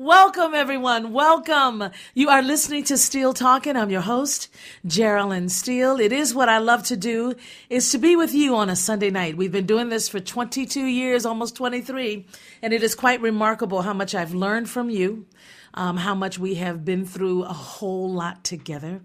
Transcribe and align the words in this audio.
Welcome, 0.00 0.54
everyone. 0.54 1.12
Welcome. 1.12 1.90
You 2.14 2.28
are 2.28 2.40
listening 2.40 2.84
to 2.84 2.96
Steele 2.96 3.34
Talking. 3.34 3.74
I'm 3.74 3.90
your 3.90 4.00
host, 4.00 4.48
Jearlyn 4.86 5.50
Steele. 5.50 5.98
It 5.98 6.12
is 6.12 6.32
what 6.32 6.48
I 6.48 6.58
love 6.58 6.84
to 6.84 6.96
do, 6.96 7.34
is 7.68 7.90
to 7.90 7.98
be 7.98 8.14
with 8.14 8.32
you 8.32 8.54
on 8.54 8.70
a 8.70 8.76
Sunday 8.76 9.10
night. 9.10 9.36
We've 9.36 9.50
been 9.50 9.66
doing 9.66 9.88
this 9.88 10.08
for 10.08 10.20
22 10.20 10.84
years, 10.84 11.26
almost 11.26 11.56
23, 11.56 12.24
and 12.62 12.72
it 12.72 12.84
is 12.84 12.94
quite 12.94 13.20
remarkable 13.20 13.82
how 13.82 13.92
much 13.92 14.14
I've 14.14 14.34
learned 14.34 14.70
from 14.70 14.88
you, 14.88 15.26
um, 15.74 15.96
how 15.96 16.14
much 16.14 16.38
we 16.38 16.54
have 16.54 16.84
been 16.84 17.04
through 17.04 17.42
a 17.42 17.52
whole 17.52 18.12
lot 18.12 18.44
together. 18.44 19.00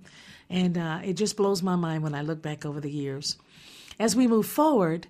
And 0.47 0.77
uh, 0.77 0.99
it 1.03 1.13
just 1.13 1.37
blows 1.37 1.63
my 1.63 1.75
mind 1.75 2.03
when 2.03 2.13
I 2.13 2.21
look 2.21 2.43
back 2.43 2.67
over 2.67 2.79
the 2.79 2.91
years. 2.91 3.39
As 3.99 4.15
we 4.15 4.27
move 4.27 4.45
forward, 4.45 5.07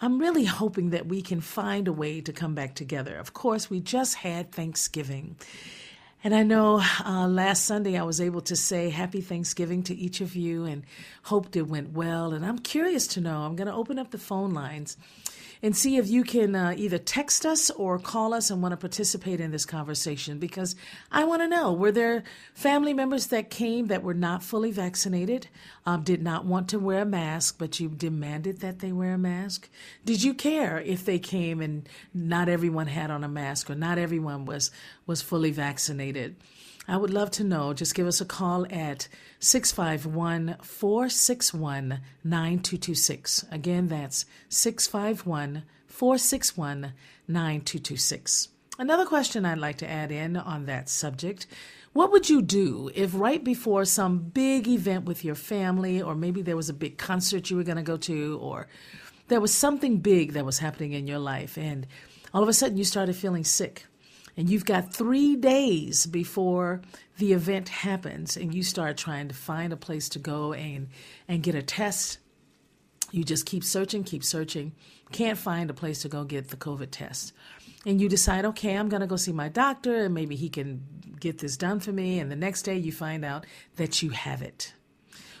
I'm 0.00 0.18
really 0.18 0.44
hoping 0.44 0.90
that 0.90 1.06
we 1.06 1.22
can 1.22 1.40
find 1.40 1.88
a 1.88 1.92
way 1.92 2.20
to 2.20 2.32
come 2.32 2.54
back 2.54 2.74
together. 2.74 3.16
Of 3.16 3.32
course, 3.32 3.70
we 3.70 3.80
just 3.80 4.16
had 4.16 4.52
Thanksgiving. 4.52 5.36
And 6.22 6.34
I 6.34 6.42
know 6.42 6.82
uh, 7.04 7.28
last 7.28 7.64
Sunday 7.64 7.98
I 7.98 8.02
was 8.02 8.20
able 8.20 8.40
to 8.42 8.56
say 8.56 8.90
happy 8.90 9.20
Thanksgiving 9.20 9.82
to 9.84 9.94
each 9.94 10.20
of 10.20 10.34
you 10.34 10.64
and 10.64 10.84
hoped 11.24 11.54
it 11.54 11.68
went 11.68 11.92
well. 11.92 12.32
And 12.32 12.44
I'm 12.44 12.58
curious 12.58 13.06
to 13.08 13.20
know, 13.20 13.42
I'm 13.42 13.56
going 13.56 13.68
to 13.68 13.74
open 13.74 13.98
up 13.98 14.10
the 14.10 14.18
phone 14.18 14.52
lines 14.52 14.96
and 15.64 15.74
see 15.74 15.96
if 15.96 16.06
you 16.06 16.24
can 16.24 16.54
uh, 16.54 16.74
either 16.76 16.98
text 16.98 17.46
us 17.46 17.70
or 17.70 17.98
call 17.98 18.34
us 18.34 18.50
and 18.50 18.60
want 18.60 18.72
to 18.72 18.76
participate 18.76 19.40
in 19.40 19.50
this 19.50 19.64
conversation 19.64 20.38
because 20.38 20.76
I 21.10 21.24
want 21.24 21.40
to 21.40 21.48
know 21.48 21.72
were 21.72 21.90
there 21.90 22.22
family 22.52 22.92
members 22.92 23.28
that 23.28 23.48
came 23.48 23.86
that 23.86 24.02
were 24.02 24.12
not 24.12 24.42
fully 24.42 24.70
vaccinated, 24.70 25.48
um, 25.86 26.02
did 26.02 26.22
not 26.22 26.44
want 26.44 26.68
to 26.68 26.78
wear 26.78 27.00
a 27.00 27.06
mask, 27.06 27.56
but 27.56 27.80
you 27.80 27.88
demanded 27.88 28.60
that 28.60 28.80
they 28.80 28.92
wear 28.92 29.14
a 29.14 29.18
mask? 29.18 29.70
Did 30.04 30.22
you 30.22 30.34
care 30.34 30.80
if 30.80 31.06
they 31.06 31.18
came 31.18 31.62
and 31.62 31.88
not 32.12 32.50
everyone 32.50 32.88
had 32.88 33.10
on 33.10 33.24
a 33.24 33.28
mask 33.28 33.70
or 33.70 33.74
not 33.74 33.96
everyone 33.96 34.44
was 34.44 34.70
was 35.06 35.22
fully 35.22 35.50
vaccinated? 35.50 36.36
I 36.86 36.96
would 36.96 37.10
love 37.10 37.30
to 37.32 37.44
know. 37.44 37.72
Just 37.72 37.94
give 37.94 38.06
us 38.06 38.20
a 38.20 38.26
call 38.26 38.66
at 38.70 39.08
651 39.38 40.56
461 40.62 42.00
9226. 42.22 43.46
Again, 43.50 43.88
that's 43.88 44.26
651 44.48 45.64
461 45.86 46.92
9226. 47.26 48.48
Another 48.78 49.06
question 49.06 49.44
I'd 49.44 49.58
like 49.58 49.78
to 49.78 49.90
add 49.90 50.10
in 50.10 50.36
on 50.36 50.66
that 50.66 50.88
subject 50.88 51.46
what 51.94 52.10
would 52.10 52.28
you 52.28 52.42
do 52.42 52.90
if 52.92 53.12
right 53.14 53.42
before 53.42 53.84
some 53.84 54.18
big 54.18 54.66
event 54.66 55.04
with 55.04 55.24
your 55.24 55.36
family, 55.36 56.02
or 56.02 56.16
maybe 56.16 56.42
there 56.42 56.56
was 56.56 56.68
a 56.68 56.74
big 56.74 56.98
concert 56.98 57.50
you 57.50 57.56
were 57.56 57.62
going 57.62 57.76
to 57.76 57.84
go 57.84 57.96
to, 57.96 58.36
or 58.42 58.66
there 59.28 59.40
was 59.40 59.54
something 59.54 59.98
big 59.98 60.32
that 60.32 60.44
was 60.44 60.58
happening 60.58 60.92
in 60.92 61.06
your 61.06 61.20
life, 61.20 61.56
and 61.56 61.86
all 62.34 62.42
of 62.42 62.48
a 62.48 62.52
sudden 62.52 62.76
you 62.76 62.82
started 62.82 63.14
feeling 63.14 63.44
sick? 63.44 63.86
And 64.36 64.50
you've 64.50 64.64
got 64.64 64.92
three 64.92 65.36
days 65.36 66.06
before 66.06 66.82
the 67.18 67.32
event 67.32 67.68
happens 67.68 68.36
and 68.36 68.54
you 68.54 68.62
start 68.62 68.96
trying 68.96 69.28
to 69.28 69.34
find 69.34 69.72
a 69.72 69.76
place 69.76 70.08
to 70.10 70.18
go 70.18 70.52
and 70.52 70.88
and 71.28 71.42
get 71.42 71.54
a 71.54 71.62
test. 71.62 72.18
You 73.12 73.24
just 73.24 73.46
keep 73.46 73.64
searching 73.64 74.04
keep 74.04 74.24
searching. 74.24 74.72
Can't 75.12 75.38
find 75.38 75.70
a 75.70 75.74
place 75.74 76.02
to 76.02 76.08
go 76.08 76.24
get 76.24 76.48
the 76.48 76.56
covid 76.56 76.88
test. 76.90 77.32
And 77.86 78.00
you 78.00 78.08
decide 78.08 78.44
okay 78.44 78.74
i'm 78.74 78.88
going 78.88 79.02
to 79.02 79.06
go 79.06 79.16
see 79.16 79.32
my 79.32 79.48
doctor 79.48 80.04
and 80.04 80.14
maybe 80.14 80.36
he 80.36 80.48
can 80.48 80.84
get 81.20 81.38
this 81.38 81.56
done 81.56 81.80
for 81.80 81.92
me. 81.92 82.18
And 82.18 82.30
the 82.30 82.36
next 82.36 82.62
day 82.62 82.76
you 82.76 82.92
find 82.92 83.24
out 83.24 83.46
that 83.76 84.02
you 84.02 84.10
have 84.10 84.42
it. 84.42 84.74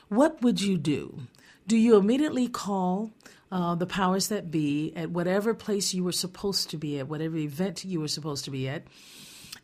What 0.08 0.42
would 0.42 0.60
you 0.60 0.78
do? 0.78 1.22
Do 1.66 1.76
you 1.76 1.96
immediately 1.96 2.46
call 2.46 3.10
uh, 3.54 3.76
the 3.76 3.86
powers 3.86 4.28
that 4.28 4.50
be 4.50 4.92
at 4.96 5.10
whatever 5.10 5.54
place 5.54 5.94
you 5.94 6.02
were 6.02 6.10
supposed 6.10 6.70
to 6.70 6.76
be 6.76 6.98
at, 6.98 7.06
whatever 7.06 7.36
event 7.36 7.84
you 7.84 8.00
were 8.00 8.08
supposed 8.08 8.44
to 8.44 8.50
be 8.50 8.68
at, 8.68 8.82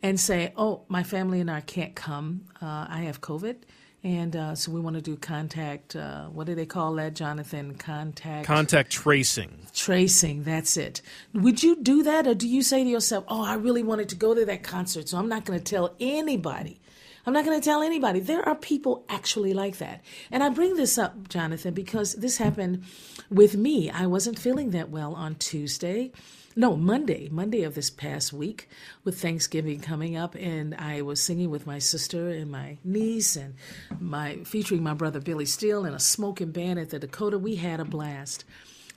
and 0.00 0.18
say, 0.20 0.52
"Oh, 0.56 0.82
my 0.86 1.02
family 1.02 1.40
and 1.40 1.50
I 1.50 1.60
can't 1.60 1.96
come. 1.96 2.42
Uh, 2.62 2.86
I 2.88 3.00
have 3.00 3.20
COVID." 3.20 3.56
And 4.04 4.34
uh, 4.36 4.54
so 4.54 4.70
we 4.70 4.80
want 4.80 4.94
to 4.94 5.02
do 5.02 5.16
contact. 5.16 5.96
Uh, 5.96 6.26
what 6.26 6.46
do 6.46 6.54
they 6.54 6.66
call 6.66 6.94
that, 6.94 7.14
Jonathan? 7.14 7.74
Contact. 7.74 8.46
Contact 8.46 8.90
tracing. 8.92 9.66
Tracing. 9.74 10.44
That's 10.44 10.76
it. 10.76 11.02
Would 11.34 11.62
you 11.62 11.82
do 11.82 12.04
that, 12.04 12.28
or 12.28 12.34
do 12.34 12.46
you 12.46 12.62
say 12.62 12.84
to 12.84 12.88
yourself, 12.88 13.24
"Oh, 13.26 13.42
I 13.42 13.54
really 13.54 13.82
wanted 13.82 14.08
to 14.10 14.16
go 14.16 14.34
to 14.36 14.44
that 14.44 14.62
concert, 14.62 15.08
so 15.08 15.18
I'm 15.18 15.28
not 15.28 15.44
going 15.44 15.58
to 15.58 15.64
tell 15.64 15.96
anybody." 15.98 16.79
I'm 17.26 17.32
not 17.32 17.44
going 17.44 17.60
to 17.60 17.64
tell 17.64 17.82
anybody. 17.82 18.20
There 18.20 18.46
are 18.48 18.54
people 18.54 19.04
actually 19.08 19.52
like 19.52 19.78
that. 19.78 20.02
And 20.30 20.42
I 20.42 20.48
bring 20.48 20.76
this 20.76 20.96
up, 20.98 21.28
Jonathan, 21.28 21.74
because 21.74 22.14
this 22.14 22.38
happened 22.38 22.84
with 23.28 23.56
me. 23.56 23.90
I 23.90 24.06
wasn't 24.06 24.38
feeling 24.38 24.70
that 24.70 24.90
well 24.90 25.14
on 25.14 25.34
Tuesday. 25.34 26.12
No, 26.56 26.76
Monday, 26.76 27.28
Monday 27.30 27.62
of 27.62 27.74
this 27.74 27.90
past 27.90 28.32
week, 28.32 28.68
with 29.04 29.20
Thanksgiving 29.20 29.80
coming 29.80 30.16
up, 30.16 30.34
and 30.34 30.74
I 30.74 31.00
was 31.02 31.22
singing 31.22 31.48
with 31.48 31.66
my 31.66 31.78
sister 31.78 32.28
and 32.28 32.50
my 32.50 32.78
niece, 32.82 33.36
and 33.36 33.54
my 34.00 34.38
featuring 34.44 34.82
my 34.82 34.94
brother 34.94 35.20
Billy 35.20 35.46
Steele 35.46 35.84
in 35.84 35.94
a 35.94 36.00
smoking 36.00 36.50
band 36.50 36.80
at 36.80 36.90
the 36.90 36.98
Dakota. 36.98 37.38
We 37.38 37.56
had 37.56 37.78
a 37.78 37.84
blast, 37.84 38.44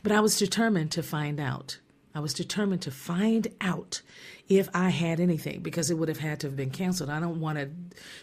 but 0.01 0.11
I 0.11 0.19
was 0.19 0.39
determined 0.39 0.91
to 0.93 1.03
find 1.03 1.39
out. 1.39 1.77
I 2.15 2.21
was 2.21 2.33
determined 2.33 2.81
to 2.83 2.91
find 2.91 3.47
out 3.61 4.01
if 4.49 4.69
I 4.73 4.89
had 4.89 5.19
anything 5.19 5.61
because 5.61 5.89
it 5.89 5.95
would 5.95 6.09
have 6.09 6.19
had 6.19 6.39
to 6.41 6.47
have 6.47 6.55
been 6.55 6.69
canceled. 6.69 7.09
I 7.09 7.19
don't 7.19 7.39
want 7.39 7.57
to 7.57 7.69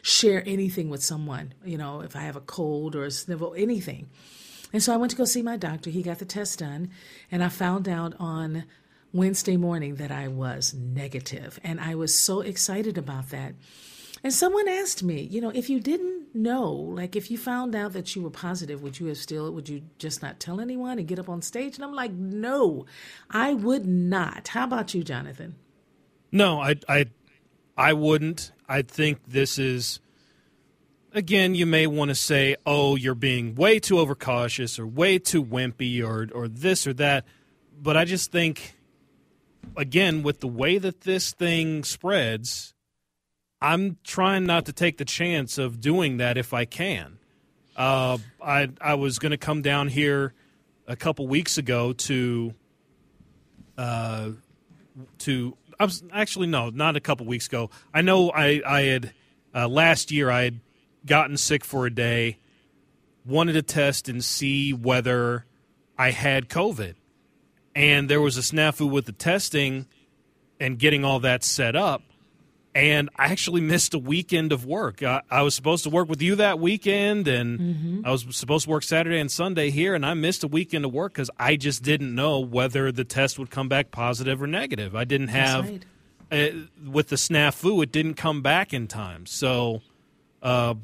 share 0.02 0.42
anything 0.46 0.90
with 0.90 1.02
someone, 1.02 1.54
you 1.64 1.78
know, 1.78 2.00
if 2.00 2.14
I 2.14 2.20
have 2.20 2.36
a 2.36 2.40
cold 2.40 2.94
or 2.94 3.04
a 3.04 3.10
snivel, 3.10 3.54
anything. 3.56 4.10
And 4.72 4.82
so 4.82 4.94
I 4.94 4.96
went 4.96 5.10
to 5.10 5.16
go 5.16 5.24
see 5.24 5.42
my 5.42 5.56
doctor. 5.56 5.90
He 5.90 6.02
got 6.02 6.18
the 6.18 6.24
test 6.24 6.60
done, 6.60 6.90
and 7.30 7.42
I 7.42 7.48
found 7.48 7.88
out 7.88 8.14
on 8.20 8.64
Wednesday 9.12 9.56
morning 9.56 9.96
that 9.96 10.12
I 10.12 10.28
was 10.28 10.72
negative, 10.74 11.58
and 11.64 11.80
I 11.80 11.96
was 11.96 12.16
so 12.16 12.40
excited 12.40 12.96
about 12.96 13.30
that. 13.30 13.54
And 14.22 14.32
someone 14.32 14.68
asked 14.68 15.02
me, 15.02 15.22
you 15.22 15.40
know, 15.40 15.50
if 15.50 15.70
you 15.70 15.80
didn't 15.80 16.34
know, 16.34 16.70
like 16.70 17.16
if 17.16 17.30
you 17.30 17.38
found 17.38 17.74
out 17.74 17.94
that 17.94 18.14
you 18.14 18.22
were 18.22 18.30
positive, 18.30 18.82
would 18.82 19.00
you 19.00 19.06
have 19.06 19.16
still, 19.16 19.50
would 19.50 19.68
you 19.68 19.82
just 19.98 20.22
not 20.22 20.38
tell 20.38 20.60
anyone 20.60 20.98
and 20.98 21.08
get 21.08 21.18
up 21.18 21.30
on 21.30 21.40
stage? 21.40 21.76
And 21.76 21.84
I'm 21.84 21.94
like, 21.94 22.12
no, 22.12 22.84
I 23.30 23.54
would 23.54 23.86
not. 23.86 24.48
How 24.48 24.64
about 24.64 24.92
you, 24.92 25.02
Jonathan? 25.02 25.56
No, 26.32 26.60
I, 26.60 26.76
I, 26.88 27.06
I 27.76 27.92
wouldn't. 27.92 28.52
I 28.68 28.82
think 28.82 29.18
this 29.26 29.58
is. 29.58 30.00
Again, 31.12 31.56
you 31.56 31.66
may 31.66 31.88
want 31.88 32.10
to 32.10 32.14
say, 32.14 32.54
"Oh, 32.64 32.94
you're 32.94 33.16
being 33.16 33.56
way 33.56 33.80
too 33.80 33.98
overcautious, 33.98 34.78
or 34.78 34.86
way 34.86 35.18
too 35.18 35.44
wimpy, 35.44 36.02
or 36.04 36.28
or 36.32 36.46
this 36.46 36.86
or 36.86 36.92
that," 36.94 37.24
but 37.82 37.96
I 37.96 38.04
just 38.04 38.30
think, 38.30 38.76
again, 39.76 40.22
with 40.22 40.38
the 40.38 40.46
way 40.46 40.78
that 40.78 41.00
this 41.00 41.32
thing 41.32 41.82
spreads, 41.82 42.74
I'm 43.60 43.98
trying 44.04 44.44
not 44.44 44.66
to 44.66 44.72
take 44.72 44.98
the 44.98 45.04
chance 45.04 45.58
of 45.58 45.80
doing 45.80 46.18
that 46.18 46.38
if 46.38 46.54
I 46.54 46.64
can. 46.64 47.18
Uh, 47.76 48.18
I 48.40 48.68
I 48.80 48.94
was 48.94 49.18
going 49.18 49.32
to 49.32 49.38
come 49.38 49.62
down 49.62 49.88
here 49.88 50.32
a 50.86 50.94
couple 50.94 51.26
weeks 51.26 51.58
ago 51.58 51.92
to 51.92 52.54
uh, 53.76 54.30
to 55.18 55.56
I 55.80 55.84
was 55.84 56.04
actually 56.12 56.46
no, 56.46 56.68
not 56.68 56.94
a 56.94 57.00
couple 57.00 57.24
weeks 57.24 57.46
ago. 57.46 57.70
I 57.94 58.02
know 58.02 58.30
I 58.30 58.60
I 58.66 58.82
had 58.82 59.14
uh, 59.54 59.66
last 59.66 60.10
year 60.10 60.30
I 60.30 60.42
had 60.42 60.60
gotten 61.06 61.38
sick 61.38 61.64
for 61.64 61.86
a 61.86 61.90
day, 61.90 62.36
wanted 63.24 63.54
to 63.54 63.62
test 63.62 64.06
and 64.06 64.22
see 64.22 64.74
whether 64.74 65.46
I 65.96 66.10
had 66.10 66.50
COVID, 66.50 66.96
and 67.74 68.10
there 68.10 68.20
was 68.20 68.36
a 68.36 68.42
snafu 68.42 68.90
with 68.90 69.06
the 69.06 69.12
testing 69.12 69.86
and 70.60 70.78
getting 70.78 71.02
all 71.02 71.18
that 71.20 71.42
set 71.42 71.74
up. 71.74 72.02
And 72.74 73.10
I 73.16 73.26
actually 73.26 73.60
missed 73.60 73.94
a 73.94 73.98
weekend 73.98 74.52
of 74.52 74.64
work. 74.64 75.02
I, 75.02 75.22
I, 75.30 75.42
was 75.42 75.54
supposed 75.54 75.84
to 75.84 75.90
work 75.90 76.08
with 76.08 76.22
you 76.22 76.36
that 76.36 76.60
weekend, 76.60 77.26
and 77.26 77.58
mm-hmm. 77.58 78.00
I 78.04 78.10
was 78.10 78.26
supposed 78.30 78.64
to 78.64 78.70
work 78.70 78.84
Saturday 78.84 79.18
and 79.18 79.30
Sunday 79.30 79.70
here, 79.70 79.94
and 79.94 80.06
I 80.06 80.14
missed 80.14 80.44
a 80.44 80.48
weekend 80.48 80.84
of 80.84 80.92
work 80.92 81.14
because 81.14 81.30
I 81.38 81.56
just 81.56 81.82
didn't 81.82 82.14
know 82.14 82.38
whether 82.38 82.92
the 82.92 83.04
test 83.04 83.38
would 83.38 83.50
come 83.50 83.68
back 83.68 83.90
positive 83.90 84.40
or 84.40 84.46
negative. 84.46 84.94
I 84.94 85.04
didn't 85.04 85.28
have, 85.28 85.68
right. 85.68 85.84
uh, 86.30 86.88
with 86.88 87.08
the 87.08 87.16
snafu, 87.16 87.82
it 87.82 87.90
didn't 87.90 88.14
come 88.14 88.40
back 88.40 88.72
in 88.72 88.86
time. 88.86 89.26
So 89.26 89.82
uh, 90.42 90.74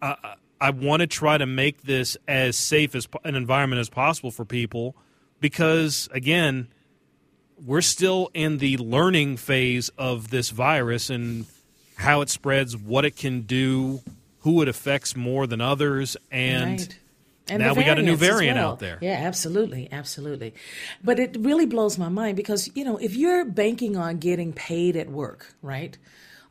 I, 0.00 0.36
I 0.60 0.70
want 0.70 1.00
to 1.00 1.06
try 1.06 1.36
to 1.36 1.46
make 1.46 1.82
this 1.82 2.16
as 2.26 2.56
safe 2.56 2.94
as 2.94 3.06
an 3.22 3.34
environment 3.34 3.80
as 3.80 3.90
possible 3.90 4.30
for 4.30 4.46
people 4.46 4.96
because, 5.40 6.08
again, 6.12 6.68
we're 7.62 7.80
still 7.80 8.30
in 8.34 8.58
the 8.58 8.76
learning 8.78 9.36
phase 9.36 9.90
of 9.98 10.30
this 10.30 10.50
virus 10.50 11.10
and 11.10 11.46
how 11.96 12.20
it 12.20 12.30
spreads, 12.30 12.76
what 12.76 13.04
it 13.04 13.16
can 13.16 13.42
do, 13.42 14.00
who 14.40 14.62
it 14.62 14.68
affects 14.68 15.16
more 15.16 15.46
than 15.46 15.60
others, 15.60 16.16
and. 16.30 16.80
Right. 16.80 16.98
And 17.46 17.58
now 17.58 17.74
we 17.74 17.84
got 17.84 17.98
a 17.98 18.02
new 18.02 18.16
variant 18.16 18.56
well. 18.56 18.70
out 18.70 18.78
there. 18.78 18.96
Yeah, 19.02 19.20
absolutely, 19.20 19.86
absolutely. 19.92 20.54
But 21.02 21.18
it 21.18 21.36
really 21.38 21.66
blows 21.66 21.98
my 21.98 22.08
mind 22.08 22.38
because 22.38 22.70
you 22.74 22.86
know 22.86 22.96
if 22.96 23.14
you're 23.16 23.44
banking 23.44 23.98
on 23.98 24.16
getting 24.16 24.54
paid 24.54 24.96
at 24.96 25.10
work, 25.10 25.54
right? 25.60 25.98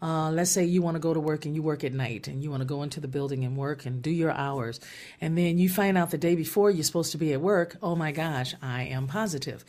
Uh, 0.03 0.29
let's 0.29 0.51
say 0.51 0.63
you 0.63 0.83
want 0.83 0.93
to 0.93 0.99
go 0.99 1.11
to 1.11 1.19
work 1.19 1.45
and 1.47 1.55
you 1.55 1.63
work 1.63 1.83
at 1.83 1.93
night 1.93 2.27
and 2.27 2.43
you 2.43 2.51
want 2.51 2.61
to 2.61 2.65
go 2.65 2.83
into 2.83 2.99
the 2.99 3.07
building 3.07 3.43
and 3.43 3.57
work 3.57 3.87
and 3.87 4.03
do 4.03 4.11
your 4.11 4.29
hours, 4.33 4.79
and 5.19 5.35
then 5.35 5.57
you 5.57 5.67
find 5.67 5.97
out 5.97 6.11
the 6.11 6.17
day 6.19 6.35
before 6.35 6.69
you're 6.69 6.83
supposed 6.83 7.11
to 7.13 7.17
be 7.17 7.33
at 7.33 7.41
work. 7.41 7.75
Oh 7.81 7.95
my 7.95 8.11
gosh, 8.11 8.53
I 8.61 8.83
am 8.83 9.07
positive. 9.07 9.65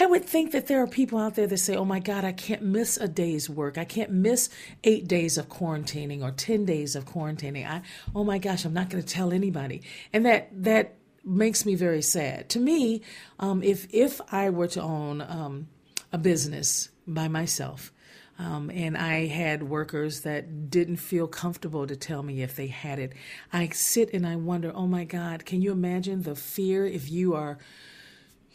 I 0.00 0.06
would 0.06 0.24
think 0.24 0.52
that 0.52 0.68
there 0.68 0.82
are 0.82 0.86
people 0.86 1.18
out 1.18 1.34
there 1.34 1.46
that 1.46 1.58
say, 1.58 1.76
oh 1.76 1.84
my 1.84 2.00
God, 2.00 2.24
I 2.24 2.32
can't 2.32 2.62
miss 2.62 2.96
a 2.96 3.08
day's 3.08 3.50
work. 3.50 3.76
I 3.76 3.84
can't 3.84 4.10
miss 4.10 4.48
eight 4.84 5.06
days 5.06 5.36
of 5.36 5.48
quarantining 5.48 6.22
or 6.22 6.30
10 6.30 6.64
days 6.64 6.96
of 6.96 7.04
quarantining. 7.04 7.68
I, 7.68 7.82
oh 8.14 8.24
my 8.24 8.38
gosh, 8.38 8.64
I'm 8.64 8.72
not 8.72 8.88
going 8.88 9.02
to 9.02 9.08
tell 9.08 9.32
anybody. 9.32 9.82
And 10.12 10.24
that, 10.24 10.48
that 10.64 10.94
makes 11.24 11.66
me 11.66 11.74
very 11.74 12.00
sad. 12.00 12.48
To 12.50 12.58
me, 12.58 13.02
um, 13.38 13.62
if, 13.62 13.86
if 13.92 14.20
I 14.32 14.48
were 14.50 14.68
to 14.68 14.80
own 14.80 15.20
um, 15.20 15.68
a 16.10 16.18
business 16.18 16.88
by 17.06 17.28
myself, 17.28 17.92
um, 18.38 18.70
and 18.70 18.96
I 18.96 19.26
had 19.26 19.62
workers 19.62 20.22
that 20.22 20.70
didn't 20.70 20.96
feel 20.96 21.26
comfortable 21.26 21.86
to 21.86 21.94
tell 21.96 22.22
me 22.22 22.42
if 22.42 22.56
they 22.56 22.68
had 22.68 22.98
it. 22.98 23.12
I 23.52 23.68
sit 23.68 24.14
and 24.14 24.26
I 24.26 24.36
wonder, 24.36 24.72
oh 24.74 24.86
my 24.86 25.04
God, 25.04 25.44
can 25.44 25.60
you 25.60 25.70
imagine 25.70 26.22
the 26.22 26.34
fear 26.34 26.86
if 26.86 27.10
you 27.10 27.34
are 27.34 27.58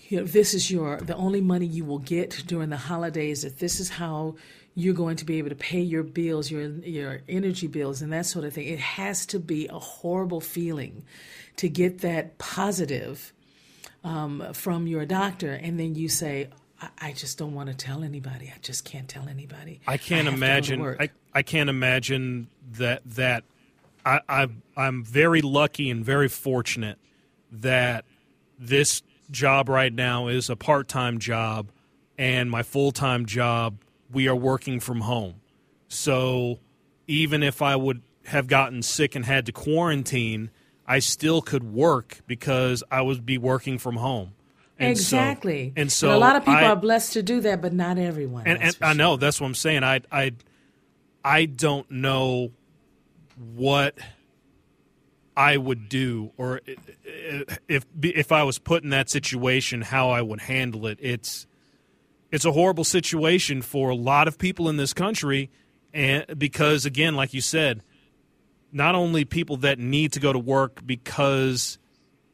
you 0.08 0.20
know, 0.20 0.26
this 0.26 0.54
is 0.54 0.72
your 0.72 0.98
the 0.98 1.16
only 1.16 1.42
money 1.42 1.66
you 1.66 1.84
will 1.84 2.00
get 2.00 2.44
during 2.48 2.70
the 2.70 2.78
holidays. 2.78 3.42
That 3.42 3.60
this 3.60 3.80
is 3.80 3.90
how 3.90 4.36
you're 4.76 4.94
going 4.94 5.18
to 5.18 5.26
be 5.26 5.38
able 5.38 5.50
to 5.50 5.56
pay 5.56 5.82
your 5.82 6.04
bills, 6.04 6.50
your 6.50 6.70
your 6.70 7.22
energy 7.28 7.68
bills, 7.68 8.02
and 8.02 8.14
that 8.14 8.26
sort 8.26 8.46
of 8.46 8.54
thing. 8.54 8.68
It 8.68 8.80
has 8.80 9.26
to 9.28 9.40
be 9.40 9.68
a 9.68 9.80
horrible 9.80 10.40
feeling 10.40 11.04
to 11.58 11.68
get 11.68 12.00
that 12.00 12.38
positive 12.38 13.34
um, 14.04 14.54
from 14.54 14.88
your 14.88 15.06
doctor, 15.06 15.52
and 15.52 15.80
then 15.80 15.96
you 15.96 16.08
say, 16.08 16.50
I, 16.82 16.90
I 17.00 17.12
just 17.12 17.38
don't 17.38 17.54
want 17.54 17.70
to 17.70 17.76
tell 17.76 18.04
anybody. 18.04 18.52
I 18.56 18.60
just 18.62 18.86
can't 18.86 19.10
tell 19.10 19.28
anybody. 19.28 19.82
I 19.88 19.98
can't 19.98 20.28
I 20.28 20.32
imagine. 20.32 20.82
I, 21.00 21.10
I 21.34 21.42
can't 21.42 21.70
imagine 21.70 22.48
that 22.74 23.02
that 23.06 23.44
I, 24.06 24.22
I 24.30 24.48
I'm 24.78 25.04
very 25.04 25.42
lucky 25.42 25.90
and 25.90 26.06
very 26.06 26.30
fortunate 26.30 26.98
that 27.52 28.06
this 28.58 29.02
job 29.32 29.70
right 29.70 29.94
now 29.94 30.28
is 30.28 30.50
a 30.50 30.56
part 30.56 30.88
time 30.88 31.20
job, 31.20 31.72
and 32.18 32.50
my 32.50 32.64
full 32.64 32.92
time 32.92 33.26
job, 33.26 33.78
we 34.12 34.28
are 34.28 34.36
working 34.36 34.80
from 34.80 35.02
home. 35.02 35.36
So 35.88 36.60
even 37.08 37.44
if 37.44 37.62
I 37.62 37.76
would 37.76 38.02
have 38.26 38.48
gotten 38.48 38.82
sick 38.82 39.16
and 39.16 39.26
had 39.26 39.46
to 39.46 39.52
quarantine, 39.52 40.50
I 40.86 41.00
still 41.00 41.42
could 41.42 41.64
work 41.64 42.20
because 42.28 42.84
I 42.92 43.02
would 43.02 43.26
be 43.26 43.38
working 43.38 43.78
from 43.78 43.98
home. 43.98 44.34
And 44.80 44.92
exactly. 44.92 45.70
So, 45.70 45.82
and 45.82 45.92
so 45.92 46.08
and 46.10 46.16
a 46.16 46.20
lot 46.20 46.36
of 46.36 46.44
people 46.44 46.56
I, 46.56 46.66
are 46.66 46.76
blessed 46.76 47.14
to 47.14 47.24
do 47.24 47.42
that, 47.42 47.62
but 47.62 47.74
not 47.74 47.98
everyone. 47.98 48.46
And, 48.46 48.62
and 48.62 48.78
I 48.82 48.94
know 48.94 49.18
that's 49.18 49.42
what 49.42 49.48
I'm 49.48 49.56
saying. 49.56 49.84
I 49.84 50.02
I 50.12 50.34
I 51.24 51.46
don't 51.46 51.90
know 51.90 52.52
what 53.56 53.98
I 55.38 55.56
would 55.56 55.88
do, 55.88 56.32
or 56.36 56.62
if 57.68 57.86
if 58.02 58.32
I 58.32 58.42
was 58.42 58.58
put 58.58 58.84
in 58.84 58.90
that 58.90 59.08
situation, 59.08 59.84
how 59.84 60.10
I 60.10 60.24
would 60.24 60.42
handle 60.42 60.88
it. 60.88 60.98
It's 61.00 61.46
it's 62.32 62.44
a 62.44 62.52
horrible 62.52 62.84
situation 62.84 63.62
for 63.62 63.90
a 63.90 63.96
lot 63.96 64.28
of 64.28 64.40
people 64.40 64.68
in 64.68 64.78
this 64.78 64.96
country, 64.96 65.52
and 65.94 66.26
because 66.40 66.88
again, 66.88 67.16
like 67.16 67.36
you 67.36 67.42
said, 67.42 67.84
not 68.72 68.96
only 68.96 69.26
people 69.26 69.58
that 69.58 69.78
need 69.78 70.14
to 70.14 70.20
go 70.20 70.34
to 70.34 70.40
work 70.40 70.82
because 70.84 71.78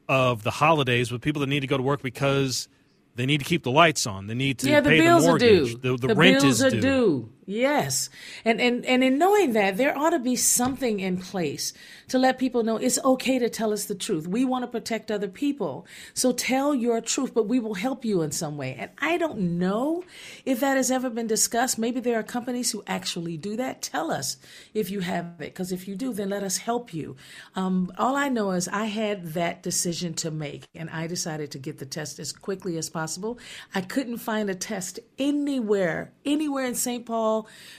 of 0.08 0.44
the 0.44 0.52
holidays, 0.52 1.10
but 1.10 1.20
people 1.20 1.42
that 1.42 1.48
need 1.48 1.60
to 1.60 1.68
go 1.68 1.76
to 1.76 1.84
work 1.84 2.02
because 2.02 2.70
they 3.16 3.26
need 3.26 3.40
to 3.40 3.46
keep 3.46 3.64
the 3.64 3.72
lights 3.72 4.08
on. 4.08 4.28
They 4.28 4.34
need 4.34 4.60
to 4.60 4.70
yeah, 4.70 4.80
the 4.80 4.92
pay 4.92 5.02
bills 5.02 5.24
the 5.24 5.28
mortgage. 5.28 5.74
Are 5.74 5.78
due. 5.78 5.78
The, 5.78 5.98
the, 5.98 6.08
the 6.08 6.16
rent 6.16 6.40
bills 6.40 6.62
is 6.62 6.74
are 6.74 6.80
due. 6.80 7.33
Yes. 7.46 8.10
And, 8.46 8.62
and, 8.62 8.86
and 8.86 9.04
in 9.04 9.18
knowing 9.18 9.54
that, 9.54 9.78
there 9.78 9.98
ought 9.98 10.12
to 10.12 10.20
be 10.20 10.36
something 10.36 11.00
in 11.00 11.18
place 11.18 11.74
to 12.08 12.20
let 12.20 12.38
people 12.38 12.64
know 12.64 12.78
it's 12.78 13.00
okay 13.04 13.40
to 13.40 13.50
tell 13.50 13.74
us 13.74 13.86
the 13.86 13.96
truth. 13.96 14.28
We 14.28 14.46
want 14.46 14.64
to 14.64 14.68
protect 14.68 15.12
other 15.12 15.28
people. 15.28 15.86
So 16.14 16.32
tell 16.32 16.74
your 16.76 17.02
truth, 17.02 17.34
but 17.34 17.48
we 17.48 17.60
will 17.60 17.74
help 17.74 18.06
you 18.06 18.22
in 18.22 18.32
some 18.32 18.58
way. 18.58 18.76
And 18.78 18.92
I 19.00 19.18
don't 19.18 19.58
know 19.58 20.04
if 20.46 20.60
that 20.60 20.78
has 20.78 20.92
ever 20.92 21.10
been 21.10 21.28
discussed. 21.28 21.78
Maybe 21.78 22.00
there 22.00 22.20
are 22.20 22.24
companies 22.24 22.72
who 22.72 22.84
actually 22.88 23.38
do 23.38 23.56
that. 23.58 23.82
Tell 23.82 24.12
us 24.12 24.38
if 24.74 24.90
you 24.90 25.02
have 25.02 25.26
it, 25.40 25.54
because 25.54 25.72
if 25.72 25.88
you 25.88 25.96
do, 25.96 26.14
then 26.14 26.30
let 26.30 26.44
us 26.44 26.58
help 26.58 26.94
you. 26.94 27.16
Um, 27.56 27.92
all 27.98 28.16
I 28.16 28.30
know 28.30 28.52
is 28.52 28.68
I 28.68 28.86
had 28.86 29.34
that 29.34 29.64
decision 29.64 30.14
to 30.16 30.32
make, 30.32 30.66
and 30.76 30.90
I 30.90 31.08
decided 31.08 31.52
to 31.52 31.60
get 31.60 31.80
the 31.80 31.86
test 31.86 32.20
as 32.20 32.32
quickly 32.32 32.78
as 32.78 32.90
possible. 32.90 33.40
I 33.74 33.82
couldn't 33.82 34.18
find 34.18 34.50
a 34.50 34.56
test 34.56 35.00
anywhere, 35.18 36.14
anywhere 36.26 36.66
in 36.66 36.76
St. 36.76 37.06
Paul 37.06 37.33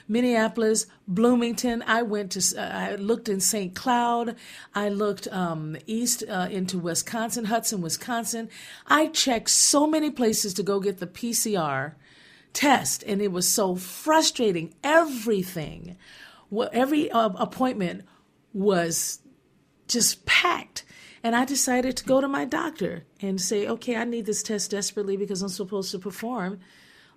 Minneapolis, 0.08 0.86
Bloomington. 1.06 1.82
I 1.86 2.02
went 2.02 2.32
to, 2.32 2.60
uh, 2.60 2.62
I 2.62 2.94
looked 2.96 3.28
in 3.28 3.40
St. 3.40 3.74
Cloud. 3.74 4.36
I 4.74 4.88
looked 4.88 5.28
um, 5.28 5.76
east 5.86 6.24
uh, 6.28 6.48
into 6.50 6.78
Wisconsin, 6.78 7.46
Hudson, 7.46 7.80
Wisconsin. 7.80 8.48
I 8.86 9.08
checked 9.08 9.50
so 9.50 9.86
many 9.86 10.10
places 10.10 10.54
to 10.54 10.62
go 10.62 10.80
get 10.80 10.98
the 10.98 11.06
PCR 11.06 11.94
test, 12.52 13.02
and 13.06 13.20
it 13.20 13.32
was 13.32 13.48
so 13.48 13.74
frustrating. 13.74 14.74
Everything, 14.82 15.96
every 16.72 17.10
uh, 17.10 17.30
appointment 17.36 18.04
was 18.52 19.20
just 19.88 20.24
packed. 20.26 20.84
And 21.22 21.34
I 21.34 21.46
decided 21.46 21.96
to 21.96 22.04
go 22.04 22.20
to 22.20 22.28
my 22.28 22.44
doctor 22.44 23.04
and 23.20 23.40
say, 23.40 23.66
okay, 23.66 23.96
I 23.96 24.04
need 24.04 24.26
this 24.26 24.42
test 24.42 24.70
desperately 24.70 25.16
because 25.16 25.40
I'm 25.40 25.48
supposed 25.48 25.90
to 25.92 25.98
perform 25.98 26.60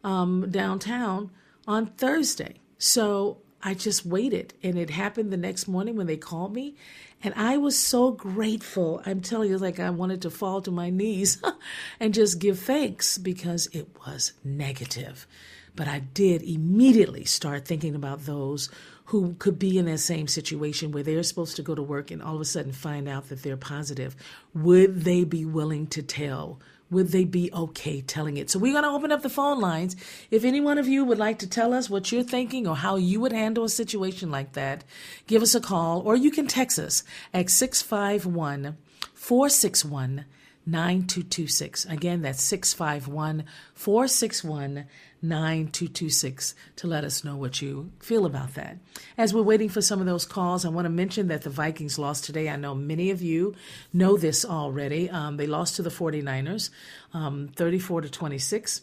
um, 0.03 0.49
downtown 0.49 1.31
on 1.67 1.87
Thursday. 1.87 2.55
So 2.77 3.39
I 3.61 3.73
just 3.73 4.05
waited, 4.05 4.53
and 4.63 4.77
it 4.77 4.91
happened 4.91 5.31
the 5.31 5.37
next 5.37 5.67
morning 5.67 5.95
when 5.95 6.07
they 6.07 6.17
called 6.17 6.53
me. 6.53 6.75
And 7.23 7.33
I 7.35 7.57
was 7.57 7.77
so 7.77 8.11
grateful. 8.11 9.01
I'm 9.05 9.21
telling 9.21 9.49
you, 9.49 9.57
like 9.57 9.79
I 9.79 9.89
wanted 9.89 10.21
to 10.21 10.29
fall 10.29 10.61
to 10.61 10.71
my 10.71 10.89
knees 10.89 11.41
and 11.99 12.13
just 12.13 12.39
give 12.39 12.59
thanks 12.59 13.17
because 13.17 13.67
it 13.73 13.87
was 14.05 14.33
negative. 14.43 15.27
But 15.75 15.87
I 15.87 15.99
did 15.99 16.43
immediately 16.43 17.25
start 17.25 17.65
thinking 17.65 17.95
about 17.95 18.25
those 18.25 18.69
who 19.05 19.35
could 19.39 19.57
be 19.57 19.77
in 19.77 19.85
that 19.85 19.99
same 19.99 20.27
situation 20.27 20.91
where 20.91 21.03
they're 21.03 21.23
supposed 21.23 21.55
to 21.55 21.63
go 21.63 21.73
to 21.73 21.81
work 21.81 22.11
and 22.11 22.21
all 22.21 22.35
of 22.35 22.41
a 22.41 22.45
sudden 22.45 22.73
find 22.73 23.07
out 23.07 23.29
that 23.29 23.41
they're 23.41 23.57
positive. 23.57 24.15
Would 24.53 25.01
they 25.01 25.23
be 25.23 25.45
willing 25.45 25.87
to 25.87 26.03
tell 26.03 26.59
would 26.89 27.09
they 27.09 27.25
be 27.25 27.51
okay 27.53 28.01
telling 28.01 28.37
it? 28.37 28.49
So 28.49 28.59
we're 28.59 28.73
going 28.73 28.83
to 28.83 28.89
open 28.89 29.11
up 29.11 29.21
the 29.21 29.29
phone 29.29 29.59
lines. 29.59 29.95
If 30.31 30.43
any 30.43 30.61
one 30.61 30.77
of 30.77 30.87
you 30.87 31.03
would 31.03 31.17
like 31.17 31.39
to 31.39 31.47
tell 31.47 31.73
us 31.73 31.89
what 31.89 32.11
you're 32.11 32.23
thinking 32.23 32.67
or 32.67 32.75
how 32.75 32.95
you 32.95 33.19
would 33.19 33.33
handle 33.33 33.65
a 33.65 33.69
situation 33.69 34.31
like 34.31 34.53
that, 34.53 34.83
give 35.27 35.41
us 35.41 35.55
a 35.55 35.61
call 35.61 36.01
or 36.01 36.15
you 36.15 36.31
can 36.31 36.47
text 36.47 36.79
us 36.79 37.03
at 37.33 37.49
651 37.49 38.77
461 39.13 40.25
9226. 40.67 41.85
Again, 41.85 42.21
that's 42.21 42.43
651 42.43 43.45
461 43.73 44.85
9226 45.21 46.53
to 46.75 46.87
let 46.87 47.03
us 47.03 47.23
know 47.23 47.35
what 47.35 47.61
you 47.61 47.91
feel 47.99 48.25
about 48.25 48.53
that. 48.53 48.77
As 49.17 49.33
we're 49.33 49.41
waiting 49.41 49.69
for 49.69 49.81
some 49.81 49.99
of 49.99 50.05
those 50.05 50.25
calls, 50.25 50.65
I 50.65 50.69
want 50.69 50.85
to 50.85 50.89
mention 50.89 51.27
that 51.29 51.41
the 51.41 51.49
Vikings 51.49 51.97
lost 51.97 52.25
today. 52.25 52.49
I 52.49 52.55
know 52.55 52.75
many 52.75 53.09
of 53.09 53.21
you 53.21 53.55
know 53.93 54.17
this 54.17 54.45
already. 54.45 55.09
Um, 55.09 55.37
they 55.37 55.47
lost 55.47 55.77
to 55.77 55.81
the 55.81 55.89
49ers, 55.89 56.69
um, 57.13 57.49
34 57.55 58.01
to 58.01 58.09
26. 58.09 58.81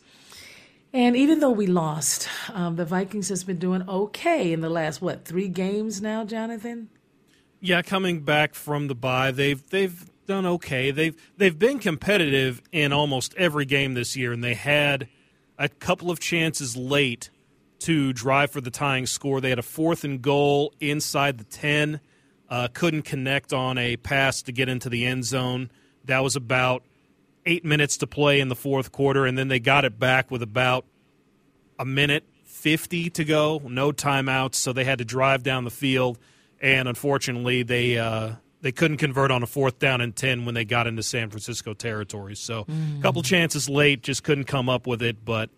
And 0.93 1.17
even 1.17 1.41
though 1.41 1.51
we 1.51 1.67
lost, 1.67 2.29
um, 2.53 2.77
the 2.77 2.85
Vikings 2.85 3.29
has 3.29 3.45
been 3.45 3.59
doing 3.59 3.89
okay 3.89 4.53
in 4.53 4.61
the 4.61 4.71
last 4.71 5.03
what 5.03 5.25
three 5.25 5.49
games 5.49 6.01
now, 6.01 6.25
Jonathan? 6.25 6.89
Yeah, 7.61 7.83
coming 7.83 8.21
back 8.21 8.55
from 8.55 8.89
the 8.89 8.95
bye, 8.95 9.31
they've 9.31 9.67
they've 9.71 10.09
done 10.27 10.47
okay. 10.47 10.91
They've 10.91 11.15
they've 11.37 11.59
been 11.59 11.79
competitive 11.79 12.63
in 12.73 12.93
almost 12.93 13.35
every 13.37 13.65
game 13.65 13.95
this 13.95 14.17
year, 14.17 14.33
and 14.33 14.43
they 14.43 14.55
had 14.55 15.09
a 15.59 15.69
couple 15.69 16.11
of 16.11 16.21
chances 16.21 16.77
late 16.77 17.31
to 17.81 18.13
drive 18.13 18.51
for 18.51 18.61
the 18.61 18.71
tying 18.71 19.07
score. 19.07 19.41
They 19.41 19.51
had 19.51 19.59
a 19.59 19.63
fourth 19.63 20.05
and 20.05 20.21
goal 20.23 20.73
inside 20.81 21.39
the 21.39 21.45
10. 21.45 22.01
Uh, 22.49 22.69
couldn't 22.73 23.03
connect 23.03 23.53
on 23.53 23.79
a 23.79 23.97
pass 23.97 24.43
to 24.43 24.53
get 24.53 24.69
into 24.69 24.89
the 24.89 25.05
end 25.07 25.25
zone. 25.25 25.71
That 26.05 26.21
was 26.21 26.37
about 26.37 26.83
eight 27.47 27.65
minutes 27.65 27.99
to 27.99 28.07
play 28.07 28.41
in 28.41 28.49
the 28.49 28.57
fourth 28.57 28.93
quarter, 28.93 29.27
and 29.27 29.37
then 29.37 29.49
they 29.49 29.61
got 29.61 29.85
it 29.85 29.99
back 29.99 30.31
with 30.31 30.43
about 30.43 30.85
a 31.79 31.85
minute 31.85 32.25
50 32.45 33.11
to 33.11 33.25
go, 33.25 33.61
no 33.65 33.93
timeouts, 33.93 34.55
so 34.55 34.73
they 34.73 34.85
had 34.85 34.99
to 34.99 35.05
drive 35.05 35.43
down 35.43 35.65
the 35.65 35.71
field, 35.71 36.19
and 36.61 36.89
unfortunately, 36.89 37.63
they 37.63 37.99
uh, 37.99 38.33
they 38.65 38.73
couldn't 38.73 38.97
convert 38.97 39.31
on 39.31 39.43
a 39.43 39.47
fourth 39.47 39.79
down 39.79 40.01
and 40.01 40.17
10 40.17 40.47
when 40.47 40.55
they 40.55 40.65
got 40.65 40.87
into 40.87 41.03
San 41.03 41.29
Francisco 41.29 41.75
territory. 41.75 42.35
So 42.35 42.65
mm. 42.65 42.99
a 42.99 43.03
couple 43.03 43.21
chances 43.21 43.69
late, 43.69 44.03
just 44.03 44.25
couldn't 44.25 44.45
come 44.45 44.71
up 44.71 44.87
with 44.87 45.03
it, 45.03 45.23
but 45.23 45.51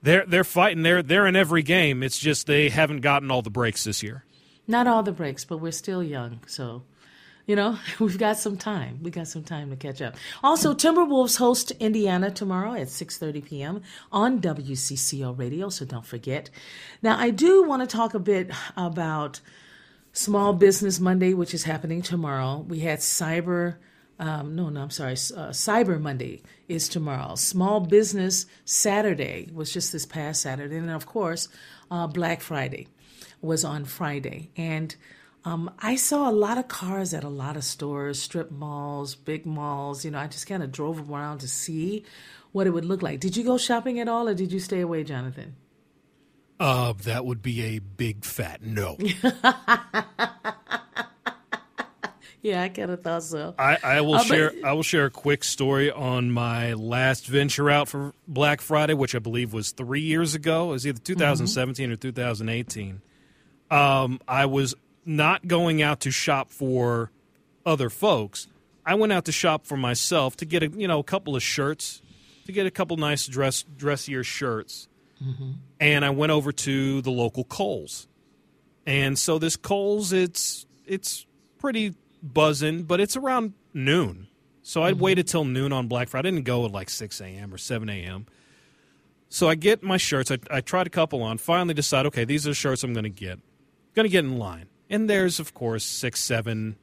they're 0.00 0.24
they're 0.24 0.44
fighting. 0.44 0.84
They're 0.84 1.02
they're 1.02 1.26
in 1.26 1.34
every 1.34 1.64
game. 1.64 2.04
It's 2.04 2.16
just 2.16 2.46
they 2.46 2.68
haven't 2.68 3.00
gotten 3.00 3.28
all 3.28 3.42
the 3.42 3.50
breaks 3.50 3.82
this 3.82 4.04
year. 4.04 4.24
Not 4.68 4.86
all 4.86 5.02
the 5.02 5.10
breaks, 5.10 5.44
but 5.44 5.58
we're 5.58 5.72
still 5.72 6.00
young, 6.00 6.42
so 6.46 6.84
you 7.44 7.56
know 7.56 7.76
we've 7.98 8.18
got 8.18 8.36
some 8.36 8.56
time. 8.56 9.00
We 9.02 9.10
got 9.10 9.26
some 9.26 9.42
time 9.42 9.70
to 9.70 9.76
catch 9.76 10.00
up. 10.00 10.14
Also, 10.44 10.74
Timberwolves 10.74 11.38
host 11.38 11.72
Indiana 11.80 12.30
tomorrow 12.30 12.74
at 12.74 12.86
6:30 12.86 13.44
p.m. 13.44 13.82
on 14.12 14.40
WCCO 14.40 15.36
radio. 15.36 15.70
So 15.70 15.84
don't 15.84 16.06
forget. 16.06 16.50
Now, 17.02 17.18
I 17.18 17.30
do 17.30 17.64
want 17.64 17.82
to 17.82 17.96
talk 17.96 18.14
a 18.14 18.20
bit 18.20 18.52
about 18.76 19.40
Small 20.16 20.52
Business 20.52 21.00
Monday, 21.00 21.34
which 21.34 21.52
is 21.54 21.64
happening 21.64 22.00
tomorrow. 22.00 22.64
We 22.68 22.78
had 22.78 23.00
Cyber. 23.00 23.78
Um, 24.20 24.54
no, 24.54 24.68
no, 24.68 24.82
I'm 24.82 24.90
sorry. 24.90 25.14
Uh, 25.14 25.50
Cyber 25.50 26.00
Monday 26.00 26.40
is 26.68 26.88
tomorrow. 26.88 27.34
Small 27.34 27.80
Business 27.80 28.46
Saturday 28.64 29.50
was 29.52 29.72
just 29.72 29.90
this 29.90 30.06
past 30.06 30.40
Saturday. 30.40 30.76
And 30.76 30.88
of 30.88 31.04
course, 31.04 31.48
uh, 31.90 32.06
Black 32.06 32.42
Friday 32.42 32.86
was 33.42 33.64
on 33.64 33.84
Friday. 33.84 34.52
And 34.56 34.94
um, 35.44 35.68
I 35.80 35.96
saw 35.96 36.30
a 36.30 36.32
lot 36.32 36.58
of 36.58 36.68
cars 36.68 37.12
at 37.12 37.24
a 37.24 37.28
lot 37.28 37.56
of 37.56 37.64
stores, 37.64 38.22
strip 38.22 38.52
malls, 38.52 39.16
big 39.16 39.44
malls. 39.44 40.04
You 40.04 40.12
know, 40.12 40.20
I 40.20 40.28
just 40.28 40.46
kind 40.46 40.62
of 40.62 40.70
drove 40.70 41.10
around 41.10 41.38
to 41.38 41.48
see 41.48 42.04
what 42.52 42.68
it 42.68 42.70
would 42.70 42.84
look 42.84 43.02
like. 43.02 43.18
Did 43.18 43.36
you 43.36 43.42
go 43.42 43.58
shopping 43.58 43.98
at 43.98 44.06
all 44.06 44.28
or 44.28 44.34
did 44.34 44.52
you 44.52 44.60
stay 44.60 44.80
away, 44.80 45.02
Jonathan? 45.02 45.56
Uh, 46.58 46.92
that 47.02 47.24
would 47.24 47.42
be 47.42 47.62
a 47.62 47.78
big 47.80 48.24
fat 48.24 48.62
no. 48.62 48.96
yeah, 52.42 52.62
I 52.62 52.68
kind 52.68 52.92
of 52.92 53.02
thought 53.02 53.24
so. 53.24 53.54
I, 53.58 53.78
I 53.82 54.00
will 54.02 54.14
uh, 54.14 54.22
share. 54.22 54.52
But, 54.52 54.64
I 54.64 54.72
will 54.72 54.84
share 54.84 55.06
a 55.06 55.10
quick 55.10 55.42
story 55.42 55.90
on 55.90 56.30
my 56.30 56.74
last 56.74 57.26
venture 57.26 57.70
out 57.70 57.88
for 57.88 58.14
Black 58.28 58.60
Friday, 58.60 58.94
which 58.94 59.16
I 59.16 59.18
believe 59.18 59.52
was 59.52 59.72
three 59.72 60.02
years 60.02 60.36
ago. 60.36 60.68
It 60.68 60.72
was 60.72 60.86
either 60.86 61.00
2017 61.00 61.86
mm-hmm. 61.86 61.92
or 61.92 61.96
2018. 61.96 63.02
Um, 63.70 64.20
I 64.28 64.46
was 64.46 64.76
not 65.04 65.48
going 65.48 65.82
out 65.82 66.00
to 66.00 66.12
shop 66.12 66.52
for 66.52 67.10
other 67.66 67.90
folks. 67.90 68.46
I 68.86 68.94
went 68.94 69.12
out 69.12 69.24
to 69.24 69.32
shop 69.32 69.66
for 69.66 69.76
myself 69.76 70.36
to 70.36 70.44
get 70.44 70.62
a 70.62 70.68
you 70.68 70.86
know 70.86 71.00
a 71.00 71.04
couple 71.04 71.34
of 71.34 71.42
shirts, 71.42 72.00
to 72.46 72.52
get 72.52 72.64
a 72.64 72.70
couple 72.70 72.96
nice 72.96 73.26
dress 73.26 73.64
dressier 73.76 74.22
shirts 74.22 74.86
Mm-hmm. 75.22 75.52
And 75.84 76.02
I 76.02 76.08
went 76.08 76.32
over 76.32 76.50
to 76.50 77.02
the 77.02 77.10
local 77.10 77.44
Kohl's. 77.44 78.08
And 78.86 79.18
so 79.18 79.38
this 79.38 79.54
Kohl's, 79.54 80.14
it's 80.14 80.64
it's 80.86 81.26
pretty 81.58 81.94
buzzing, 82.22 82.84
but 82.84 83.00
it's 83.00 83.18
around 83.18 83.52
noon. 83.74 84.28
So 84.62 84.82
I 84.82 84.92
mm-hmm. 84.92 85.00
waited 85.00 85.28
till 85.28 85.44
noon 85.44 85.74
on 85.74 85.86
Black 85.86 86.08
Friday. 86.08 86.28
I 86.28 86.30
didn't 86.30 86.46
go 86.46 86.64
at 86.64 86.72
like 86.72 86.88
6 86.88 87.20
a.m. 87.20 87.52
or 87.52 87.58
7 87.58 87.90
a.m. 87.90 88.24
So 89.28 89.46
I 89.46 89.56
get 89.56 89.82
my 89.82 89.98
shirts. 89.98 90.30
I, 90.30 90.38
I 90.50 90.62
tried 90.62 90.86
a 90.86 90.90
couple 90.90 91.22
on. 91.22 91.36
Finally 91.36 91.74
decide, 91.74 92.06
okay, 92.06 92.24
these 92.24 92.46
are 92.46 92.50
the 92.50 92.54
shirts 92.54 92.82
I'm 92.82 92.94
going 92.94 93.04
to 93.04 93.10
get. 93.10 93.38
Going 93.94 94.04
to 94.04 94.10
get 94.10 94.24
in 94.24 94.38
line. 94.38 94.68
And 94.88 95.10
there's, 95.10 95.38
of 95.38 95.52
course, 95.52 95.84
six, 95.84 96.20
seven 96.20 96.76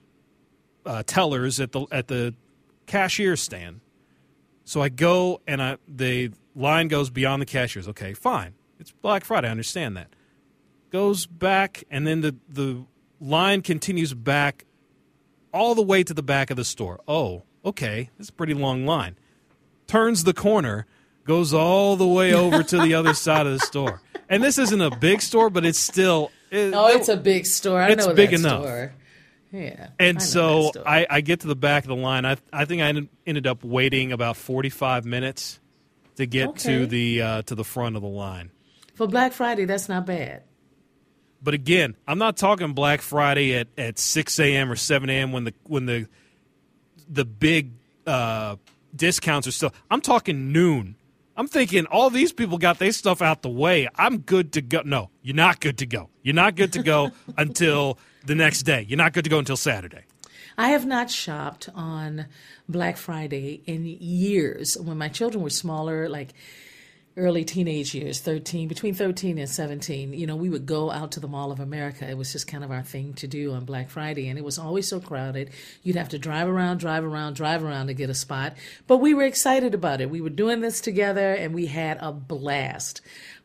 uh, 0.86 1.02
tellers 1.08 1.60
at 1.60 1.72
the 1.72 1.88
at 1.92 2.08
the 2.08 2.36
cashier 2.86 3.36
stand. 3.36 3.82
So 4.64 4.80
I 4.80 4.90
go 4.90 5.42
and 5.48 5.60
I 5.60 5.78
the 5.88 6.32
line 6.56 6.88
goes 6.88 7.10
beyond 7.10 7.42
the 7.42 7.48
cashiers. 7.48 7.88
Okay, 7.88 8.14
fine. 8.14 8.54
It's 8.82 8.92
Black 8.92 9.24
Friday. 9.24 9.48
I 9.48 9.52
understand 9.52 9.96
that. 9.96 10.10
Goes 10.92 11.28
back, 11.28 11.84
and 11.90 12.06
then 12.06 12.22
the, 12.22 12.36
the 12.50 12.84
line 13.22 13.62
continues 13.62 14.14
back 14.14 14.66
all 15.54 15.76
the 15.76 15.84
way 15.84 16.04
to 16.04 16.14
the 16.14 16.24
back 16.24 16.50
of 16.50 16.58
the 16.58 16.66
store. 16.66 17.00
Oh, 17.08 17.44
okay. 17.64 18.10
It's 18.20 18.30
a 18.30 18.34
pretty 18.34 18.56
long 18.56 18.86
line. 18.86 19.18
Turns 19.88 20.24
the 20.24 20.34
corner, 20.34 20.88
goes 21.26 21.54
all 21.54 21.96
the 21.96 22.08
way 22.08 22.34
over 22.34 22.64
to 22.64 22.82
the 22.82 22.96
other 22.96 23.14
side 23.14 23.46
of 23.46 23.54
the 23.54 23.60
store. 23.60 24.02
And 24.28 24.44
this 24.44 24.58
isn't 24.58 24.82
a 24.82 24.96
big 24.98 25.22
store, 25.22 25.50
but 25.50 25.64
it's 25.64 25.80
still. 25.80 26.32
It, 26.50 26.74
oh, 26.74 26.88
it's 26.88 27.08
a 27.10 27.18
big 27.18 27.46
store. 27.46 27.82
I 27.82 27.90
it's 27.90 28.08
know 28.08 28.14
big 28.14 28.34
enough. 28.34 28.64
Store. 28.64 28.94
Yeah. 29.52 29.90
And 30.00 30.18
I 30.18 30.22
so 30.22 30.72
I, 30.86 31.06
I 31.10 31.22
get 31.22 31.42
to 31.42 31.48
the 31.48 31.56
back 31.56 31.84
of 31.84 31.90
the 31.90 31.96
line. 31.96 32.26
I, 32.26 32.38
I 32.52 32.66
think 32.66 32.82
I 32.82 33.08
ended 33.28 33.46
up 33.46 33.64
waiting 33.64 34.12
about 34.12 34.38
45 34.38 35.06
minutes 35.06 35.60
to 36.16 36.26
get 36.26 36.50
okay. 36.50 36.80
to 36.80 36.86
the 36.88 37.22
uh, 37.22 37.42
to 37.44 37.56
the 37.56 37.64
front 37.64 37.96
of 37.96 38.02
the 38.02 38.08
line. 38.08 38.52
For 39.02 39.08
Black 39.08 39.34
Friday, 39.34 39.66
that's 39.66 39.90
not 39.90 40.06
bad. 40.06 40.44
But 41.42 41.56
again, 41.56 41.98
I'm 42.08 42.20
not 42.20 42.38
talking 42.38 42.74
Black 42.74 43.02
Friday 43.02 43.56
at, 43.56 43.68
at 43.76 43.98
6 43.98 44.40
a.m. 44.40 44.72
or 44.72 44.76
7 44.76 45.10
a.m. 45.10 45.32
when 45.32 45.46
the 45.46 45.56
when 45.64 45.88
the 45.88 46.08
the 47.10 47.26
big 47.26 47.72
uh, 48.06 48.58
discounts 48.96 49.48
are 49.48 49.52
still. 49.52 49.74
I'm 49.90 50.02
talking 50.02 50.52
noon. 50.52 50.98
I'm 51.36 51.48
thinking 51.48 51.88
all 51.88 52.12
these 52.12 52.32
people 52.32 52.60
got 52.60 52.78
their 52.78 52.92
stuff 52.92 53.24
out 53.24 53.42
the 53.42 53.50
way. 53.50 53.90
I'm 53.96 54.20
good 54.20 54.54
to 54.54 54.62
go. 54.62 54.84
No, 54.86 55.10
you're 55.24 55.36
not 55.36 55.60
good 55.60 55.80
to 55.80 55.88
go. 55.88 56.12
You're 56.22 56.36
not 56.36 56.56
good 56.56 56.74
to 56.74 56.84
go 56.84 57.10
until 57.40 57.98
the 58.28 58.36
next 58.36 58.62
day. 58.62 58.86
You're 58.88 58.98
not 58.98 59.14
good 59.14 59.24
to 59.24 59.32
go 59.32 59.40
until 59.40 59.58
Saturday. 59.58 60.04
I 60.60 60.70
have 60.70 60.86
not 60.86 61.10
shopped 61.10 61.70
on 61.74 62.28
Black 62.70 62.98
Friday 62.98 63.64
in 63.66 63.84
years. 63.84 64.78
When 64.78 65.00
my 65.00 65.08
children 65.08 65.44
were 65.44 65.50
smaller, 65.50 66.08
like 66.08 66.36
early 67.18 67.44
teenage 67.44 67.94
years 67.94 68.22
13 68.22 68.70
between 68.70 68.94
13 68.94 69.38
and 69.38 69.50
17 69.50 70.14
you 70.14 70.26
know 70.26 70.36
we 70.36 70.50
would 70.50 70.66
go 70.66 70.90
out 70.90 71.12
to 71.12 71.20
the 71.20 71.28
mall 71.28 71.52
of 71.52 71.60
america. 71.60 72.10
It 72.10 72.18
was 72.18 72.32
just 72.32 72.48
kind 72.48 72.64
of 72.64 72.72
our 72.72 72.84
thing 72.84 73.14
to 73.16 73.28
do 73.28 73.52
on 73.54 73.66
black 73.66 73.90
friday 73.90 74.30
and 74.30 74.40
it 74.40 74.46
was 74.46 74.58
always 74.58 74.88
so 74.88 75.00
crowded. 75.00 75.50
You'd 75.84 75.98
have 75.98 76.10
to 76.10 76.20
drive 76.20 76.48
around 76.48 76.78
drive 76.78 77.04
around 77.04 77.36
drive 77.36 77.64
around 77.64 77.88
to 77.88 77.94
get 77.94 78.10
a 78.10 78.14
spot. 78.14 78.56
But 78.88 78.98
we 78.98 79.14
were 79.14 79.24
excited 79.24 79.74
about 79.74 80.00
it. 80.00 80.10
We 80.10 80.22
were 80.22 80.30
doing 80.30 80.62
this 80.62 80.80
together 80.80 81.34
and 81.34 81.54
we 81.54 81.66
had 81.66 81.98
a 82.02 82.12
blast 82.12 83.02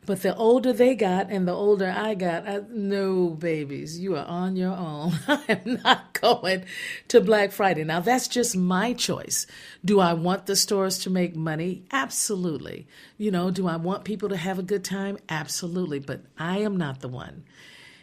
but 0.07 0.21
the 0.21 0.33
older 0.35 0.71
they 0.71 0.95
got 0.95 1.29
and 1.29 1.45
the 1.45 1.51
older 1.51 1.93
I 1.95 2.15
got, 2.15 2.47
I, 2.47 2.61
no, 2.69 3.29
babies, 3.29 3.99
you 3.99 4.15
are 4.15 4.25
on 4.25 4.55
your 4.55 4.71
own. 4.71 5.11
I 5.27 5.43
am 5.49 5.81
not 5.83 6.13
going 6.13 6.63
to 7.09 7.19
Black 7.19 7.51
Friday. 7.51 7.83
Now, 7.83 7.99
that's 7.99 8.29
just 8.29 8.55
my 8.55 8.93
choice. 8.93 9.45
Do 9.83 9.99
I 9.99 10.13
want 10.13 10.45
the 10.45 10.55
stores 10.55 10.97
to 10.99 11.09
make 11.09 11.35
money? 11.35 11.83
Absolutely. 11.91 12.87
You 13.17 13.31
know, 13.31 13.51
do 13.51 13.67
I 13.67 13.75
want 13.75 14.05
people 14.05 14.29
to 14.29 14.37
have 14.37 14.57
a 14.57 14.63
good 14.63 14.85
time? 14.85 15.17
Absolutely. 15.27 15.99
But 15.99 16.21
I 16.39 16.59
am 16.59 16.77
not 16.77 17.01
the 17.01 17.09
one 17.09 17.43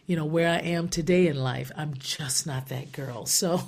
you 0.06 0.16
know, 0.16 0.24
where 0.24 0.48
I 0.48 0.58
am 0.58 0.88
today 0.88 1.28
in 1.28 1.36
life. 1.36 1.72
I'm 1.76 1.94
just 1.94 2.46
not 2.46 2.68
that 2.68 2.92
girl. 2.92 3.26
So 3.44 3.60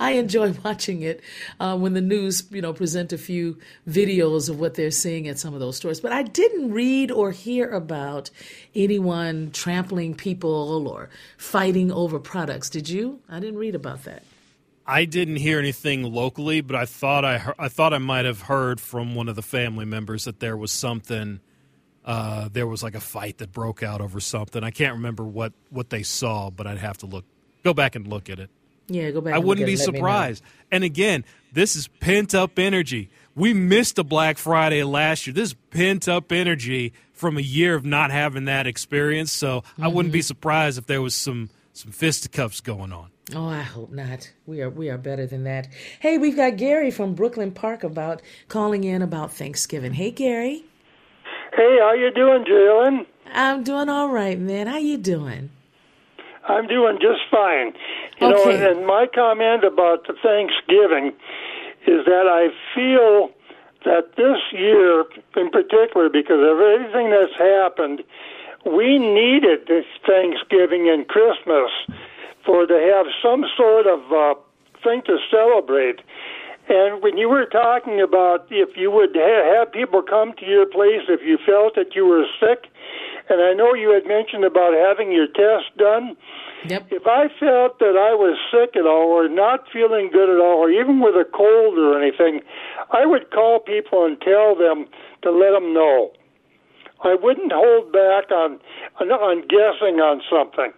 I 0.00 0.12
enjoy 0.12 0.52
watching 0.64 1.02
it 1.02 1.20
uh, 1.58 1.76
when 1.76 1.92
the 1.92 2.00
news, 2.00 2.44
you 2.50 2.62
know, 2.62 2.72
present 2.72 3.12
a 3.12 3.18
few 3.18 3.58
videos 3.88 4.48
of 4.48 4.58
what 4.58 4.74
they're 4.74 4.90
seeing 4.90 5.28
at 5.28 5.38
some 5.38 5.54
of 5.54 5.60
those 5.60 5.76
stores. 5.76 6.00
But 6.00 6.12
I 6.12 6.22
didn't 6.22 6.72
read 6.72 7.10
or 7.10 7.32
hear 7.32 7.68
about 7.68 8.30
anyone 8.74 9.50
trampling 9.50 10.14
people 10.14 10.86
or 10.86 11.10
fighting 11.36 11.90
over 11.90 12.18
products. 12.18 12.70
Did 12.70 12.88
you? 12.88 13.20
I 13.28 13.40
didn't 13.40 13.58
read 13.58 13.74
about 13.74 14.04
that. 14.04 14.22
I 14.86 15.04
didn't 15.04 15.36
hear 15.36 15.58
anything 15.58 16.04
locally, 16.04 16.60
but 16.60 16.76
I 16.76 16.86
thought 16.86 17.24
I, 17.24 17.52
I 17.58 17.68
thought 17.68 17.92
I 17.92 17.98
might 17.98 18.24
have 18.24 18.42
heard 18.42 18.80
from 18.80 19.14
one 19.14 19.28
of 19.28 19.36
the 19.36 19.42
family 19.42 19.84
members 19.84 20.24
that 20.24 20.40
there 20.40 20.56
was 20.56 20.72
something– 20.72 21.40
uh, 22.04 22.48
there 22.52 22.66
was 22.66 22.82
like 22.82 22.94
a 22.94 23.00
fight 23.00 23.38
that 23.38 23.52
broke 23.52 23.82
out 23.82 24.00
over 24.00 24.20
something. 24.20 24.62
I 24.64 24.70
can't 24.70 24.94
remember 24.94 25.24
what, 25.24 25.52
what 25.70 25.90
they 25.90 26.02
saw, 26.02 26.50
but 26.50 26.66
I'd 26.66 26.78
have 26.78 26.98
to 26.98 27.06
look, 27.06 27.24
go 27.62 27.72
back 27.74 27.94
and 27.94 28.06
look 28.06 28.28
at 28.28 28.38
it. 28.38 28.50
Yeah, 28.88 29.10
go 29.10 29.20
back. 29.20 29.34
I 29.34 29.38
wouldn't 29.38 29.66
be 29.66 29.76
surprised. 29.76 30.42
And 30.70 30.84
again, 30.84 31.24
this 31.52 31.76
is 31.76 31.88
pent 31.88 32.34
up 32.34 32.58
energy. 32.58 33.10
We 33.34 33.54
missed 33.54 33.98
a 33.98 34.04
Black 34.04 34.36
Friday 34.36 34.82
last 34.82 35.26
year. 35.26 35.34
This 35.34 35.50
is 35.50 35.56
pent 35.70 36.08
up 36.08 36.32
energy 36.32 36.92
from 37.12 37.38
a 37.38 37.40
year 37.42 37.74
of 37.74 37.84
not 37.84 38.10
having 38.10 38.46
that 38.46 38.66
experience. 38.66 39.32
So 39.32 39.60
mm-hmm. 39.60 39.84
I 39.84 39.88
wouldn't 39.88 40.12
be 40.12 40.18
mm-hmm. 40.18 40.26
surprised 40.26 40.78
if 40.78 40.86
there 40.86 41.00
was 41.00 41.14
some 41.14 41.50
some 41.74 41.90
fisticuffs 41.90 42.60
going 42.60 42.92
on. 42.92 43.10
Oh, 43.34 43.46
I 43.46 43.62
hope 43.62 43.92
not. 43.92 44.30
We 44.46 44.60
are 44.60 44.68
we 44.68 44.90
are 44.90 44.98
better 44.98 45.26
than 45.26 45.44
that. 45.44 45.68
Hey, 46.00 46.18
we've 46.18 46.36
got 46.36 46.56
Gary 46.56 46.90
from 46.90 47.14
Brooklyn 47.14 47.52
Park 47.52 47.84
about 47.84 48.20
calling 48.48 48.84
in 48.84 49.00
about 49.00 49.32
Thanksgiving. 49.32 49.94
Hey, 49.94 50.10
Gary. 50.10 50.64
Hey, 51.62 51.78
how 51.78 51.92
you 51.94 52.10
doing, 52.10 52.44
Jearlyn? 52.44 53.06
I'm 53.32 53.62
doing 53.62 53.88
all 53.88 54.08
right, 54.08 54.36
man. 54.36 54.66
How 54.66 54.78
you 54.78 54.98
doing? 54.98 55.48
I'm 56.48 56.66
doing 56.66 56.98
just 57.00 57.20
fine. 57.30 57.70
You 58.20 58.34
okay. 58.34 58.58
know, 58.58 58.70
and 58.72 58.84
my 58.84 59.06
comment 59.14 59.62
about 59.62 60.08
the 60.08 60.14
Thanksgiving 60.20 61.14
is 61.86 62.04
that 62.04 62.26
I 62.26 62.50
feel 62.74 63.30
that 63.84 64.16
this 64.16 64.42
year 64.50 65.04
in 65.36 65.50
particular, 65.50 66.10
because 66.10 66.42
of 66.42 66.58
everything 66.58 67.14
that's 67.14 67.38
happened, 67.38 68.02
we 68.66 68.98
needed 68.98 69.68
this 69.68 69.86
Thanksgiving 70.04 70.90
and 70.90 71.06
Christmas 71.06 71.70
for 72.44 72.66
to 72.66 72.74
have 72.74 73.06
some 73.22 73.44
sort 73.56 73.86
of 73.86 74.00
uh, 74.10 74.34
thing 74.82 75.02
to 75.06 75.16
celebrate. 75.30 76.00
And 76.68 77.02
when 77.02 77.18
you 77.18 77.28
were 77.28 77.46
talking 77.46 78.00
about 78.00 78.46
if 78.50 78.76
you 78.76 78.90
would 78.90 79.10
ha- 79.14 79.58
have 79.58 79.72
people 79.72 80.02
come 80.02 80.32
to 80.38 80.46
your 80.46 80.66
place 80.66 81.02
if 81.08 81.20
you 81.22 81.38
felt 81.44 81.74
that 81.74 81.94
you 81.94 82.06
were 82.06 82.24
sick, 82.38 82.70
and 83.28 83.40
I 83.40 83.52
know 83.52 83.74
you 83.74 83.90
had 83.92 84.06
mentioned 84.06 84.44
about 84.44 84.72
having 84.74 85.12
your 85.12 85.26
test 85.26 85.76
done. 85.76 86.16
Yep. 86.66 86.86
If 86.90 87.06
I 87.06 87.26
felt 87.40 87.78
that 87.80 87.98
I 87.98 88.14
was 88.14 88.38
sick 88.50 88.76
at 88.76 88.86
all 88.86 89.10
or 89.10 89.28
not 89.28 89.66
feeling 89.72 90.10
good 90.12 90.30
at 90.30 90.38
all 90.38 90.62
or 90.62 90.70
even 90.70 91.00
with 91.00 91.14
a 91.14 91.24
cold 91.24 91.78
or 91.78 92.00
anything, 92.00 92.40
I 92.90 93.06
would 93.06 93.30
call 93.30 93.58
people 93.58 94.06
and 94.06 94.20
tell 94.20 94.54
them 94.54 94.86
to 95.22 95.30
let 95.30 95.50
them 95.50 95.74
know. 95.74 96.12
I 97.02 97.16
wouldn't 97.20 97.50
hold 97.50 97.92
back 97.92 98.30
on 98.30 98.60
on, 99.00 99.10
on 99.10 99.42
guessing 99.50 99.98
on 99.98 100.22
something. 100.30 100.72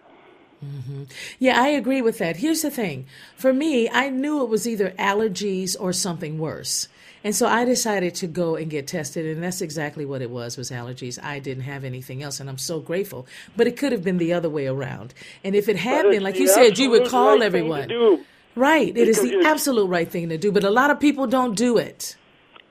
Mm-hmm. 0.64 1.02
Yeah, 1.38 1.60
I 1.60 1.68
agree 1.68 2.00
with 2.00 2.18
that. 2.18 2.36
Here's 2.36 2.62
the 2.62 2.70
thing 2.70 3.06
for 3.36 3.52
me, 3.52 3.88
I 3.90 4.08
knew 4.08 4.42
it 4.42 4.48
was 4.48 4.66
either 4.66 4.90
allergies 4.92 5.76
or 5.78 5.92
something 5.92 6.38
worse. 6.38 6.88
And 7.22 7.34
so 7.34 7.46
I 7.46 7.64
decided 7.64 8.14
to 8.16 8.26
go 8.26 8.54
and 8.54 8.70
get 8.70 8.86
tested, 8.86 9.24
and 9.24 9.42
that's 9.42 9.62
exactly 9.62 10.04
what 10.04 10.20
it 10.20 10.28
was, 10.28 10.58
was 10.58 10.70
allergies. 10.70 11.18
I 11.22 11.38
didn't 11.38 11.62
have 11.62 11.82
anything 11.82 12.22
else, 12.22 12.38
and 12.38 12.50
I'm 12.50 12.58
so 12.58 12.80
grateful. 12.80 13.26
But 13.56 13.66
it 13.66 13.78
could 13.78 13.92
have 13.92 14.04
been 14.04 14.18
the 14.18 14.34
other 14.34 14.50
way 14.50 14.66
around. 14.66 15.14
And 15.42 15.54
if 15.54 15.70
it 15.70 15.76
had 15.76 16.02
been, 16.10 16.22
like 16.22 16.38
you 16.38 16.48
said, 16.48 16.78
you 16.78 16.90
would 16.90 17.08
call 17.08 17.32
right 17.32 17.42
everyone. 17.42 18.22
Right. 18.54 18.94
It 18.94 19.08
is 19.08 19.18
Because 19.18 19.30
the 19.30 19.48
absolute 19.48 19.86
right 19.86 20.08
thing 20.08 20.28
to 20.28 20.36
do, 20.36 20.52
but 20.52 20.64
a 20.64 20.70
lot 20.70 20.90
of 20.90 21.00
people 21.00 21.26
don't 21.26 21.56
do 21.56 21.78
it. 21.78 22.14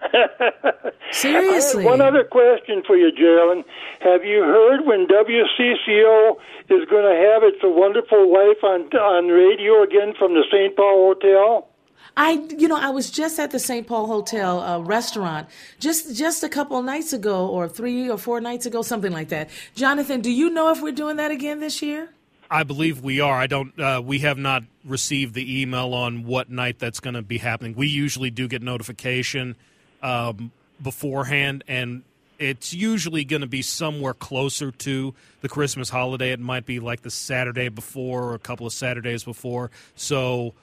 I 0.04 0.92
Seriously. 1.12 1.86
one 1.86 2.02
other 2.02 2.24
question 2.24 2.84
for 2.86 2.98
you, 2.98 3.12
Jearlyn. 3.12 3.64
Have 4.02 4.24
you 4.26 4.42
heard 4.42 4.86
when 4.86 5.08
WCCO 5.08 6.38
is 6.70 6.86
going 6.90 7.06
to 7.06 7.32
have 7.32 7.44
its 7.44 7.64
A 7.64 7.70
Wonderful 7.70 8.32
Life 8.32 8.64
on 8.64 8.82
on 8.98 9.28
radio 9.28 9.84
again 9.84 10.14
from 10.18 10.34
the 10.34 10.44
St. 10.52 10.76
Paul 10.76 11.14
Hotel? 11.14 11.70
I, 12.16 12.34
you 12.58 12.68
know, 12.68 12.78
I 12.78 12.90
was 12.90 13.10
just 13.10 13.40
at 13.40 13.52
the 13.52 13.60
St. 13.60 13.88
Paul 13.88 14.06
Hotel 14.06 14.60
uh, 14.60 14.80
restaurant 14.80 15.48
just 15.80 16.16
just 16.16 16.44
a 16.44 16.50
couple 16.50 16.82
nights 16.84 17.12
ago, 17.12 17.48
or 17.48 17.68
three 17.68 18.10
or 18.10 18.18
four 18.18 18.40
nights 18.40 18.66
ago, 18.66 18.82
something 18.82 19.12
like 19.12 19.30
that. 19.30 19.50
Jonathan, 19.76 20.22
do 20.22 20.32
you 20.32 20.50
know 20.50 20.72
if 20.72 20.82
we're 20.82 20.92
doing 20.92 21.18
that 21.18 21.32
again 21.32 21.60
this 21.60 21.82
year? 21.82 22.10
I 22.52 22.62
believe 22.62 23.02
we 23.02 23.20
are. 23.20 23.36
I 23.36 23.48
don't. 23.48 23.78
Uh, 23.80 24.02
we 24.04 24.20
have 24.20 24.38
not 24.38 24.64
received 24.86 25.34
the 25.34 25.62
email 25.62 25.94
on 25.94 26.24
what 26.24 26.52
night 26.52 26.78
that's 26.78 27.00
going 27.00 27.16
to 27.16 27.24
be 27.24 27.40
happening. 27.40 27.74
We 27.74 27.88
usually 27.88 28.30
do 28.30 28.48
get 28.48 28.62
notification 28.62 29.56
um, 30.04 30.52
beforehand, 30.82 31.64
and 31.68 32.04
it's 32.38 32.74
usually 32.74 33.24
going 33.24 33.42
to 33.42 33.48
be 33.48 33.64
somewhere 33.64 34.14
closer 34.14 34.72
to 34.72 35.16
the 35.42 35.50
Christmas 35.50 35.90
holiday. 35.90 36.32
It 36.32 36.40
might 36.40 36.68
be 36.68 36.80
like 36.80 37.02
the 37.02 37.10
Saturday 37.10 37.70
before, 37.70 38.24
or 38.24 38.36
a 38.36 38.40
couple 38.40 38.68
of 38.68 38.74
Saturdays 38.74 39.24
before. 39.24 39.72
So. 39.96 40.54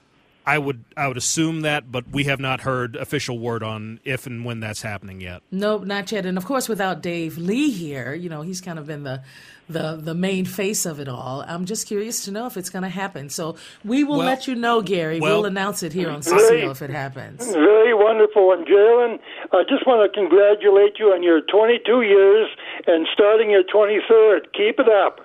I 0.47 0.59
would 0.59 0.85
I 0.97 1.07
would 1.07 1.17
assume 1.17 1.61
that, 1.63 1.93
but 1.93 2.09
we 2.11 2.25
have 2.25 2.41
not 2.41 2.63
heard 2.63 2.97
official 2.97 3.39
word 3.39 3.63
on 3.63 4.01
if 4.05 4.27
and 4.27 4.45
when 4.45 4.61
that's 4.61 4.83
happening 4.83 5.21
yet. 5.21 5.43
Nope, 5.51 5.85
not 5.85 6.11
yet. 6.11 6.25
And 6.27 6.37
of 6.39 6.45
course, 6.47 6.69
without 6.69 7.03
Dave 7.03 7.37
Lee 7.39 7.71
here, 7.71 8.15
you 8.15 8.29
know, 8.29 8.43
he's 8.43 8.61
kind 8.61 8.79
of 8.79 8.87
been 8.87 9.03
the 9.05 9.23
the 9.69 9.97
the 9.97 10.15
main 10.15 10.47
face 10.47 10.87
of 10.87 10.99
it 10.99 11.09
all. 11.09 11.45
I'm 11.47 11.67
just 11.67 11.87
curious 11.87 12.25
to 12.25 12.33
know 12.33 12.47
if 12.47 12.57
it's 12.57 12.71
going 12.71 12.83
to 12.83 12.89
happen. 12.89 13.29
So 13.29 13.57
we 13.85 14.03
will 14.03 14.17
Well- 14.19 14.27
let 14.27 14.49
you 14.49 14.55
know, 14.57 14.81
Gary. 14.81 15.21
well- 15.21 15.37
we'll 15.43 15.47
announce 15.47 15.83
it 15.83 15.93
here 15.93 16.09
on 16.11 16.21
Great. 16.23 16.41
CCO 16.41 16.71
if 16.73 16.83
it 16.83 16.91
happens. 16.91 17.47
Very 17.47 17.95
wonderful. 17.95 18.53
And 18.53 18.67
Jearlyn, 18.67 19.21
I 19.53 19.63
just 19.69 19.87
want 19.87 20.11
to 20.11 20.19
congratulate 20.19 20.99
you 20.99 21.13
on 21.13 21.23
your 21.23 21.43
22 21.43 22.03
years 22.03 22.49
and 22.87 23.07
starting 23.13 23.51
your 23.51 23.63
23rd. 23.63 24.53
Keep 24.55 24.81
it 24.81 24.89
up. 24.89 25.21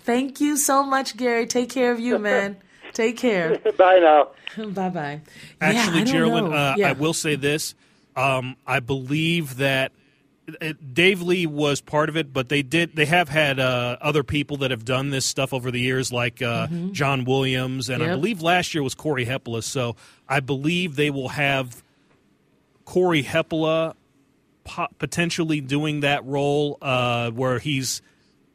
Thank 0.00 0.40
you 0.40 0.56
so 0.56 0.84
much, 0.84 1.16
Gary. 1.16 1.46
Take 1.46 1.70
care 1.70 1.90
of 1.90 1.98
you, 1.98 2.18
man. 2.30 2.58
Take 2.92 3.16
care. 3.16 3.58
Bye 3.78 3.98
now. 4.00 4.28
bye 4.70 4.88
bye. 4.88 5.20
Actually, 5.60 5.98
yeah, 5.98 6.02
I 6.02 6.04
don't 6.04 6.14
Jearlyn, 6.14 6.52
uh, 6.54 6.74
yeah. 6.76 6.88
I 6.88 6.92
will 6.92 7.12
say 7.14 7.34
this. 7.36 7.74
Um, 8.16 8.56
I 8.66 8.80
believe 8.80 9.58
that 9.58 9.92
uh, 10.60 10.72
Dave 10.92 11.20
Lee 11.22 11.46
was 11.46 11.80
part 11.80 12.08
of 12.08 12.16
it, 12.16 12.32
but 12.32 12.48
they 12.48 12.62
did. 12.62 12.96
They 12.96 13.04
have 13.06 13.28
had 13.28 13.60
uh, 13.60 13.98
other 14.00 14.24
people 14.24 14.56
that 14.58 14.70
have 14.70 14.84
done 14.84 15.10
this 15.10 15.26
stuff 15.26 15.52
over 15.52 15.70
the 15.70 15.78
years, 15.80 16.12
like 16.12 16.40
uh, 16.42 16.66
John 16.92 17.24
Williams, 17.24 17.88
and 17.88 18.02
I 18.02 18.06
Mm-hmm. 18.06 18.14
Believe 18.16 18.42
last 18.42 18.74
year 18.74 18.82
was 18.82 18.94
Kory 18.94 19.26
Hepola. 19.26 19.62
So 19.62 19.94
I 20.28 20.40
believe 20.40 20.96
they 20.96 21.10
will 21.10 21.28
have 21.28 21.82
Kory 22.86 23.22
Hepola 23.22 23.94
po- 24.64 24.88
potentially 24.98 25.60
doing 25.60 26.00
that 26.00 26.24
role 26.24 26.78
uh, 26.82 27.30
where 27.30 27.58
he's 27.58 28.00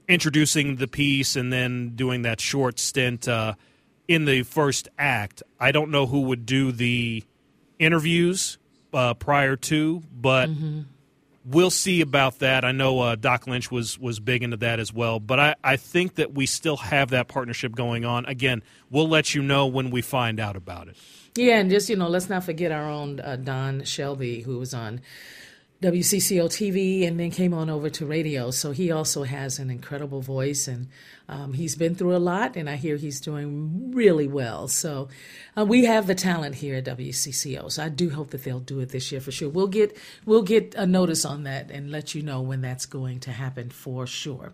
introducing 0.10 0.78
the 0.78 0.88
piece 0.88 1.36
and 1.36 1.54
then 1.54 1.92
doing 1.96 2.24
that 2.24 2.42
short 2.42 2.80
stint 2.80 3.28
uh, 3.28 3.54
in 4.08 4.26
the 4.26 4.44
first 4.44 4.88
act. 4.98 5.44
I 5.60 5.72
don't 5.72 5.92
know 5.92 6.06
who 6.06 6.22
would 6.22 6.46
do 6.46 6.72
the 6.72 7.24
interviews 7.80 8.58
uh, 8.94 9.14
prior 9.14 9.56
to, 9.56 10.04
but 10.14 10.50
we'll 11.46 11.72
see 11.72 12.02
about 12.02 12.40
that. 12.40 12.64
I 12.64 12.72
know 12.72 13.00
uh, 13.00 13.16
Doc 13.16 13.48
Lynch 13.48 13.72
was 13.72 13.98
was 14.00 14.20
big 14.20 14.44
into 14.44 14.58
that 14.58 14.80
as 14.80 14.94
well, 14.94 15.20
but 15.20 15.40
I, 15.40 15.56
I 15.64 15.76
think 15.78 16.16
that 16.16 16.34
we 16.34 16.46
still 16.46 16.78
have 16.78 17.10
that 17.10 17.28
partnership 17.28 17.74
going 17.74 18.06
on. 18.06 18.26
Again, 18.26 18.64
we'll 18.90 19.10
let 19.10 19.34
you 19.34 19.42
know 19.42 19.68
when 19.68 19.90
we 19.90 20.02
find 20.02 20.40
out 20.40 20.56
about 20.56 20.88
it. 20.88 20.98
Yeah, 21.36 21.58
and 21.58 21.70
just 21.70 21.90
you 21.90 21.96
know, 21.96 22.10
let's 22.10 22.30
not 22.30 22.44
forget 22.44 22.72
our 22.72 22.90
own 22.90 23.20
uh, 23.20 23.38
Don 23.38 23.84
Shelby, 23.84 24.42
who 24.42 24.60
was 24.60 24.74
on 24.74 25.02
WCCO 25.84 26.46
TV 26.46 27.06
and 27.06 27.20
then 27.20 27.30
came 27.30 27.54
on 27.54 27.70
over 27.70 27.90
to 27.90 28.06
radio. 28.06 28.52
So 28.52 28.72
he 28.72 28.90
also 28.90 29.24
has 29.24 29.60
an 29.60 29.70
incredible 29.70 30.22
voice, 30.22 30.68
and 30.68 30.88
um, 31.28 31.54
he's 31.54 31.76
been 31.76 31.94
through 31.94 32.16
a 32.16 32.18
lot, 32.18 32.56
and 32.56 32.70
I 32.70 32.78
hear 32.78 32.96
he's 32.96 33.20
doing 33.20 33.92
really 33.92 34.28
well. 34.28 34.68
So 34.68 35.10
uh, 35.58 35.66
we 35.66 35.86
have 35.86 36.08
the 36.08 36.16
talent 36.16 36.56
here 36.56 36.76
at 36.76 36.86
WCCO. 36.86 37.72
So 37.72 37.84
I 37.84 37.90
do 37.90 38.10
hope 38.10 38.30
that 38.32 38.44
they'll 38.44 38.60
do 38.60 38.80
it 38.80 38.90
this 38.90 39.12
year 39.12 39.20
for 39.20 39.32
sure. 39.32 39.50
We'll 39.50 39.68
get 39.68 39.98
we'll 40.26 40.42
get 40.42 40.74
a 40.76 40.86
notice 40.86 41.26
on 41.26 41.44
that 41.44 41.70
and 41.70 41.92
let 41.92 42.16
you 42.16 42.22
know 42.22 42.42
when 42.42 42.62
that's 42.62 42.86
going 42.86 43.20
to 43.22 43.32
happen 43.32 43.70
for 43.70 44.08
sure. 44.08 44.54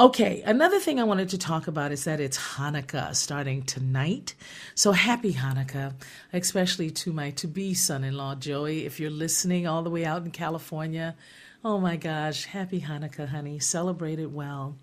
Okay, 0.00 0.40
another 0.46 0.78
thing 0.78 0.98
I 0.98 1.04
wanted 1.04 1.28
to 1.28 1.36
talk 1.36 1.66
about 1.66 1.92
is 1.92 2.04
that 2.04 2.20
it's 2.20 2.38
Hanukkah 2.38 3.14
starting 3.14 3.64
tonight. 3.64 4.34
So 4.74 4.92
happy 4.92 5.34
Hanukkah, 5.34 5.92
especially 6.32 6.90
to 6.92 7.12
my 7.12 7.32
to 7.32 7.46
be 7.46 7.74
son 7.74 8.02
in 8.02 8.16
law, 8.16 8.34
Joey. 8.34 8.86
If 8.86 8.98
you're 8.98 9.10
listening 9.10 9.66
all 9.66 9.82
the 9.82 9.90
way 9.90 10.06
out 10.06 10.24
in 10.24 10.30
California, 10.30 11.16
oh 11.62 11.78
my 11.78 11.96
gosh, 11.96 12.46
happy 12.46 12.80
Hanukkah, 12.80 13.28
honey. 13.28 13.58
Celebrate 13.58 14.18
it 14.18 14.30
well. 14.30 14.78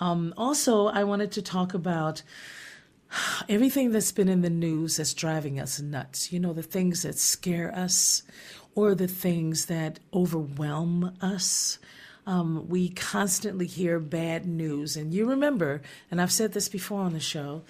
Um, 0.00 0.34
also, 0.36 0.88
I 0.88 1.04
wanted 1.04 1.30
to 1.30 1.42
talk 1.42 1.72
about 1.72 2.24
everything 3.48 3.92
that's 3.92 4.10
been 4.10 4.28
in 4.28 4.42
the 4.42 4.50
news 4.50 4.96
that's 4.96 5.14
driving 5.14 5.60
us 5.60 5.80
nuts. 5.80 6.32
You 6.32 6.40
know, 6.40 6.52
the 6.52 6.64
things 6.64 7.04
that 7.04 7.20
scare 7.20 7.72
us 7.72 8.24
or 8.74 8.96
the 8.96 9.06
things 9.06 9.66
that 9.66 10.00
overwhelm 10.12 11.16
us. 11.20 11.78
Um, 12.26 12.68
we 12.68 12.88
constantly 12.88 13.66
hear 13.66 14.00
bad 14.00 14.46
news. 14.46 14.96
And 14.96 15.14
you 15.14 15.26
remember, 15.26 15.80
and 16.10 16.20
I've 16.20 16.32
said 16.32 16.52
this 16.52 16.68
before 16.68 17.00
on 17.00 17.12
the 17.12 17.20
show, 17.20 17.62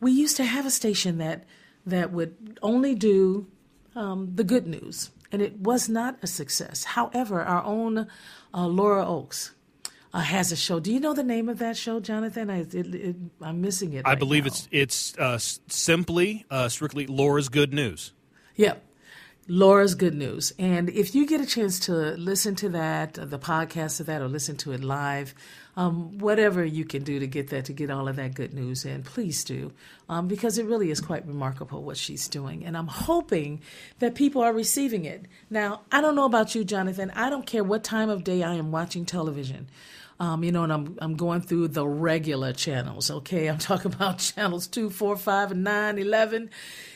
we 0.00 0.12
used 0.12 0.36
to 0.36 0.44
have 0.44 0.66
a 0.66 0.70
station 0.70 1.18
that 1.18 1.44
that 1.86 2.12
would 2.12 2.58
only 2.62 2.94
do 2.94 3.46
um, 3.94 4.32
the 4.34 4.44
good 4.44 4.66
news, 4.66 5.10
and 5.30 5.42
it 5.42 5.58
was 5.58 5.88
not 5.88 6.18
a 6.22 6.26
success. 6.26 6.84
However, 6.84 7.42
our 7.42 7.64
own 7.64 8.06
uh, 8.54 8.66
Laura 8.66 9.06
Oakes 9.06 9.52
uh, 10.12 10.20
has 10.20 10.52
a 10.52 10.56
show. 10.56 10.80
Do 10.80 10.92
you 10.92 11.00
know 11.00 11.14
the 11.14 11.22
name 11.22 11.48
of 11.48 11.58
that 11.58 11.76
show, 11.76 12.00
Jonathan? 12.00 12.50
I, 12.50 12.66
am 13.48 13.60
missing 13.60 13.94
it. 13.94 14.06
I 14.06 14.10
right 14.10 14.18
believe 14.18 14.44
now. 14.44 14.48
it's 14.48 14.68
it's 14.70 15.18
uh, 15.18 15.38
simply 15.38 16.44
uh, 16.50 16.68
strictly 16.68 17.06
Laura's 17.06 17.48
Good 17.48 17.72
News. 17.72 18.12
Yep. 18.56 18.82
Laura's 19.48 19.96
Good 19.96 20.14
News. 20.14 20.52
And 20.56 20.88
if 20.88 21.14
you 21.14 21.26
get 21.26 21.40
a 21.40 21.46
chance 21.46 21.80
to 21.80 21.92
listen 21.92 22.54
to 22.56 22.68
that, 22.70 23.14
the 23.14 23.38
podcast 23.38 23.98
of 23.98 24.06
that, 24.06 24.22
or 24.22 24.28
listen 24.28 24.56
to 24.58 24.72
it 24.72 24.84
live, 24.84 25.34
um, 25.76 26.18
whatever 26.18 26.64
you 26.64 26.84
can 26.84 27.02
do 27.02 27.18
to 27.18 27.26
get 27.26 27.48
that, 27.48 27.64
to 27.64 27.72
get 27.72 27.90
all 27.90 28.06
of 28.06 28.16
that 28.16 28.34
good 28.34 28.54
news 28.54 28.84
in, 28.84 29.02
please 29.02 29.42
do, 29.42 29.72
um, 30.08 30.28
because 30.28 30.58
it 30.58 30.66
really 30.66 30.90
is 30.90 31.00
quite 31.00 31.26
remarkable 31.26 31.82
what 31.82 31.96
she's 31.96 32.28
doing. 32.28 32.64
And 32.64 32.76
I'm 32.76 32.86
hoping 32.86 33.60
that 33.98 34.14
people 34.14 34.42
are 34.42 34.52
receiving 34.52 35.06
it. 35.06 35.26
Now, 35.50 35.80
I 35.90 36.00
don't 36.00 36.14
know 36.14 36.26
about 36.26 36.54
you, 36.54 36.62
Jonathan. 36.64 37.10
I 37.16 37.28
don't 37.28 37.46
care 37.46 37.64
what 37.64 37.82
time 37.82 38.10
of 38.10 38.22
day 38.22 38.42
I 38.44 38.54
am 38.54 38.70
watching 38.70 39.04
television. 39.04 39.68
Um, 40.22 40.44
you 40.44 40.52
know, 40.52 40.62
and 40.62 40.72
I'm 40.72 40.96
I'm 41.00 41.16
going 41.16 41.40
through 41.40 41.68
the 41.68 41.84
regular 41.84 42.52
channels. 42.52 43.10
Okay, 43.10 43.48
I'm 43.48 43.58
talking 43.58 43.92
about 43.94 44.18
channels 44.20 44.68
two, 44.68 44.88
four, 44.88 45.16
five, 45.16 45.50
and 45.50 45.64
nine, 45.64 45.98
eleven, 45.98 46.48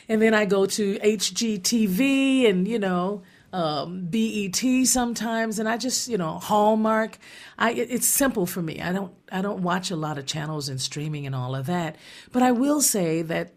and 0.07 0.21
then 0.21 0.33
I 0.33 0.45
go 0.45 0.65
to 0.65 0.97
HGTV 0.99 2.49
and 2.49 2.65
you 2.65 2.79
know 2.79 3.23
um, 3.51 4.07
BET 4.09 4.63
sometimes, 4.85 5.59
and 5.59 5.67
I 5.67 5.75
just 5.75 6.07
you 6.07 6.17
know 6.17 6.39
Hallmark. 6.39 7.17
I 7.57 7.71
it, 7.71 7.91
it's 7.91 8.07
simple 8.07 8.45
for 8.45 8.61
me. 8.61 8.79
I 8.79 8.93
don't 8.93 9.13
I 9.29 9.41
don't 9.41 9.61
watch 9.61 9.91
a 9.91 9.97
lot 9.97 10.17
of 10.17 10.25
channels 10.25 10.69
and 10.69 10.79
streaming 10.79 11.25
and 11.25 11.35
all 11.35 11.53
of 11.53 11.65
that, 11.65 11.97
but 12.31 12.43
I 12.43 12.53
will 12.53 12.79
say 12.79 13.23
that 13.23 13.51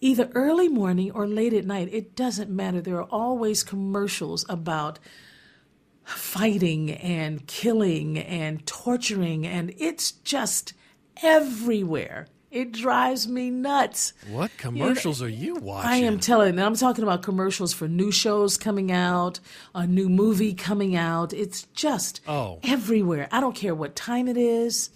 either 0.00 0.30
early 0.34 0.68
morning 0.68 1.12
or 1.12 1.28
late 1.28 1.52
at 1.52 1.66
night, 1.66 1.90
it 1.92 2.16
doesn't 2.16 2.48
matter. 2.48 2.80
There 2.80 2.96
are 2.96 3.10
always 3.10 3.62
commercials 3.64 4.46
about 4.48 4.98
fighting 6.04 6.92
and 6.92 7.46
killing 7.46 8.18
and 8.18 8.64
torturing, 8.66 9.46
and 9.46 9.74
it's 9.78 10.12
just 10.12 10.74
everywhere. 11.22 12.28
It 12.50 12.70
drives 12.70 13.26
me 13.26 13.50
nuts. 13.50 14.12
What 14.30 14.56
commercials 14.58 15.20
you 15.20 15.26
know, 15.26 15.32
are 15.32 15.36
you 15.36 15.54
watching? 15.56 15.90
I 15.90 15.96
am 15.96 16.20
telling. 16.20 16.56
You, 16.56 16.64
I'm 16.64 16.76
talking 16.76 17.02
about 17.02 17.22
commercials 17.22 17.72
for 17.72 17.88
new 17.88 18.12
shows 18.12 18.56
coming 18.56 18.92
out, 18.92 19.40
a 19.74 19.88
new 19.88 20.08
movie 20.08 20.54
coming 20.54 20.94
out. 20.94 21.32
It's 21.32 21.64
just 21.74 22.20
oh. 22.28 22.60
everywhere. 22.62 23.26
I 23.32 23.40
don't 23.40 23.56
care 23.56 23.74
what 23.74 23.96
time 23.96 24.28
it 24.28 24.36
is. 24.36 24.90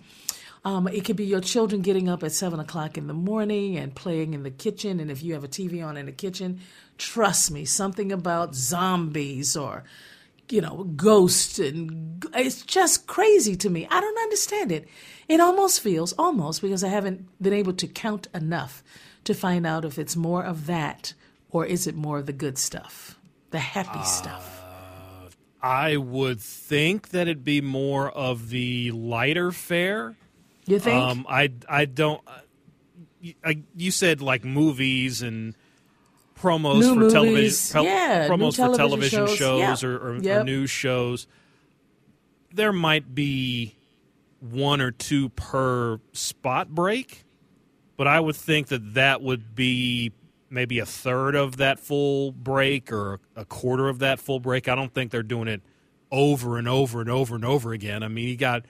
Um, 0.64 0.86
it 0.86 1.04
could 1.04 1.16
be 1.16 1.24
your 1.24 1.40
children 1.40 1.82
getting 1.82 2.08
up 2.08 2.22
at 2.22 2.30
seven 2.30 2.60
o'clock 2.60 2.96
in 2.96 3.08
the 3.08 3.14
morning 3.14 3.76
and 3.76 3.92
playing 3.92 4.34
in 4.34 4.44
the 4.44 4.50
kitchen. 4.52 5.00
And 5.00 5.10
if 5.10 5.22
you 5.22 5.34
have 5.34 5.42
a 5.42 5.48
TV 5.48 5.84
on 5.84 5.96
in 5.96 6.06
the 6.06 6.12
kitchen, 6.12 6.60
trust 6.96 7.50
me, 7.50 7.64
something 7.64 8.12
about 8.12 8.54
zombies 8.54 9.56
or 9.56 9.82
you 10.50 10.60
know, 10.60 10.84
ghosts 10.96 11.58
and 11.58 12.24
it's 12.34 12.62
just 12.62 13.06
crazy 13.06 13.56
to 13.56 13.70
me. 13.70 13.86
I 13.90 14.00
don't 14.00 14.18
understand 14.18 14.72
it. 14.72 14.88
It 15.28 15.40
almost 15.40 15.80
feels 15.80 16.12
almost 16.14 16.62
because 16.62 16.82
I 16.82 16.88
haven't 16.88 17.26
been 17.42 17.52
able 17.52 17.74
to 17.74 17.86
count 17.86 18.28
enough 18.34 18.82
to 19.24 19.34
find 19.34 19.66
out 19.66 19.84
if 19.84 19.98
it's 19.98 20.16
more 20.16 20.42
of 20.44 20.66
that 20.66 21.12
or 21.50 21.66
is 21.66 21.86
it 21.86 21.94
more 21.94 22.18
of 22.18 22.26
the 22.26 22.32
good 22.32 22.58
stuff, 22.58 23.18
the 23.50 23.58
happy 23.58 23.98
uh, 23.98 24.04
stuff. 24.04 24.62
I 25.62 25.96
would 25.96 26.40
think 26.40 27.08
that 27.10 27.22
it'd 27.22 27.44
be 27.44 27.60
more 27.60 28.10
of 28.10 28.50
the 28.50 28.92
lighter 28.92 29.50
fare. 29.50 30.16
You 30.66 30.78
think? 30.78 31.02
Um, 31.02 31.26
I 31.28 31.52
I 31.68 31.84
don't. 31.86 32.20
I, 33.44 33.62
you 33.76 33.90
said 33.90 34.22
like 34.22 34.44
movies 34.44 35.22
and 35.22 35.56
promos 36.40 36.80
new 36.80 36.94
for 36.94 37.00
movies. 37.00 37.12
television, 37.12 37.72
pel- 37.72 37.84
yeah, 37.84 38.28
promos 38.28 38.56
for 38.56 38.76
television 38.76 39.26
shows, 39.26 39.36
shows 39.36 39.82
yeah. 39.82 39.88
or, 39.88 39.98
or, 39.98 40.16
yep. 40.16 40.40
or 40.40 40.44
news 40.44 40.70
shows. 40.70 41.26
There 42.52 42.72
might 42.72 43.14
be 43.14 43.74
one 44.40 44.80
or 44.80 44.90
two 44.90 45.28
per 45.30 46.00
spot 46.12 46.68
break, 46.70 47.24
but 47.96 48.06
I 48.06 48.20
would 48.20 48.36
think 48.36 48.68
that 48.68 48.94
that 48.94 49.22
would 49.22 49.54
be 49.54 50.12
maybe 50.50 50.78
a 50.78 50.86
third 50.86 51.34
of 51.34 51.58
that 51.58 51.78
full 51.78 52.32
break 52.32 52.90
or 52.92 53.20
a 53.36 53.44
quarter 53.44 53.88
of 53.88 53.98
that 53.98 54.18
full 54.18 54.40
break. 54.40 54.68
I 54.68 54.74
don't 54.74 54.92
think 54.92 55.10
they're 55.10 55.22
doing 55.22 55.48
it 55.48 55.62
over 56.10 56.56
and 56.56 56.68
over 56.68 57.00
and 57.00 57.10
over 57.10 57.34
and 57.34 57.44
over 57.44 57.72
again. 57.72 58.02
I 58.02 58.08
mean, 58.08 58.28
you 58.28 58.36
got 58.36 58.64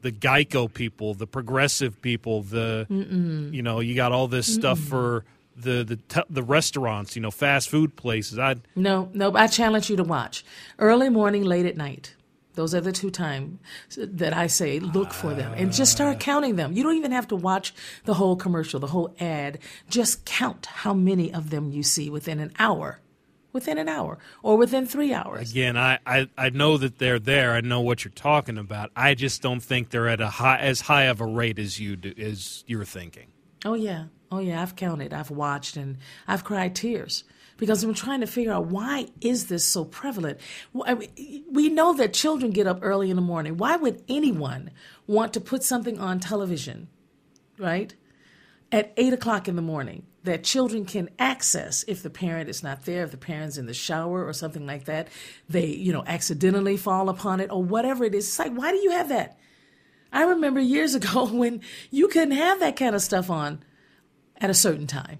the 0.00 0.12
Geico 0.12 0.72
people, 0.72 1.14
the 1.14 1.26
progressive 1.26 2.00
people, 2.00 2.42
the 2.42 2.86
Mm-mm. 2.90 3.52
you 3.52 3.62
know, 3.62 3.80
you 3.80 3.94
got 3.94 4.12
all 4.12 4.28
this 4.28 4.52
stuff 4.52 4.78
Mm-mm. 4.78 4.88
for 4.88 5.24
the 5.62 5.84
the 5.84 6.24
the 6.28 6.42
restaurants, 6.42 7.16
you 7.16 7.22
know, 7.22 7.30
fast 7.30 7.68
food 7.68 7.96
places. 7.96 8.38
I 8.38 8.56
no, 8.74 9.10
no. 9.12 9.34
I 9.34 9.46
challenge 9.46 9.90
you 9.90 9.96
to 9.96 10.04
watch 10.04 10.44
early 10.78 11.08
morning, 11.08 11.44
late 11.44 11.66
at 11.66 11.76
night. 11.76 12.14
Those 12.54 12.74
are 12.74 12.80
the 12.80 12.92
two 12.92 13.10
times 13.10 13.58
that 13.96 14.34
I 14.34 14.46
say 14.46 14.80
look 14.80 15.12
for 15.12 15.34
them 15.34 15.52
and 15.56 15.72
just 15.72 15.92
start 15.92 16.16
ah. 16.16 16.18
counting 16.18 16.56
them. 16.56 16.72
You 16.72 16.82
don't 16.82 16.96
even 16.96 17.12
have 17.12 17.28
to 17.28 17.36
watch 17.36 17.72
the 18.04 18.14
whole 18.14 18.36
commercial, 18.36 18.80
the 18.80 18.88
whole 18.88 19.14
ad. 19.20 19.60
Just 19.88 20.24
count 20.24 20.66
how 20.66 20.92
many 20.92 21.32
of 21.32 21.50
them 21.50 21.70
you 21.70 21.82
see 21.82 22.10
within 22.10 22.40
an 22.40 22.52
hour, 22.58 23.00
within 23.52 23.78
an 23.78 23.88
hour, 23.88 24.18
or 24.42 24.56
within 24.56 24.84
three 24.84 25.14
hours. 25.14 25.52
Again, 25.52 25.76
I, 25.76 26.00
I, 26.04 26.28
I 26.36 26.50
know 26.50 26.76
that 26.76 26.98
they're 26.98 27.20
there. 27.20 27.52
I 27.52 27.60
know 27.60 27.80
what 27.80 28.04
you're 28.04 28.12
talking 28.12 28.58
about. 28.58 28.90
I 28.96 29.14
just 29.14 29.42
don't 29.42 29.60
think 29.60 29.90
they're 29.90 30.08
at 30.08 30.20
a 30.20 30.28
high 30.28 30.58
as 30.58 30.82
high 30.82 31.04
of 31.04 31.20
a 31.20 31.26
rate 31.26 31.58
as 31.58 31.78
you 31.78 31.96
do, 31.96 32.12
as 32.18 32.64
you're 32.66 32.84
thinking. 32.84 33.28
Oh 33.64 33.74
yeah, 33.74 34.06
oh 34.30 34.38
yeah. 34.38 34.62
I've 34.62 34.76
counted, 34.76 35.12
I've 35.12 35.30
watched, 35.30 35.76
and 35.76 35.98
I've 36.26 36.44
cried 36.44 36.74
tears 36.74 37.24
because 37.60 37.84
I'm 37.84 37.94
trying 37.94 38.20
to 38.20 38.26
figure 38.26 38.52
out 38.52 38.66
why 38.66 39.08
is 39.20 39.46
this 39.46 39.66
so 39.66 39.84
prevalent. 39.84 40.40
We 40.72 41.68
know 41.68 41.92
that 41.92 42.14
children 42.14 42.52
get 42.52 42.66
up 42.66 42.78
early 42.80 43.10
in 43.10 43.16
the 43.16 43.22
morning. 43.22 43.58
Why 43.58 43.76
would 43.76 44.02
anyone 44.08 44.70
want 45.06 45.34
to 45.34 45.40
put 45.40 45.62
something 45.62 46.00
on 46.00 46.20
television, 46.20 46.88
right, 47.58 47.94
at 48.72 48.92
eight 48.96 49.12
o'clock 49.12 49.46
in 49.46 49.56
the 49.56 49.62
morning 49.62 50.06
that 50.24 50.42
children 50.42 50.86
can 50.86 51.10
access 51.18 51.84
if 51.86 52.02
the 52.02 52.10
parent 52.10 52.48
is 52.48 52.62
not 52.62 52.84
there, 52.84 53.04
if 53.04 53.10
the 53.10 53.16
parent's 53.16 53.58
in 53.58 53.66
the 53.66 53.74
shower 53.74 54.24
or 54.24 54.32
something 54.32 54.66
like 54.66 54.84
that, 54.84 55.08
they 55.48 55.66
you 55.66 55.92
know 55.92 56.04
accidentally 56.06 56.76
fall 56.76 57.08
upon 57.08 57.40
it 57.40 57.50
or 57.50 57.62
whatever 57.62 58.04
it 58.04 58.14
is. 58.14 58.26
It's 58.26 58.38
like 58.38 58.52
why 58.52 58.70
do 58.70 58.78
you 58.78 58.90
have 58.92 59.08
that? 59.10 59.38
I 60.12 60.24
remember 60.24 60.60
years 60.60 60.94
ago 61.00 61.26
when 61.26 61.60
you 61.90 62.08
couldn't 62.08 62.36
have 62.36 62.60
that 62.60 62.76
kind 62.76 62.94
of 62.94 63.02
stuff 63.02 63.28
on 63.28 63.62
at 64.40 64.50
a 64.50 64.54
certain 64.54 64.86
time, 64.86 65.18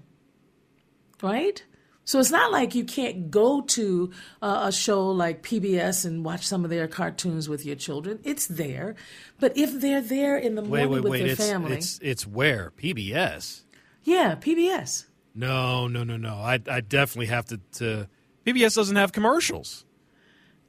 right? 1.21 1.63
So 2.03 2.19
it's 2.19 2.31
not 2.31 2.51
like 2.51 2.73
you 2.73 2.83
can't 2.83 3.29
go 3.29 3.61
to 3.61 4.11
a 4.41 4.71
show 4.71 5.09
like 5.09 5.43
PBS 5.43 6.03
and 6.03 6.25
watch 6.25 6.45
some 6.45 6.63
of 6.63 6.69
their 6.69 6.87
cartoons 6.87 7.47
with 7.47 7.65
your 7.65 7.75
children. 7.75 8.19
It's 8.23 8.47
there, 8.47 8.95
but 9.39 9.55
if 9.55 9.79
they're 9.79 10.01
there 10.01 10.37
in 10.37 10.55
the 10.55 10.63
morning 10.63 10.89
wait, 10.89 10.95
wait, 10.95 11.03
with 11.03 11.11
wait. 11.11 11.19
their 11.19 11.31
it's, 11.33 11.47
family, 11.47 11.77
it's 11.77 11.99
it's 12.01 12.27
where 12.27 12.71
PBS. 12.77 13.61
Yeah, 14.03 14.35
PBS. 14.35 15.05
No, 15.35 15.87
no, 15.87 16.03
no, 16.03 16.17
no. 16.17 16.35
I 16.35 16.59
I 16.69 16.81
definitely 16.81 17.27
have 17.27 17.45
to. 17.45 17.59
to 17.73 18.07
PBS 18.45 18.75
doesn't 18.75 18.95
have 18.95 19.11
commercials. 19.11 19.85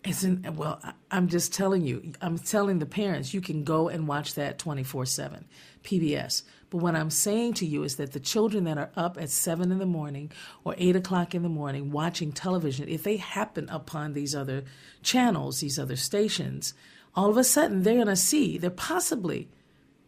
Isn't 0.05 0.57
well? 0.57 0.81
I'm 1.11 1.29
just 1.29 1.55
telling 1.55 1.87
you. 1.87 2.13
I'm 2.21 2.39
telling 2.39 2.79
the 2.79 2.87
parents 2.87 3.33
you 3.33 3.41
can 3.41 3.65
go 3.65 3.89
and 3.89 4.07
watch 4.07 4.35
that 4.35 4.59
24 4.59 5.07
seven 5.07 5.47
PBS. 5.83 6.43
But 6.73 6.79
what 6.79 6.95
I'm 6.95 7.11
saying 7.11 7.53
to 7.55 7.67
you 7.67 7.83
is 7.83 7.97
that 7.97 8.13
the 8.13 8.19
children 8.19 8.65
that 8.65 8.79
are 8.79 8.91
up 8.97 9.19
at 9.21 9.29
seven 9.29 9.71
in 9.71 9.79
the 9.79 9.85
morning 9.85 10.33
or 10.65 10.75
eight 10.79 10.97
o'clock 10.97 11.35
in 11.35 11.43
the 11.43 11.51
morning 11.51 11.93
watching 11.93 12.33
television, 12.33 12.89
if 12.89 13.03
they 13.03 13.19
happen 13.19 13.69
upon 13.69 14.15
these 14.15 14.35
other 14.35 14.65
channels, 15.03 15.61
these 15.61 15.79
other 15.79 15.97
stations, 15.97 16.73
all 17.15 17.29
of 17.29 17.37
a 17.37 17.45
sudden 17.45 17.83
they're 17.83 17.97
going 17.97 18.07
to 18.07 18.17
see, 18.17 18.57
they're 18.57 18.71
possibly, 18.71 19.51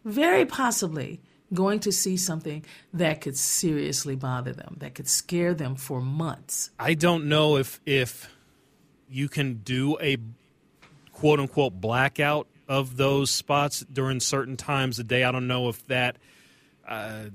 very 0.05 0.43
possibly, 0.43 1.21
going 1.53 1.79
to 1.81 1.91
see 1.91 2.17
something 2.17 2.65
that 2.91 3.21
could 3.21 3.37
seriously 3.37 4.15
bother 4.15 4.51
them, 4.51 4.77
that 4.79 4.95
could 4.95 5.07
scare 5.07 5.53
them 5.53 5.75
for 5.75 6.01
months. 6.01 6.71
I 6.79 6.95
don't 6.95 7.25
know 7.25 7.57
if 7.57 7.79
if 7.85 8.35
you 9.07 9.29
can 9.29 9.61
do 9.63 9.99
a 10.01 10.17
quote 11.11 11.39
unquote 11.39 11.79
blackout 11.79 12.47
of 12.67 12.97
those 12.97 13.29
spots 13.29 13.85
during 13.93 14.19
certain 14.19 14.57
times 14.57 14.97
of 14.97 15.07
day. 15.07 15.23
I 15.23 15.31
don't 15.31 15.47
know 15.47 15.69
if 15.69 15.85
that, 15.85 16.17
uh, 16.87 17.25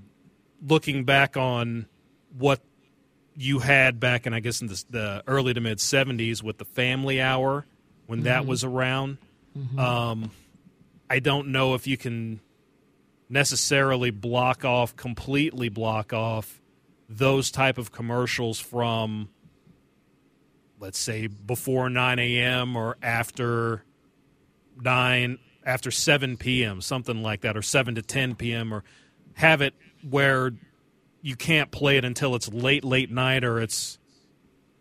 looking 0.66 1.04
back 1.04 1.36
on 1.36 1.86
what 2.36 2.60
you 3.36 3.60
had 3.60 3.98
back 4.00 4.26
in, 4.26 4.34
I 4.34 4.40
guess, 4.40 4.60
in 4.60 4.66
the, 4.68 4.84
the 4.90 5.22
early 5.26 5.54
to 5.54 5.60
mid 5.60 5.78
70s 5.78 6.42
with 6.42 6.58
the 6.58 6.64
family 6.64 7.20
hour 7.20 7.66
when 8.06 8.22
that 8.24 8.42
Mhm. 8.42 8.46
was 8.46 8.64
around. 8.64 9.18
Mhm. 9.56 9.78
Um, 9.78 10.30
I 11.08 11.18
don't 11.20 11.48
know 11.48 11.74
if 11.74 11.86
you 11.86 11.96
can 11.96 12.40
necessarily 13.28 14.10
block 14.10 14.64
off, 14.64 14.94
completely 14.96 15.68
block 15.68 16.12
off 16.12 16.60
those 17.08 17.50
type 17.50 17.78
of 17.78 17.90
commercials 17.92 18.60
from, 18.60 19.28
let's 20.78 20.98
say, 20.98 21.26
before 21.26 21.88
9 21.90 22.18
a.m. 22.18 22.76
or 22.76 22.96
after 23.02 23.84
9, 24.82 25.38
after 25.64 25.90
7 25.90 26.36
p.m., 26.36 26.80
something 26.80 27.22
like 27.22 27.40
that, 27.42 27.56
or 27.56 27.62
7 27.62 27.94
to 27.96 28.02
10 28.02 28.34
p.m., 28.34 28.72
or 28.72 28.82
have 29.34 29.60
it 29.62 29.74
where 30.08 30.52
you 31.22 31.36
can't 31.36 31.70
play 31.70 31.96
it 31.98 32.04
until 32.04 32.34
it's 32.34 32.48
late, 32.48 32.84
late 32.84 33.10
night 33.10 33.44
or 33.44 33.60
it's 33.60 33.98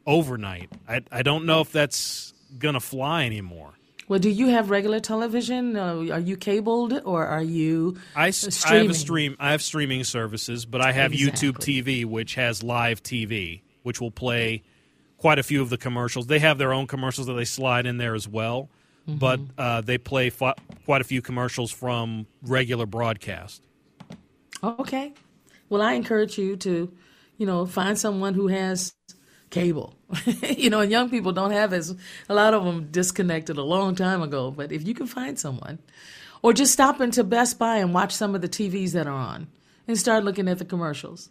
overnight. 0.05 0.69
I, 0.87 1.01
I 1.11 1.21
don't 1.21 1.45
know 1.45 1.61
if 1.61 1.71
that's 1.71 2.33
going 2.57 2.73
to 2.73 2.79
fly 2.79 3.25
anymore. 3.25 3.73
Well, 4.07 4.19
do 4.19 4.29
you 4.29 4.47
have 4.47 4.71
regular 4.71 4.99
television? 4.99 5.75
Uh, 5.75 5.97
are 6.11 6.19
you 6.19 6.35
cabled 6.35 6.99
or 7.05 7.25
are 7.27 7.43
you 7.43 7.97
I, 8.15 8.27
I 8.27 8.29
streaming? 8.31 8.87
have 8.87 8.95
a 8.95 8.97
stream. 8.99 9.35
I 9.39 9.51
have 9.51 9.61
streaming 9.61 10.03
services, 10.03 10.65
but 10.65 10.81
I 10.81 10.93
have 10.93 11.11
YouTube 11.11 11.57
TV, 11.59 12.05
which 12.05 12.33
has 12.35 12.63
live 12.63 13.03
TV, 13.03 13.61
which 13.83 14.01
will 14.01 14.09
play 14.09 14.63
quite 15.17 15.37
a 15.37 15.43
few 15.43 15.61
of 15.61 15.69
the 15.69 15.77
commercials. 15.77 16.25
They 16.25 16.39
have 16.39 16.57
their 16.57 16.73
own 16.73 16.87
commercials 16.87 17.27
that 17.27 17.33
they 17.33 17.45
slide 17.45 17.85
in 17.85 17.97
there 17.97 18.15
as 18.15 18.27
well, 18.27 18.69
but 19.07 19.39
Mm-hmm. 19.39 19.51
uh, 19.59 19.81
they 19.81 19.99
play 19.99 20.31
fi- 20.31 20.55
quite 20.85 21.01
a 21.01 21.03
few 21.03 21.21
commercials 21.21 21.71
from 21.71 22.25
regular 22.41 22.87
broadcast. 22.87 23.61
Okay. 24.63 25.13
Well, 25.69 25.81
I 25.81 25.93
encourage 25.93 26.37
you 26.37 26.55
to, 26.57 26.91
you 27.37 27.45
know, 27.45 27.65
find 27.65 27.97
someone 27.97 28.33
who 28.33 28.47
has 28.47 28.93
cable. 29.49 29.95
you 30.57 30.69
know, 30.69 30.79
and 30.81 30.91
young 30.91 31.09
people 31.09 31.31
don't 31.31 31.51
have 31.51 31.73
as 31.73 31.95
a 32.27 32.33
lot 32.33 32.53
of 32.53 32.63
them 32.65 32.87
disconnected 32.91 33.57
a 33.57 33.63
long 33.63 33.95
time 33.95 34.21
ago. 34.21 34.51
But 34.51 34.71
if 34.71 34.87
you 34.87 34.93
can 34.93 35.07
find 35.07 35.37
someone, 35.39 35.79
or 36.41 36.53
just 36.53 36.73
stop 36.73 37.01
into 37.01 37.23
Best 37.23 37.59
Buy 37.59 37.77
and 37.77 37.93
watch 37.93 38.13
some 38.13 38.33
of 38.35 38.41
the 38.41 38.49
TVs 38.49 38.91
that 38.93 39.07
are 39.07 39.13
on, 39.13 39.47
and 39.87 39.97
start 39.97 40.23
looking 40.23 40.47
at 40.47 40.57
the 40.59 40.65
commercials, 40.65 41.29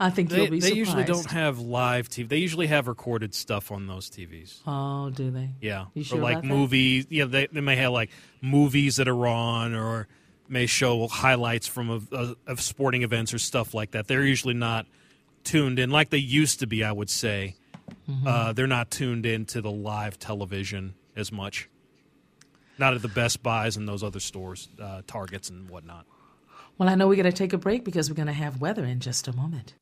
I 0.00 0.10
think 0.10 0.30
They, 0.30 0.36
you'll 0.38 0.50
be 0.50 0.60
surprised. 0.60 0.74
they 0.76 0.84
surprised. 0.84 1.08
usually 1.08 1.22
don't 1.24 1.30
have 1.32 1.58
live 1.60 2.08
TV. 2.08 2.28
They 2.28 2.38
usually 2.38 2.66
have 2.66 2.88
recorded 2.88 3.34
stuff 3.34 3.70
on 3.70 3.86
those 3.86 4.10
TVs. 4.10 4.60
Oh, 4.66 5.10
do 5.10 5.30
they? 5.30 5.50
Yeah, 5.60 5.86
You 5.94 6.04
or 6.12 6.20
like 6.22 6.38
about 6.38 6.42
that? 6.42 6.48
movies. 6.48 7.06
Yeah, 7.10 7.26
they 7.26 7.46
they 7.46 7.60
may 7.60 7.76
have 7.76 7.92
like 7.92 8.10
movies 8.42 8.96
that 8.96 9.08
are 9.08 9.26
on, 9.26 9.74
or 9.74 10.08
may 10.48 10.66
show 10.66 11.06
highlights 11.08 11.66
from 11.66 11.90
of, 11.90 12.12
of, 12.12 12.36
of 12.46 12.60
sporting 12.60 13.02
events 13.02 13.32
or 13.34 13.38
stuff 13.38 13.74
like 13.74 13.92
that. 13.92 14.06
They're 14.08 14.24
usually 14.24 14.54
not 14.54 14.86
tuned 15.42 15.78
in 15.78 15.90
like 15.90 16.10
they 16.10 16.18
used 16.18 16.60
to 16.60 16.66
be. 16.66 16.84
I 16.84 16.92
would 16.92 17.10
say 17.10 17.56
Mm-hmm. 18.08 18.26
uh, 18.26 18.52
they're 18.54 18.66
not 18.66 18.90
tuned 18.90 19.26
into 19.26 19.60
the 19.60 19.70
live 19.70 20.18
television 20.18 20.94
as 21.16 21.30
much. 21.30 21.68
Not 22.78 22.94
at 22.94 23.02
the 23.02 23.08
Best 23.08 23.42
Buys 23.42 23.76
and 23.76 23.86
those 23.88 24.02
other 24.02 24.20
stores, 24.20 24.68
uh, 24.80 25.02
Targets 25.06 25.48
and 25.50 25.68
whatnot. 25.68 26.06
Well, 26.78 26.88
I 26.88 26.94
know 26.96 27.06
we're 27.08 27.16
going 27.16 27.24
to 27.24 27.32
take 27.32 27.52
a 27.52 27.58
break 27.58 27.84
because 27.84 28.10
we're 28.10 28.16
going 28.16 28.26
to 28.26 28.32
have 28.32 28.60
weather 28.60 28.84
in 28.84 29.00
just 29.00 29.28
a 29.28 29.34
moment. 29.36 29.74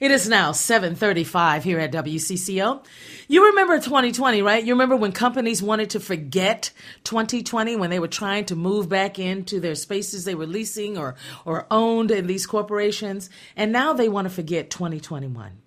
It 0.00 0.12
is 0.12 0.28
now 0.28 0.52
7:35 0.52 1.64
here 1.64 1.80
at 1.80 1.90
WCCO. 1.90 2.84
You 3.26 3.46
remember 3.46 3.80
2020, 3.80 4.42
right? 4.42 4.62
You 4.62 4.74
remember 4.74 4.94
when 4.94 5.10
companies 5.10 5.60
wanted 5.60 5.90
to 5.90 5.98
forget 5.98 6.70
2020 7.02 7.74
when 7.74 7.90
they 7.90 7.98
were 7.98 8.06
trying 8.06 8.44
to 8.44 8.54
move 8.54 8.88
back 8.88 9.18
into 9.18 9.58
their 9.58 9.74
spaces 9.74 10.24
they 10.24 10.36
were 10.36 10.46
leasing 10.46 10.96
or 10.96 11.16
or 11.44 11.66
owned 11.68 12.12
in 12.12 12.28
these 12.28 12.46
corporations, 12.46 13.28
and 13.56 13.72
now 13.72 13.92
they 13.92 14.08
want 14.08 14.26
to 14.26 14.32
forget 14.32 14.70
2021. 14.70 15.58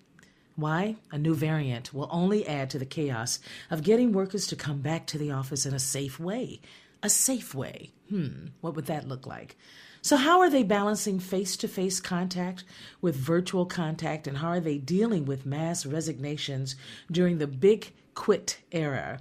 Why? 0.56 0.96
A 1.10 1.18
new 1.18 1.34
variant 1.34 1.92
will 1.92 2.08
only 2.10 2.46
add 2.46 2.70
to 2.70 2.78
the 2.78 2.86
chaos 2.86 3.38
of 3.70 3.82
getting 3.82 4.12
workers 4.12 4.46
to 4.46 4.56
come 4.56 4.80
back 4.80 5.06
to 5.08 5.18
the 5.18 5.30
office 5.30 5.66
in 5.66 5.74
a 5.74 5.78
safe 5.78 6.18
way. 6.18 6.62
A 7.02 7.10
safe 7.10 7.54
way. 7.54 7.90
Hmm, 8.08 8.46
what 8.62 8.76
would 8.76 8.86
that 8.86 9.06
look 9.06 9.26
like? 9.26 9.58
So, 10.04 10.16
how 10.16 10.40
are 10.40 10.50
they 10.50 10.64
balancing 10.64 11.20
face 11.20 11.56
to 11.58 11.68
face 11.68 12.00
contact 12.00 12.64
with 13.00 13.14
virtual 13.14 13.64
contact, 13.64 14.26
and 14.26 14.38
how 14.38 14.48
are 14.48 14.58
they 14.58 14.76
dealing 14.76 15.26
with 15.26 15.46
mass 15.46 15.86
resignations 15.86 16.74
during 17.12 17.38
the 17.38 17.46
big 17.46 17.92
quit 18.14 18.58
era? 18.72 19.20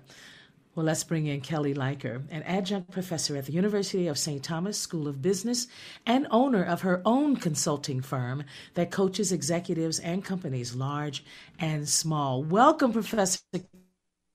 Well, 0.74 0.88
let's 0.88 1.04
bring 1.04 1.28
in 1.28 1.42
Kelly 1.42 1.76
Leiker, 1.76 2.24
an 2.32 2.42
adjunct 2.44 2.90
professor 2.90 3.38
at 3.38 3.46
the 3.46 3.52
University 3.52 4.08
of 4.08 4.18
St. 4.18 4.42
Thomas 4.42 4.80
School 4.80 5.08
of 5.08 5.22
Business 5.22 5.68
and 6.08 6.26
owner 6.32 6.64
of 6.64 6.82
her 6.82 7.04
own 7.06 7.36
consulting 7.36 8.02
firm 8.02 8.44
that 8.74 8.90
coaches 8.90 9.32
executives 9.32 10.00
and 10.00 10.26
companies 10.26 10.74
large 10.74 11.24
and 11.60 11.88
small. 11.88 12.42
Welcome, 12.42 12.92
Professor 12.92 13.40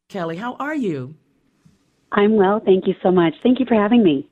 Kelly. 0.09 0.37
How 0.37 0.55
are 0.61 0.77
you? 0.77 1.17
I'm 2.13 2.37
well. 2.37 2.61
Thank 2.65 2.87
you 2.87 2.95
so 3.03 3.11
much. 3.11 3.35
Thank 3.43 3.59
you 3.59 3.67
for 3.67 3.75
having 3.75 4.05
me. 4.05 4.31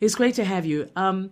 It's 0.00 0.14
great 0.14 0.34
to 0.36 0.44
have 0.44 0.66
you. 0.66 0.90
Um, 0.96 1.30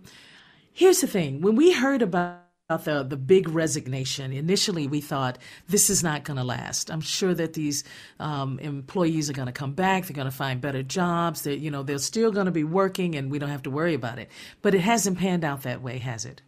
here's 0.73 1.01
the 1.01 1.07
thing: 1.07 1.41
when 1.41 1.55
we 1.55 1.73
heard 1.73 2.01
about 2.01 2.41
the 2.67 3.03
the 3.07 3.17
big 3.17 3.49
resignation, 3.49 4.33
initially 4.33 4.87
we 4.87 5.01
thought 5.01 5.37
this 5.67 5.89
is 5.89 6.03
not 6.03 6.23
going 6.23 6.37
to 6.37 6.43
last. 6.43 6.89
I'm 6.89 7.01
sure 7.01 7.33
that 7.33 7.53
these 7.53 7.83
um, 8.19 8.59
employees 8.59 9.29
are 9.29 9.33
going 9.33 9.47
to 9.47 9.51
come 9.51 9.73
back. 9.73 10.05
They're 10.05 10.15
going 10.15 10.29
to 10.29 10.35
find 10.35 10.59
better 10.61 10.83
jobs. 10.83 11.43
That 11.43 11.59
you 11.59 11.69
know 11.69 11.83
they're 11.83 11.97
still 11.99 12.31
going 12.31 12.47
to 12.47 12.51
be 12.51 12.63
working, 12.63 13.15
and 13.15 13.29
we 13.29 13.39
don't 13.39 13.49
have 13.49 13.63
to 13.63 13.71
worry 13.71 13.93
about 13.93 14.19
it. 14.19 14.29
But 14.61 14.73
it 14.73 14.81
hasn't 14.81 15.19
panned 15.19 15.43
out 15.43 15.63
that 15.63 15.81
way, 15.81 15.99
has 15.99 16.25
it? 16.25 16.41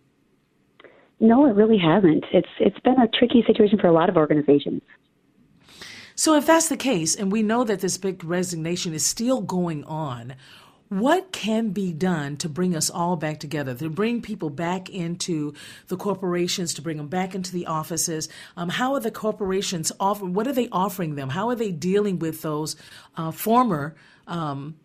No, 1.20 1.48
it 1.48 1.56
really 1.56 1.78
hasn't. 1.78 2.26
It's 2.32 2.50
it's 2.60 2.80
been 2.80 3.00
a 3.00 3.08
tricky 3.08 3.44
situation 3.46 3.80
for 3.80 3.88
a 3.88 3.94
lot 3.94 4.10
of 4.10 4.18
organizations. 4.18 4.82
So 6.16 6.36
if 6.36 6.48
that's 6.48 6.68
the 6.68 6.78
case, 6.78 7.16
and 7.16 7.32
we 7.32 7.44
know 7.44 7.64
that 7.64 7.80
this 7.80 7.98
big 7.98 8.24
resignation 8.24 8.94
is 8.94 9.06
still 9.06 9.42
going 9.42 9.84
on, 9.84 10.34
what 10.89 11.32
can 11.32 11.69
be 11.69 11.91
done 11.91 12.38
to 12.38 12.50
bring 12.50 12.76
us 12.76 12.89
all 12.89 13.15
back 13.15 13.39
together, 13.39 13.73
to 13.76 13.89
bring 13.89 14.21
people 14.21 14.50
back 14.50 14.89
into 14.89 15.54
the 15.88 15.97
corporations, 15.97 16.73
to 16.76 16.82
bring 16.82 16.97
them 16.97 17.08
back 17.08 17.36
into 17.36 17.52
the 17.52 17.65
offices? 17.65 18.30
Um, 18.56 18.69
how 18.69 18.93
are 18.93 19.00
the 19.00 19.12
corporations 19.12 19.91
offering? 20.00 20.34
What 20.34 20.47
are 20.47 20.54
they 20.54 20.69
offering 20.71 21.15
them? 21.15 21.30
How 21.30 21.50
are 21.50 21.56
they 21.56 21.71
dealing 21.71 22.19
with 22.19 22.41
those 22.41 22.76
uh, 23.15 23.32
former 23.32 23.95
um, 24.28 24.76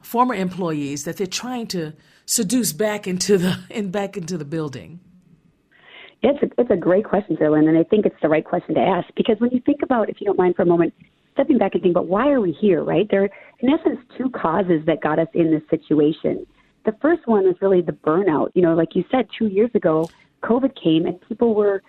former 0.00 0.34
employees 0.34 1.04
that 1.04 1.16
they're 1.16 1.26
trying 1.26 1.66
to 1.68 1.92
seduce 2.26 2.72
back 2.72 3.06
into 3.06 3.38
the 3.38 3.60
and 3.70 3.92
back 3.92 4.16
into 4.16 4.36
the 4.36 4.44
building? 4.44 5.00
It's 6.24 6.40
a, 6.42 6.60
it's 6.60 6.70
a 6.70 6.76
great 6.76 7.04
question, 7.04 7.36
Jearlyn, 7.36 7.68
and 7.68 7.76
I 7.76 7.82
think 7.82 8.06
it's 8.06 8.20
the 8.22 8.28
right 8.28 8.44
question 8.44 8.76
to 8.76 8.80
ask 8.80 9.08
because 9.16 9.40
when 9.40 9.50
you 9.50 9.60
think 9.60 9.82
about, 9.82 10.08
if 10.08 10.20
you 10.20 10.26
don't 10.26 10.38
mind 10.38 10.54
for 10.54 10.62
a 10.62 10.66
moment, 10.66 10.94
stepping 11.32 11.58
back 11.58 11.74
and 11.74 11.82
think 11.82 11.94
about 11.94 12.06
why 12.06 12.30
are 12.30 12.40
we 12.40 12.52
here, 12.52 12.84
right? 12.84 13.08
There 13.10 13.28
in 13.62 13.70
essence, 13.70 14.00
two 14.18 14.28
causes 14.30 14.84
that 14.86 15.00
got 15.00 15.18
us 15.18 15.28
in 15.34 15.50
this 15.50 15.62
situation. 15.70 16.46
The 16.84 16.92
first 17.00 17.26
one 17.26 17.46
is 17.46 17.54
really 17.62 17.80
the 17.80 17.92
burnout. 17.92 18.50
You 18.54 18.62
know, 18.62 18.74
like 18.74 18.94
you 18.94 19.04
said, 19.10 19.28
two 19.38 19.46
years 19.46 19.70
ago, 19.74 20.10
COVID 20.42 20.72
came 20.82 21.06
and 21.06 21.20
people 21.28 21.54
were 21.54 21.82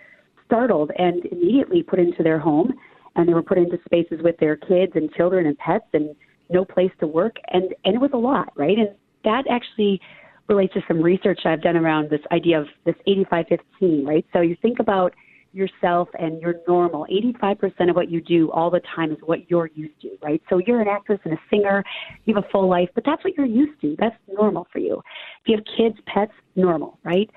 startled 0.46 0.92
and 0.96 1.24
immediately 1.26 1.82
put 1.82 1.98
into 1.98 2.22
their 2.22 2.38
home, 2.38 2.72
and 3.16 3.28
they 3.28 3.34
were 3.34 3.42
put 3.42 3.58
into 3.58 3.78
spaces 3.84 4.20
with 4.22 4.36
their 4.38 4.56
kids 4.56 4.92
and 4.94 5.12
children 5.12 5.46
and 5.46 5.58
pets 5.58 5.86
and 5.92 6.14
no 6.48 6.64
place 6.64 6.92
to 7.00 7.06
work, 7.06 7.36
and 7.48 7.74
and 7.84 7.94
it 7.94 8.00
was 8.00 8.10
a 8.12 8.18
lot, 8.18 8.52
right? 8.56 8.78
And 8.78 8.90
that 9.24 9.44
actually 9.50 10.00
relates 10.48 10.74
to 10.74 10.82
some 10.86 11.00
research 11.00 11.40
I've 11.44 11.62
done 11.62 11.76
around 11.76 12.10
this 12.10 12.20
idea 12.30 12.60
of 12.60 12.66
this 12.84 12.94
85-15, 13.08 14.06
right? 14.06 14.26
So 14.32 14.42
you 14.42 14.56
think 14.60 14.78
about 14.78 15.14
yourself 15.54 16.08
and 16.18 16.40
your 16.40 16.56
normal. 16.66 17.06
85% 17.42 17.90
of 17.90 17.96
what 17.96 18.10
you 18.10 18.20
do 18.20 18.50
all 18.50 18.70
the 18.70 18.80
time 18.94 19.12
is 19.12 19.18
what 19.24 19.48
you're 19.50 19.70
used 19.74 20.00
to, 20.02 20.10
right? 20.22 20.42
So 20.50 20.58
you're 20.58 20.80
an 20.80 20.88
actress 20.88 21.20
and 21.24 21.34
a 21.34 21.38
singer, 21.50 21.84
you 22.24 22.34
have 22.34 22.44
a 22.44 22.48
full 22.48 22.68
life, 22.68 22.88
but 22.94 23.04
that's 23.04 23.22
what 23.24 23.34
you're 23.36 23.46
used 23.46 23.80
to. 23.82 23.96
That's 23.98 24.16
normal 24.32 24.66
for 24.72 24.78
you. 24.78 25.02
If 25.42 25.48
you 25.48 25.56
have 25.56 25.64
kids, 25.76 25.96
pets, 26.06 26.32
normal, 26.56 26.98
right? 27.04 27.30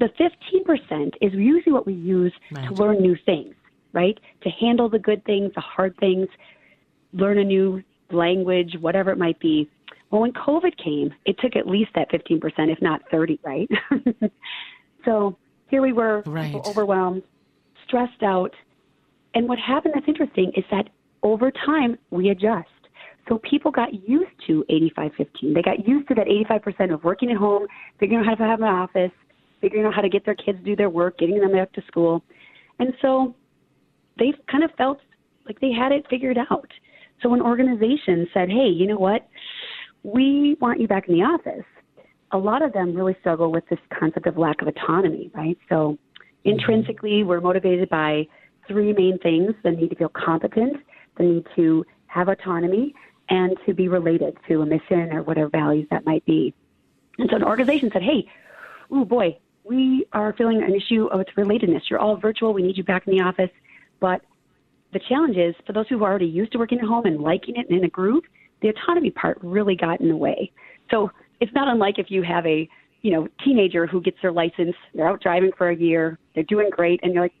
The 0.00 0.08
15% 0.20 1.12
is 1.20 1.32
usually 1.34 1.72
what 1.72 1.86
we 1.86 1.94
use 1.94 2.32
to 2.54 2.74
learn 2.74 3.00
new 3.00 3.16
things, 3.24 3.54
right? 3.92 4.18
To 4.42 4.50
handle 4.50 4.88
the 4.88 4.98
good 4.98 5.24
things, 5.24 5.52
the 5.54 5.60
hard 5.60 5.96
things, 5.98 6.28
learn 7.12 7.38
a 7.38 7.44
new 7.44 7.82
language, 8.10 8.74
whatever 8.80 9.10
it 9.10 9.18
might 9.18 9.38
be. 9.38 9.70
Well, 10.10 10.22
when 10.22 10.32
COVID 10.32 10.76
came, 10.82 11.12
it 11.26 11.38
took 11.38 11.56
at 11.56 11.66
least 11.66 11.90
that 11.94 12.10
15%, 12.10 12.40
if 12.70 12.80
not 12.82 13.02
30, 13.10 13.40
right? 13.44 13.68
so 15.04 15.36
here 15.68 15.82
we 15.82 15.92
were, 15.92 16.22
people 16.22 16.62
overwhelmed, 16.70 17.22
stressed 17.86 18.22
out. 18.22 18.52
And 19.34 19.48
what 19.48 19.58
happened 19.58 19.94
that's 19.94 20.08
interesting 20.08 20.52
is 20.56 20.64
that 20.70 20.88
over 21.22 21.50
time, 21.50 21.96
we 22.10 22.30
adjust. 22.30 22.68
So 23.28 23.38
people 23.38 23.70
got 23.70 23.94
used 24.06 24.32
to 24.46 24.64
85-15. 24.70 25.54
They 25.54 25.62
got 25.62 25.86
used 25.88 26.08
to 26.08 26.14
that 26.14 26.26
85% 26.26 26.92
of 26.92 27.04
working 27.04 27.30
at 27.30 27.36
home, 27.36 27.66
figuring 27.98 28.20
out 28.20 28.38
how 28.38 28.44
to 28.44 28.50
have 28.50 28.60
an 28.60 28.68
office, 28.68 29.12
figuring 29.60 29.86
out 29.86 29.94
how 29.94 30.02
to 30.02 30.10
get 30.10 30.24
their 30.26 30.34
kids 30.34 30.58
to 30.58 30.64
do 30.64 30.76
their 30.76 30.90
work, 30.90 31.18
getting 31.18 31.40
them 31.40 31.52
back 31.52 31.72
to 31.72 31.82
school. 31.86 32.22
And 32.78 32.92
so 33.00 33.34
they 34.18 34.34
kind 34.50 34.62
of 34.62 34.70
felt 34.76 34.98
like 35.46 35.58
they 35.60 35.72
had 35.72 35.90
it 35.92 36.04
figured 36.10 36.38
out. 36.50 36.68
So 37.22 37.30
when 37.30 37.40
organizations 37.40 38.28
said, 38.34 38.50
hey, 38.50 38.68
you 38.68 38.86
know 38.86 38.98
what? 38.98 39.26
we 40.04 40.56
want 40.60 40.80
you 40.80 40.86
back 40.86 41.08
in 41.08 41.14
the 41.14 41.22
office, 41.22 41.64
a 42.32 42.38
lot 42.38 42.62
of 42.62 42.72
them 42.72 42.94
really 42.94 43.16
struggle 43.20 43.50
with 43.50 43.64
this 43.68 43.78
concept 43.98 44.26
of 44.26 44.38
lack 44.38 44.62
of 44.62 44.68
autonomy, 44.68 45.30
right? 45.34 45.58
So 45.68 45.98
intrinsically, 46.44 47.24
we're 47.24 47.40
motivated 47.40 47.88
by 47.88 48.26
three 48.68 48.92
main 48.92 49.18
things 49.18 49.54
the 49.62 49.70
need 49.70 49.90
to 49.90 49.96
feel 49.96 50.08
competent, 50.10 50.76
the 51.16 51.24
need 51.24 51.46
to 51.56 51.84
have 52.06 52.28
autonomy, 52.28 52.94
and 53.28 53.56
to 53.66 53.74
be 53.74 53.88
related 53.88 54.36
to 54.48 54.62
a 54.62 54.66
mission 54.66 55.12
or 55.12 55.22
whatever 55.22 55.48
values 55.48 55.86
that 55.90 56.04
might 56.04 56.24
be. 56.26 56.54
And 57.18 57.28
so 57.30 57.36
an 57.36 57.44
organization 57.44 57.90
said, 57.92 58.02
hey, 58.02 58.28
oh 58.90 59.04
boy, 59.04 59.38
we 59.64 60.06
are 60.12 60.34
feeling 60.34 60.62
an 60.62 60.74
issue 60.74 61.06
of 61.06 61.24
relatedness. 61.36 61.82
You're 61.88 61.98
all 61.98 62.16
virtual. 62.16 62.52
We 62.52 62.62
need 62.62 62.76
you 62.76 62.84
back 62.84 63.06
in 63.06 63.16
the 63.16 63.22
office. 63.22 63.50
But 64.00 64.20
the 64.92 65.00
challenge 65.08 65.36
is 65.36 65.54
for 65.66 65.72
those 65.72 65.88
who 65.88 66.02
are 66.04 66.10
already 66.10 66.26
used 66.26 66.52
to 66.52 66.58
working 66.58 66.78
at 66.78 66.84
home 66.84 67.06
and 67.06 67.20
liking 67.20 67.56
it 67.56 67.68
and 67.68 67.78
in 67.78 67.84
a 67.84 67.88
group, 67.88 68.24
the 68.60 68.68
autonomy 68.68 69.10
part 69.10 69.38
really 69.42 69.74
got 69.74 70.00
in 70.00 70.08
the 70.08 70.16
way. 70.16 70.52
So 70.90 71.10
it's 71.40 71.52
not 71.54 71.68
unlike 71.68 71.98
if 71.98 72.10
you 72.10 72.22
have 72.22 72.44
a 72.46 72.68
you 73.04 73.10
know 73.10 73.28
teenager 73.44 73.86
who 73.86 74.00
gets 74.00 74.16
their 74.22 74.32
license, 74.32 74.74
they're 74.94 75.06
out 75.06 75.20
driving 75.20 75.52
for 75.56 75.68
a 75.68 75.76
year, 75.76 76.18
they're 76.34 76.42
doing 76.42 76.70
great, 76.70 76.98
and 77.02 77.12
you're 77.12 77.22
like, 77.22 77.34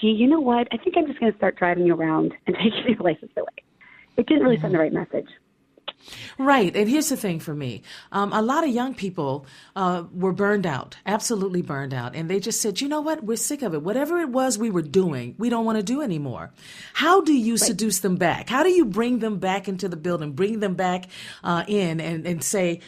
gee, 0.00 0.12
you 0.12 0.28
know 0.28 0.40
what? 0.40 0.68
I 0.72 0.76
think 0.78 0.96
I'm 0.96 1.06
just 1.06 1.18
going 1.18 1.32
to 1.32 1.36
start 1.36 1.56
driving 1.56 1.84
you 1.84 1.94
around 1.94 2.32
and 2.46 2.56
taking 2.62 2.94
your 2.94 2.98
license 3.00 3.32
away. 3.36 3.48
It 4.16 4.26
didn't 4.26 4.44
really 4.44 4.58
send 4.58 4.72
the 4.72 4.78
right 4.78 4.92
message. 4.92 5.26
Right. 6.38 6.74
And 6.76 6.88
here's 6.88 7.08
the 7.08 7.16
thing 7.16 7.40
for 7.40 7.54
me 7.54 7.82
um, 8.12 8.32
a 8.32 8.40
lot 8.40 8.62
of 8.62 8.70
young 8.70 8.94
people 8.94 9.46
uh, 9.74 10.04
were 10.12 10.32
burned 10.32 10.64
out, 10.64 10.96
absolutely 11.04 11.60
burned 11.60 11.92
out. 11.92 12.14
And 12.14 12.30
they 12.30 12.38
just 12.38 12.60
said, 12.60 12.80
you 12.80 12.88
know 12.88 13.00
what? 13.00 13.24
We're 13.24 13.36
sick 13.36 13.62
of 13.62 13.74
it. 13.74 13.82
Whatever 13.82 14.20
it 14.20 14.28
was 14.28 14.58
we 14.58 14.70
were 14.70 14.82
doing, 14.82 15.34
we 15.38 15.48
don't 15.48 15.64
want 15.64 15.76
to 15.76 15.82
do 15.82 16.00
anymore. 16.00 16.52
How 16.94 17.20
do 17.20 17.32
you 17.32 17.54
right. 17.54 17.60
seduce 17.60 17.98
them 17.98 18.14
back? 18.14 18.48
How 18.48 18.62
do 18.62 18.70
you 18.70 18.84
bring 18.84 19.18
them 19.18 19.38
back 19.38 19.66
into 19.66 19.88
the 19.88 19.96
building, 19.96 20.32
bring 20.32 20.60
them 20.60 20.74
back 20.74 21.06
uh, 21.42 21.64
in 21.66 22.00
and, 22.00 22.24
and 22.26 22.44
say, 22.44 22.80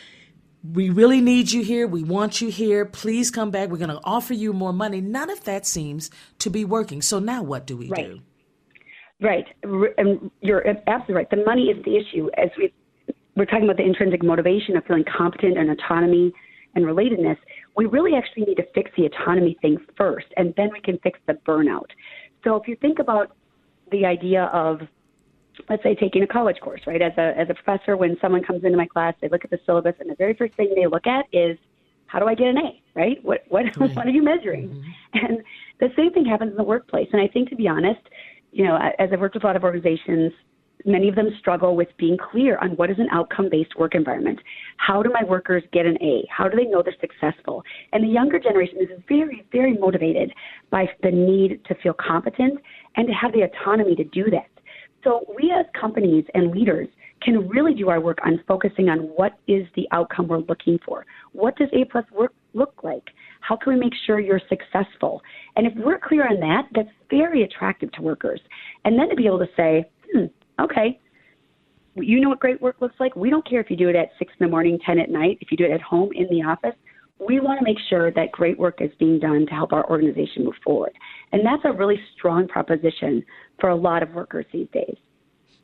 we 0.63 0.91
really 0.91 1.21
need 1.21 1.53
you 1.53 1.63
here. 1.63 1.87
We 1.87 2.05
want 2.05 2.41
you 2.41 2.51
here. 2.51 2.85
Please 2.85 3.31
come 3.31 3.51
back. 3.51 3.71
We're 3.71 3.79
going 3.79 3.91
to 3.91 4.01
offer 4.05 4.35
you 4.35 4.53
more 4.53 4.73
money. 4.73 5.01
None 5.01 5.31
of 5.31 5.45
that 5.45 5.67
seems 5.67 6.11
to 6.41 6.51
be 6.51 6.65
working. 6.65 7.01
So 7.03 7.19
now 7.19 7.43
what 7.43 7.67
do 7.67 7.77
we 7.77 7.89
right. 7.89 8.07
do? 8.07 8.21
Right. 9.21 9.47
And 9.99 10.31
you're 10.41 10.67
absolutely 10.87 11.15
right. 11.15 11.31
The 11.31 11.45
money 11.45 11.65
is 11.65 11.83
the 11.85 11.97
issue. 11.97 12.29
As 12.37 12.51
we 12.59 12.73
we're 13.37 13.47
talking 13.47 13.65
about 13.65 13.77
the 13.77 13.85
intrinsic 13.85 14.23
motivation 14.23 14.77
of 14.77 14.85
feeling 14.85 15.05
competent 15.05 15.57
and 15.57 15.71
autonomy 15.71 16.33
and 16.75 16.85
relatedness, 16.85 17.37
we 17.77 17.87
really 17.87 18.15
actually 18.15 18.45
need 18.45 18.57
to 18.57 18.67
fix 18.75 18.91
the 18.97 19.07
autonomy 19.07 19.57
thing 19.63 19.79
first, 19.97 20.27
and 20.37 20.53
then 20.57 20.71
we 20.73 20.81
can 20.81 20.99
fix 20.99 21.19
the 21.27 21.35
burnout. 21.47 21.87
So 22.45 22.57
if 22.57 22.69
you 22.69 22.77
think 22.77 22.99
about 22.99 23.35
the 23.93 24.05
idea 24.05 24.45
of 24.53 24.81
let's 25.69 25.83
say 25.83 25.95
taking 25.95 26.23
a 26.23 26.27
college 26.27 26.57
course, 26.61 26.81
right? 26.87 27.03
As 27.03 27.13
a 27.19 27.33
as 27.39 27.49
a 27.51 27.55
professor, 27.55 27.97
when 27.97 28.17
someone 28.21 28.43
comes 28.43 28.65
into 28.65 28.77
my 28.77 28.87
class, 28.87 29.15
they 29.21 29.29
look 29.29 29.45
at 29.45 29.51
the 29.51 29.61
syllabus, 29.67 29.95
and 30.01 30.11
the 30.11 30.15
very 30.17 30.35
first 30.35 30.55
thing 30.55 30.73
they 30.75 30.87
look 30.87 31.07
at 31.07 31.27
is 31.33 31.59
how 32.07 32.19
do 32.19 32.27
I 32.27 32.35
get 32.35 32.49
an 32.49 32.59
A, 32.59 32.83
right? 32.95 33.19
What 33.23 33.45
what 33.49 33.65
right. 33.65 33.79
what 33.97 34.07
are 34.07 34.11
you 34.11 34.23
measuring? 34.23 34.69
Mm-hmm. 34.69 35.27
And 35.27 35.39
the 35.79 35.89
same 35.97 36.13
thing 36.13 36.25
happens 36.25 36.51
in 36.51 36.57
the 36.57 36.65
workplace. 36.65 37.09
And 37.13 37.23
I 37.23 37.29
think, 37.29 37.49
to 37.51 37.57
be 37.57 37.69
honest, 37.69 38.01
you 38.53 38.65
know, 38.65 38.77
as 38.99 39.11
I've 39.13 39.21
worked 39.21 39.35
with 39.35 39.45
a 39.45 39.47
lot 39.47 39.57
of 39.57 39.63
organizations, 39.63 40.33
many 40.85 41.09
of 41.09 41.15
them 41.15 41.29
struggle 41.39 41.77
with 41.77 41.89
being 41.99 42.17
clear 42.17 42.59
on 42.59 42.71
what 42.71 42.91
is 42.91 42.99
an 42.99 43.09
outcome 43.13 43.49
based 43.51 43.77
work 43.79 43.95
environment. 43.95 44.39
How 44.77 45.03
do 45.03 45.11
my 45.11 45.25
workers 45.25 45.63
get 45.73 45.87
an 45.87 45.97
A? 46.03 46.27
How 46.31 46.49
do 46.49 46.57
they 46.57 46.65
know 46.65 46.83
they're 46.83 46.95
successful? 47.01 47.63
And 47.93 48.05
the 48.05 48.09
younger 48.09 48.39
generation 48.39 48.79
is 48.81 48.89
very, 49.09 49.45
very 49.53 49.75
motivated 49.75 50.33
by 50.71 50.87
the 51.03 51.11
need 51.11 51.65
to 51.67 51.75
feel 51.77 51.93
competent 51.95 52.59
and 52.97 53.07
to 53.07 53.13
have 53.13 53.33
the 53.33 53.43
autonomy 53.43 53.95
to 53.97 54.05
do 54.05 54.25
that. 54.31 54.49
So 55.05 55.25
we 55.35 55.53
as 55.59 55.67
companies 55.79 56.25
and 56.35 56.51
leaders 56.51 56.89
can 57.23 57.49
really 57.49 57.75
do 57.75 57.89
our 57.89 58.01
work 58.01 58.19
on 58.25 58.41
focusing 58.47 58.89
on 58.89 59.01
what 59.01 59.39
is 59.47 59.67
the 59.77 59.87
outcome 59.93 60.29
we're 60.29 60.39
looking 60.39 60.79
for. 60.85 61.05
What 61.33 61.57
does 61.57 61.69
A 61.73 61.85
plus 61.85 62.05
work 62.13 62.33
look 62.55 62.75
like? 62.83 63.05
How 63.41 63.57
can 63.57 63.75
we 63.75 63.79
make 63.79 63.93
sure 64.07 64.21
you're 64.21 64.41
successful? 64.49 65.23
And 65.57 65.67
if 65.67 65.73
we're 65.77 65.99
clear 65.99 66.29
on 66.29 66.41
that, 66.41 66.69
that's 66.75 66.89
very 67.11 67.43
attractive 67.43 67.93
to 67.93 68.03
workers. 68.03 68.41
And 68.85 68.99
then 68.99 69.09
to 69.11 69.17
be 69.17 69.27
able 69.27 69.39
to 69.39 69.49
say, 69.57 69.91
hmm, 70.13 70.27
okay, 70.61 70.99
you 71.97 72.21
know 72.21 72.29
what 72.29 72.41
great 72.41 72.61
work 72.61 72.77
looks 72.81 72.95
like. 73.01 73.17
We 73.17 73.31
don't 73.31 73.49
care 73.49 73.61
if 73.61 73.71
you 73.71 73.77
do 73.77 73.89
it 73.89 73.97
at 73.97 74.11
six 74.19 74.33
in 74.39 74.47
the 74.47 74.51
morning, 74.51 74.79
ten 74.85 74.99
at 74.99 75.11
night. 75.11 75.39
If 75.41 75.51
you 75.51 75.57
do 75.57 75.65
it 75.65 75.73
at 75.73 75.83
home 75.83 76.11
in 76.15 76.27
the 76.31 76.43
office, 76.43 76.77
we 77.21 77.39
want 77.39 77.59
to 77.59 77.65
make 77.65 77.79
sure 77.89 78.11
that 78.11 78.33
great 78.33 78.59
work 78.59 78.81
is 78.81 78.91
being 78.99 79.19
done 79.19 79.47
to 79.47 79.53
help 79.53 79.73
our 79.73 79.89
organization 79.91 80.45
move 80.45 80.55
forward. 80.65 80.93
And 81.33 81.45
that's 81.45 81.63
a 81.65 81.73
really 81.73 82.01
strong 82.17 82.49
proposition 82.49 83.25
for 83.61 83.69
a 83.69 83.77
lot 83.77 84.03
of 84.03 84.13
workers 84.15 84.47
these 84.53 84.69
days. 84.73 84.97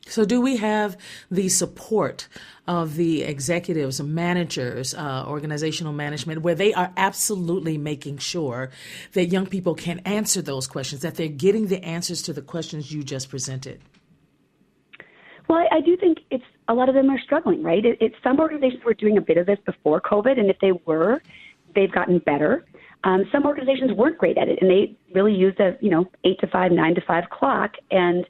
So, 0.08 0.24
do 0.24 0.40
we 0.40 0.56
have 0.58 0.96
the 1.32 1.48
support 1.48 2.28
of 2.68 2.94
the 2.94 3.22
executives, 3.22 4.00
managers, 4.00 4.94
uh, 4.94 5.24
organizational 5.26 5.92
management, 5.92 6.42
where 6.42 6.54
they 6.54 6.72
are 6.74 6.92
absolutely 6.96 7.76
making 7.76 8.18
sure 8.18 8.70
that 9.14 9.26
young 9.26 9.46
people 9.46 9.74
can 9.74 9.98
answer 10.00 10.40
those 10.40 10.68
questions, 10.68 11.02
that 11.02 11.16
they're 11.16 11.26
getting 11.26 11.66
the 11.66 11.82
answers 11.84 12.22
to 12.22 12.32
the 12.32 12.42
questions 12.42 12.92
you 12.92 13.02
just 13.02 13.30
presented? 13.30 13.80
Well, 15.48 15.58
I, 15.58 15.78
I 15.78 15.80
do 15.80 15.96
think 15.96 16.18
it's 16.30 16.44
a 16.68 16.74
lot 16.74 16.88
of 16.88 16.94
them 16.94 17.10
are 17.10 17.20
struggling, 17.20 17.64
right? 17.64 17.84
It, 17.84 17.98
it's 18.00 18.14
some 18.22 18.38
organizations 18.38 18.84
were 18.84 18.94
doing 18.94 19.18
a 19.18 19.20
bit 19.20 19.38
of 19.38 19.46
this 19.46 19.58
before 19.66 20.00
COVID, 20.00 20.38
and 20.38 20.48
if 20.50 20.58
they 20.60 20.72
were, 20.84 21.20
they've 21.76 21.92
gotten 21.92 22.18
better. 22.18 22.64
Um, 23.04 23.24
some 23.30 23.44
organizations 23.46 23.92
weren't 23.92 24.18
great 24.18 24.36
at 24.36 24.48
it, 24.48 24.58
and 24.60 24.68
they 24.68 24.96
really 25.14 25.34
used 25.34 25.60
a 25.60 25.76
you 25.80 25.90
know 25.90 26.06
eight 26.24 26.40
to 26.40 26.48
five, 26.48 26.72
nine 26.72 26.96
to 26.96 27.00
five 27.06 27.24
clock, 27.30 27.72
and 27.92 28.26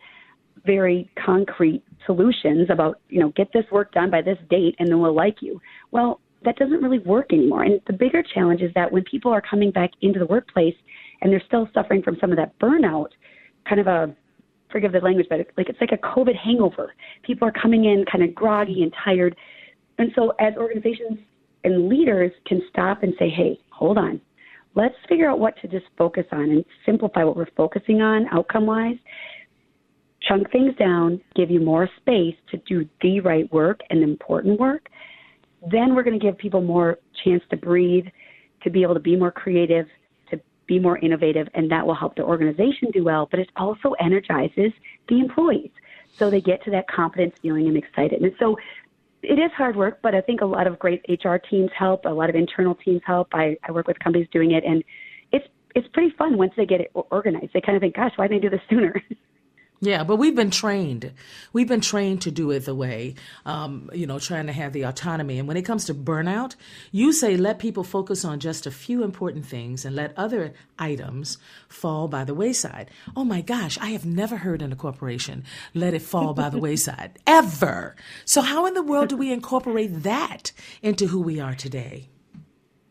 very 0.66 1.10
concrete 1.24 1.82
solutions 2.04 2.68
about 2.70 3.00
you 3.08 3.20
know 3.20 3.30
get 3.30 3.48
this 3.54 3.64
work 3.72 3.92
done 3.92 4.10
by 4.10 4.20
this 4.20 4.38
date, 4.50 4.74
and 4.78 4.88
then 4.88 5.00
we'll 5.00 5.14
like 5.14 5.36
you. 5.40 5.58
Well, 5.92 6.20
that 6.44 6.56
doesn't 6.56 6.82
really 6.82 6.98
work 6.98 7.32
anymore. 7.32 7.62
And 7.62 7.80
the 7.86 7.92
bigger 7.92 8.22
challenge 8.22 8.60
is 8.60 8.70
that 8.74 8.92
when 8.92 9.04
people 9.04 9.32
are 9.32 9.40
coming 9.40 9.70
back 9.70 9.90
into 10.02 10.18
the 10.18 10.26
workplace 10.26 10.74
and 11.20 11.32
they're 11.32 11.42
still 11.46 11.68
suffering 11.72 12.02
from 12.02 12.16
some 12.20 12.30
of 12.30 12.36
that 12.36 12.58
burnout, 12.58 13.08
kind 13.68 13.80
of 13.80 13.86
a 13.86 14.14
forgive 14.70 14.92
the 14.92 15.00
language, 15.00 15.26
but 15.30 15.38
like 15.56 15.68
it's 15.68 15.80
like 15.80 15.92
a 15.92 15.96
COVID 15.96 16.36
hangover. 16.36 16.92
People 17.22 17.48
are 17.48 17.52
coming 17.52 17.84
in 17.84 18.04
kind 18.10 18.22
of 18.22 18.34
groggy 18.34 18.82
and 18.82 18.92
tired. 19.04 19.36
And 19.98 20.10
so 20.14 20.32
as 20.38 20.54
organizations 20.56 21.18
and 21.66 21.88
leaders 21.88 22.32
can 22.46 22.62
stop 22.70 23.02
and 23.02 23.12
say, 23.18 23.28
hey, 23.28 23.58
hold 23.70 23.98
on. 23.98 24.20
Let's 24.76 24.94
figure 25.08 25.28
out 25.28 25.40
what 25.40 25.54
to 25.62 25.68
just 25.68 25.86
focus 25.98 26.24
on 26.30 26.44
and 26.44 26.64
simplify 26.86 27.24
what 27.24 27.36
we're 27.36 27.50
focusing 27.56 28.00
on 28.00 28.26
outcome 28.30 28.66
wise. 28.66 28.96
Chunk 30.22 30.50
things 30.52 30.74
down, 30.76 31.20
give 31.34 31.50
you 31.50 31.60
more 31.60 31.88
space 31.96 32.36
to 32.50 32.56
do 32.68 32.88
the 33.02 33.20
right 33.20 33.50
work 33.52 33.80
and 33.90 34.02
important 34.02 34.60
work. 34.60 34.88
Then 35.70 35.94
we're 35.94 36.04
going 36.04 36.18
to 36.18 36.24
give 36.24 36.38
people 36.38 36.60
more 36.60 36.98
chance 37.24 37.42
to 37.50 37.56
breathe, 37.56 38.06
to 38.62 38.70
be 38.70 38.82
able 38.82 38.94
to 38.94 39.00
be 39.00 39.16
more 39.16 39.32
creative, 39.32 39.86
to 40.30 40.40
be 40.66 40.78
more 40.78 40.98
innovative, 40.98 41.48
and 41.54 41.70
that 41.70 41.84
will 41.84 41.94
help 41.94 42.14
the 42.14 42.22
organization 42.22 42.90
do 42.92 43.02
well, 43.02 43.26
but 43.30 43.40
it 43.40 43.50
also 43.56 43.92
energizes 43.98 44.72
the 45.08 45.18
employees. 45.18 45.70
So 46.16 46.30
they 46.30 46.40
get 46.40 46.62
to 46.64 46.70
that 46.70 46.86
confidence 46.88 47.34
feeling 47.42 47.66
and 47.66 47.76
excited. 47.76 48.22
And 48.22 48.32
so 48.38 48.56
it 49.22 49.38
is 49.38 49.50
hard 49.56 49.76
work, 49.76 49.98
but 50.02 50.14
I 50.14 50.20
think 50.20 50.40
a 50.40 50.46
lot 50.46 50.66
of 50.66 50.78
great 50.78 51.04
HR 51.08 51.36
teams 51.36 51.70
help, 51.76 52.04
a 52.04 52.10
lot 52.10 52.30
of 52.30 52.36
internal 52.36 52.74
teams 52.74 53.00
help. 53.04 53.28
I, 53.32 53.56
I 53.66 53.72
work 53.72 53.86
with 53.86 53.98
companies 53.98 54.28
doing 54.32 54.52
it, 54.52 54.64
and 54.64 54.82
it's 55.32 55.46
it's 55.74 55.88
pretty 55.92 56.14
fun 56.16 56.38
once 56.38 56.52
they 56.56 56.66
get 56.66 56.80
it 56.80 56.90
organized. 56.94 57.50
They 57.52 57.60
kind 57.60 57.76
of 57.76 57.80
think, 57.80 57.96
gosh, 57.96 58.12
why 58.16 58.28
didn't 58.28 58.44
I 58.44 58.48
do 58.48 58.50
this 58.50 58.60
sooner? 58.70 59.02
Yeah, 59.80 60.04
but 60.04 60.16
we've 60.16 60.34
been 60.34 60.50
trained. 60.50 61.12
We've 61.52 61.68
been 61.68 61.82
trained 61.82 62.22
to 62.22 62.30
do 62.30 62.50
it 62.50 62.64
the 62.64 62.74
way, 62.74 63.14
um, 63.44 63.90
you 63.92 64.06
know, 64.06 64.18
trying 64.18 64.46
to 64.46 64.52
have 64.52 64.72
the 64.72 64.84
autonomy. 64.84 65.38
And 65.38 65.46
when 65.46 65.58
it 65.58 65.66
comes 65.66 65.84
to 65.86 65.94
burnout, 65.94 66.56
you 66.92 67.12
say 67.12 67.36
let 67.36 67.58
people 67.58 67.84
focus 67.84 68.24
on 68.24 68.40
just 68.40 68.66
a 68.66 68.70
few 68.70 69.04
important 69.04 69.44
things 69.44 69.84
and 69.84 69.94
let 69.94 70.16
other 70.16 70.54
items 70.78 71.36
fall 71.68 72.08
by 72.08 72.24
the 72.24 72.34
wayside. 72.34 72.90
Oh 73.14 73.24
my 73.24 73.42
gosh, 73.42 73.76
I 73.78 73.90
have 73.90 74.06
never 74.06 74.38
heard 74.38 74.62
in 74.62 74.72
a 74.72 74.76
corporation 74.76 75.44
let 75.74 75.92
it 75.92 76.02
fall 76.02 76.32
by 76.32 76.48
the 76.48 76.58
wayside 76.58 77.18
ever. 77.26 77.96
So 78.24 78.40
how 78.40 78.64
in 78.64 78.72
the 78.72 78.82
world 78.82 79.10
do 79.10 79.16
we 79.16 79.30
incorporate 79.30 80.02
that 80.04 80.52
into 80.80 81.08
who 81.08 81.20
we 81.20 81.38
are 81.38 81.54
today? 81.54 82.08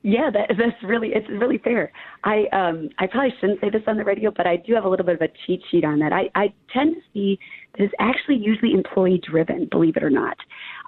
Yeah, 0.07 0.29
that, 0.31 0.49
that's 0.49 0.83
really 0.83 1.09
it's 1.15 1.27
really 1.29 1.57
fair. 1.57 1.91
I 2.23 2.43
um 2.53 2.89
I 2.99 3.07
probably 3.07 3.33
shouldn't 3.41 3.59
say 3.59 3.71
this 3.71 3.81
on 3.87 3.97
the 3.97 4.03
radio, 4.03 4.29
but 4.29 4.45
I 4.45 4.55
do 4.55 4.75
have 4.75 4.83
a 4.85 4.87
little 4.87 5.03
bit 5.03 5.15
of 5.15 5.21
a 5.21 5.29
cheat 5.47 5.63
sheet 5.71 5.83
on 5.83 5.97
that. 5.97 6.13
I 6.13 6.29
I 6.35 6.53
tend 6.71 6.93
to 6.93 7.01
see 7.11 7.39
that 7.75 7.85
it's 7.85 7.93
actually 7.99 8.35
usually 8.35 8.73
employee 8.73 9.19
driven, 9.27 9.67
believe 9.71 9.97
it 9.97 10.03
or 10.03 10.11
not. 10.11 10.37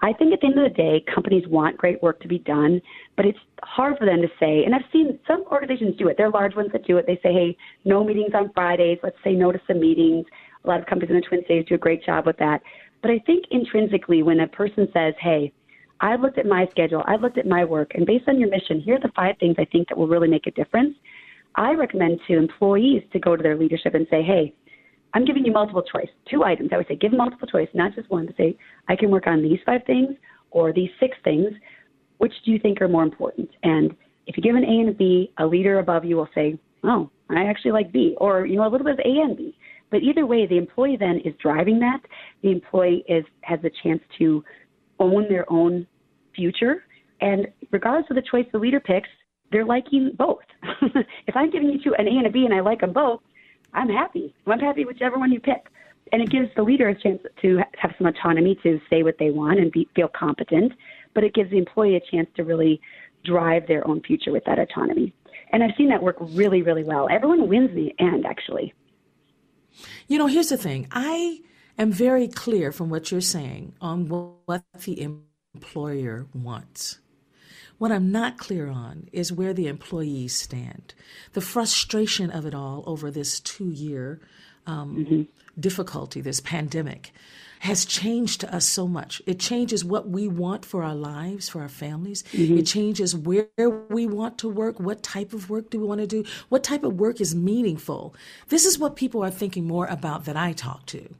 I 0.03 0.13
think 0.13 0.33
at 0.33 0.41
the 0.41 0.45
end 0.45 0.59
of 0.59 0.71
the 0.71 0.77
day, 0.77 1.03
companies 1.11 1.47
want 1.47 1.77
great 1.77 1.99
work 2.03 2.19
to 2.21 2.27
be 2.27 2.37
done, 2.37 2.79
but 3.15 3.25
it's 3.25 3.39
hard 3.63 3.97
for 3.97 4.05
them 4.05 4.21
to 4.21 4.27
say. 4.39 4.63
And 4.65 4.75
I've 4.75 4.85
seen 4.93 5.17
some 5.25 5.45
organizations 5.51 5.97
do 5.97 6.09
it. 6.09 6.15
They're 6.15 6.29
large 6.29 6.55
ones 6.55 6.69
that 6.73 6.85
do 6.85 6.97
it. 6.97 7.07
They 7.07 7.19
say, 7.23 7.33
hey, 7.33 7.57
no 7.85 8.03
meetings 8.03 8.35
on 8.35 8.51
Fridays. 8.53 8.99
Let's 9.01 9.17
say 9.23 9.33
no 9.33 9.51
to 9.51 9.59
some 9.65 9.79
meetings. 9.79 10.27
A 10.63 10.67
lot 10.67 10.79
of 10.79 10.85
companies 10.85 11.09
in 11.09 11.15
the 11.15 11.25
Twin 11.27 11.41
Cities 11.47 11.65
do 11.67 11.73
a 11.73 11.79
great 11.79 12.05
job 12.05 12.27
with 12.27 12.37
that. 12.37 12.61
But 13.01 13.09
I 13.09 13.17
think 13.25 13.45
intrinsically, 13.49 14.21
when 14.21 14.41
a 14.41 14.47
person 14.47 14.87
says, 14.93 15.15
hey, 15.19 15.51
I've 15.99 16.21
looked 16.21 16.37
at 16.37 16.45
my 16.45 16.67
schedule, 16.71 17.03
I've 17.07 17.21
looked 17.21 17.37
at 17.37 17.47
my 17.47 17.63
work, 17.63 17.91
and 17.95 18.05
based 18.05 18.27
on 18.27 18.39
your 18.39 18.49
mission, 18.49 18.79
here 18.79 18.95
are 18.95 18.99
the 18.99 19.11
five 19.15 19.35
things 19.39 19.55
I 19.57 19.65
think 19.65 19.89
that 19.89 19.97
will 19.97 20.07
really 20.07 20.27
make 20.27 20.47
a 20.47 20.51
difference. 20.51 20.95
I 21.55 21.73
recommend 21.73 22.19
to 22.27 22.37
employees 22.37 23.03
to 23.13 23.19
go 23.19 23.35
to 23.35 23.41
their 23.41 23.57
leadership 23.57 23.95
and 23.95 24.05
say, 24.11 24.21
hey, 24.21 24.53
I'm 25.13 25.25
giving 25.25 25.45
you 25.45 25.51
multiple 25.51 25.81
choice, 25.81 26.09
two 26.29 26.43
items. 26.43 26.69
I 26.71 26.77
would 26.77 26.87
say 26.87 26.95
give 26.95 27.13
multiple 27.13 27.47
choice, 27.47 27.69
not 27.73 27.95
just 27.95 28.09
one, 28.11 28.27
to 28.27 28.33
say, 28.37 28.57
I 28.87 28.95
can 28.95 29.09
work 29.09 29.25
on 29.25 29.41
these 29.41 29.59
five 29.65 29.81
things, 29.87 30.15
or 30.51 30.71
these 30.71 30.89
six 30.99 31.17
things, 31.23 31.47
which 32.19 32.33
do 32.45 32.51
you 32.51 32.59
think 32.59 32.81
are 32.81 32.87
more 32.87 33.03
important? 33.03 33.49
And 33.63 33.95
if 34.27 34.37
you 34.37 34.43
give 34.43 34.55
an 34.55 34.63
A 34.63 34.67
and 34.67 34.89
a 34.89 34.93
B, 34.93 35.31
a 35.39 35.45
leader 35.45 35.79
above 35.79 36.05
you 36.05 36.17
will 36.17 36.29
say, 36.35 36.59
oh, 36.83 37.09
I 37.29 37.45
actually 37.45 37.71
like 37.71 37.91
B, 37.91 38.15
or, 38.19 38.45
you 38.45 38.57
know, 38.57 38.67
a 38.67 38.69
little 38.69 38.85
bit 38.85 38.93
of 38.93 38.99
A 38.99 39.21
and 39.21 39.35
B. 39.35 39.57
But 39.89 40.03
either 40.03 40.25
way, 40.25 40.45
the 40.45 40.57
employee 40.57 40.97
then 40.99 41.21
is 41.23 41.33
driving 41.41 41.79
that. 41.79 42.01
The 42.43 42.51
employee 42.51 43.05
is 43.07 43.23
has 43.41 43.59
the 43.61 43.71
chance 43.83 44.01
to 44.19 44.43
own 44.99 45.27
their 45.29 45.51
own 45.51 45.87
future. 46.35 46.83
And 47.21 47.47
regardless 47.71 48.09
of 48.09 48.15
the 48.15 48.21
choice 48.21 48.45
the 48.51 48.59
leader 48.59 48.79
picks, 48.79 49.09
they're 49.51 49.65
liking 49.65 50.11
both. 50.17 50.43
if 51.27 51.35
I'm 51.35 51.49
giving 51.49 51.69
you 51.69 51.81
two 51.81 51.95
an 51.95 52.07
A 52.07 52.11
and 52.11 52.27
a 52.27 52.29
B 52.29 52.45
and 52.45 52.53
I 52.53 52.59
like 52.59 52.81
them 52.81 52.93
both, 52.93 53.21
I'm 53.73 53.89
happy. 53.89 54.33
I'm 54.45 54.59
happy 54.59 54.85
whichever 54.85 55.17
one 55.17 55.31
you 55.31 55.39
pick. 55.39 55.67
And 56.11 56.21
it 56.21 56.29
gives 56.29 56.49
the 56.55 56.63
leader 56.63 56.87
a 56.87 56.95
chance 56.95 57.21
to 57.41 57.59
have 57.77 57.93
some 57.97 58.07
autonomy 58.07 58.57
to 58.63 58.79
say 58.89 59.03
what 59.03 59.17
they 59.19 59.29
want 59.29 59.59
and 59.59 59.71
be, 59.71 59.89
feel 59.95 60.07
competent, 60.07 60.71
but 61.13 61.23
it 61.23 61.33
gives 61.33 61.51
the 61.51 61.57
employee 61.57 61.95
a 61.95 61.99
chance 62.11 62.29
to 62.35 62.43
really 62.43 62.79
drive 63.25 63.67
their 63.67 63.85
own 63.85 64.01
future 64.03 64.31
with 64.31 64.45
that 64.45 64.57
autonomy. 64.57 65.13
And 65.51 65.63
I've 65.63 65.71
seen 65.77 65.89
that 65.89 66.01
work 66.01 66.15
really, 66.19 66.61
really 66.61 66.83
well. 66.83 67.07
Everyone 67.11 67.47
wins 67.47 67.71
in 67.71 67.75
the 67.75 67.95
end, 67.99 68.25
actually. 68.25 68.73
You 70.07 70.17
know, 70.17 70.27
here's 70.27 70.49
the 70.49 70.57
thing. 70.57 70.87
I 70.91 71.41
am 71.77 71.91
very 71.91 72.27
clear 72.27 72.71
from 72.71 72.89
what 72.89 73.11
you're 73.11 73.21
saying 73.21 73.73
on 73.81 74.07
what 74.07 74.63
the 74.83 75.01
employer 75.53 76.27
wants. 76.33 76.99
What 77.77 77.91
I'm 77.91 78.11
not 78.11 78.37
clear 78.37 78.69
on 78.69 79.07
is 79.11 79.31
where 79.31 79.53
the 79.53 79.67
employees 79.67 80.35
stand. 80.35 80.95
The 81.33 81.41
frustration 81.41 82.31
of 82.31 82.45
it 82.45 82.55
all 82.55 82.83
over 82.87 83.11
this 83.11 83.39
two 83.39 83.69
year 83.69 84.19
um, 84.65 85.05
mm-hmm. 85.05 85.21
difficulty, 85.59 86.19
this 86.19 86.39
pandemic, 86.39 87.13
has 87.59 87.85
changed 87.85 88.41
to 88.41 88.53
us 88.53 88.65
so 88.65 88.87
much. 88.87 89.21
It 89.25 89.39
changes 89.39 89.85
what 89.85 90.09
we 90.09 90.27
want 90.27 90.65
for 90.65 90.83
our 90.83 90.95
lives, 90.95 91.49
for 91.49 91.61
our 91.61 91.69
families. 91.69 92.23
Mm-hmm. 92.33 92.57
It 92.57 92.65
changes 92.65 93.15
where 93.15 93.47
we 93.89 94.07
want 94.07 94.37
to 94.39 94.49
work, 94.49 94.79
what 94.79 95.03
type 95.03 95.33
of 95.33 95.49
work 95.49 95.69
do 95.69 95.79
we 95.79 95.87
want 95.87 96.01
to 96.01 96.07
do, 96.07 96.23
what 96.49 96.63
type 96.63 96.83
of 96.83 96.99
work 96.99 97.21
is 97.21 97.35
meaningful. 97.35 98.15
This 98.49 98.65
is 98.65 98.77
what 98.77 98.95
people 98.95 99.23
are 99.23 99.31
thinking 99.31 99.65
more 99.65 99.87
about 99.87 100.25
that 100.25 100.37
I 100.37 100.53
talk 100.53 100.85
to. 100.87 101.15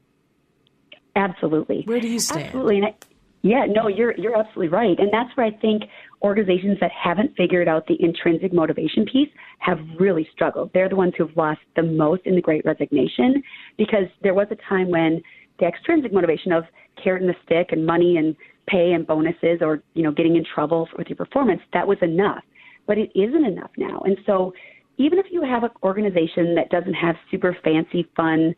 Absolutely. 1.18 1.82
Where 1.86 2.00
do 2.00 2.08
you 2.08 2.20
stand? 2.20 2.46
Absolutely. 2.46 2.82
I, 2.84 2.96
yeah, 3.42 3.66
no, 3.70 3.88
you're 3.88 4.16
you're 4.18 4.38
absolutely 4.38 4.70
right, 4.70 4.98
and 5.00 5.10
that's 5.12 5.36
where 5.36 5.46
I 5.46 5.52
think 5.52 5.84
organizations 6.22 6.78
that 6.82 6.92
haven't 6.92 7.36
figured 7.38 7.68
out 7.68 7.86
the 7.88 7.96
intrinsic 8.00 8.52
motivation 8.52 9.06
piece 9.06 9.30
have 9.60 9.80
really 10.00 10.28
struggled. 10.34 10.72
They're 10.74 10.90
the 10.90 10.96
ones 10.96 11.14
who've 11.18 11.36
lost 11.38 11.60
the 11.76 11.84
most 11.84 12.24
in 12.26 12.36
the 12.36 12.42
Great 12.42 12.66
Resignation, 12.66 13.42
because 13.78 14.06
there 14.24 14.34
was 14.34 14.48
a 14.52 14.58
time 14.68 14.90
when 14.90 15.22
the 15.60 15.66
extrinsic 15.66 16.14
motivation 16.14 16.52
of 16.52 16.64
carrot 17.02 17.22
and 17.22 17.30
the 17.30 17.36
stick 17.46 17.72
and 17.72 17.86
money 17.86 18.18
and 18.18 18.36
pay 18.68 18.92
and 18.94 19.08
bonuses 19.08 19.60
or 19.62 19.82
you 19.94 20.04
know 20.04 20.12
getting 20.12 20.36
in 20.36 20.44
trouble 20.44 20.88
with 20.98 21.08
your 21.08 21.16
performance 21.16 21.62
that 21.74 21.88
was 21.88 21.98
enough 22.02 22.44
but 22.86 22.98
it 22.98 23.10
isn't 23.16 23.46
enough 23.46 23.72
now 23.78 24.02
and 24.06 24.18
so 24.26 24.54
even 24.98 25.20
if 25.20 25.28
you 25.32 25.42
have 25.42 25.64
an 25.64 25.70
organization 25.84 26.56
that 26.56 26.70
doesn't 26.70 26.94
have 26.94 27.16
super 27.32 27.56
fancy 27.64 28.10
fun 28.16 28.54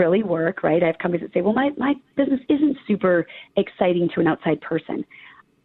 frilly 0.00 0.22
work 0.22 0.62
right 0.62 0.82
i 0.82 0.86
have 0.86 0.96
companies 0.96 1.26
that 1.26 1.32
say 1.34 1.42
well 1.42 1.52
my 1.52 1.68
my 1.76 1.92
business 2.16 2.40
isn't 2.48 2.74
super 2.88 3.26
exciting 3.58 4.08
to 4.14 4.20
an 4.20 4.26
outside 4.26 4.58
person 4.62 5.04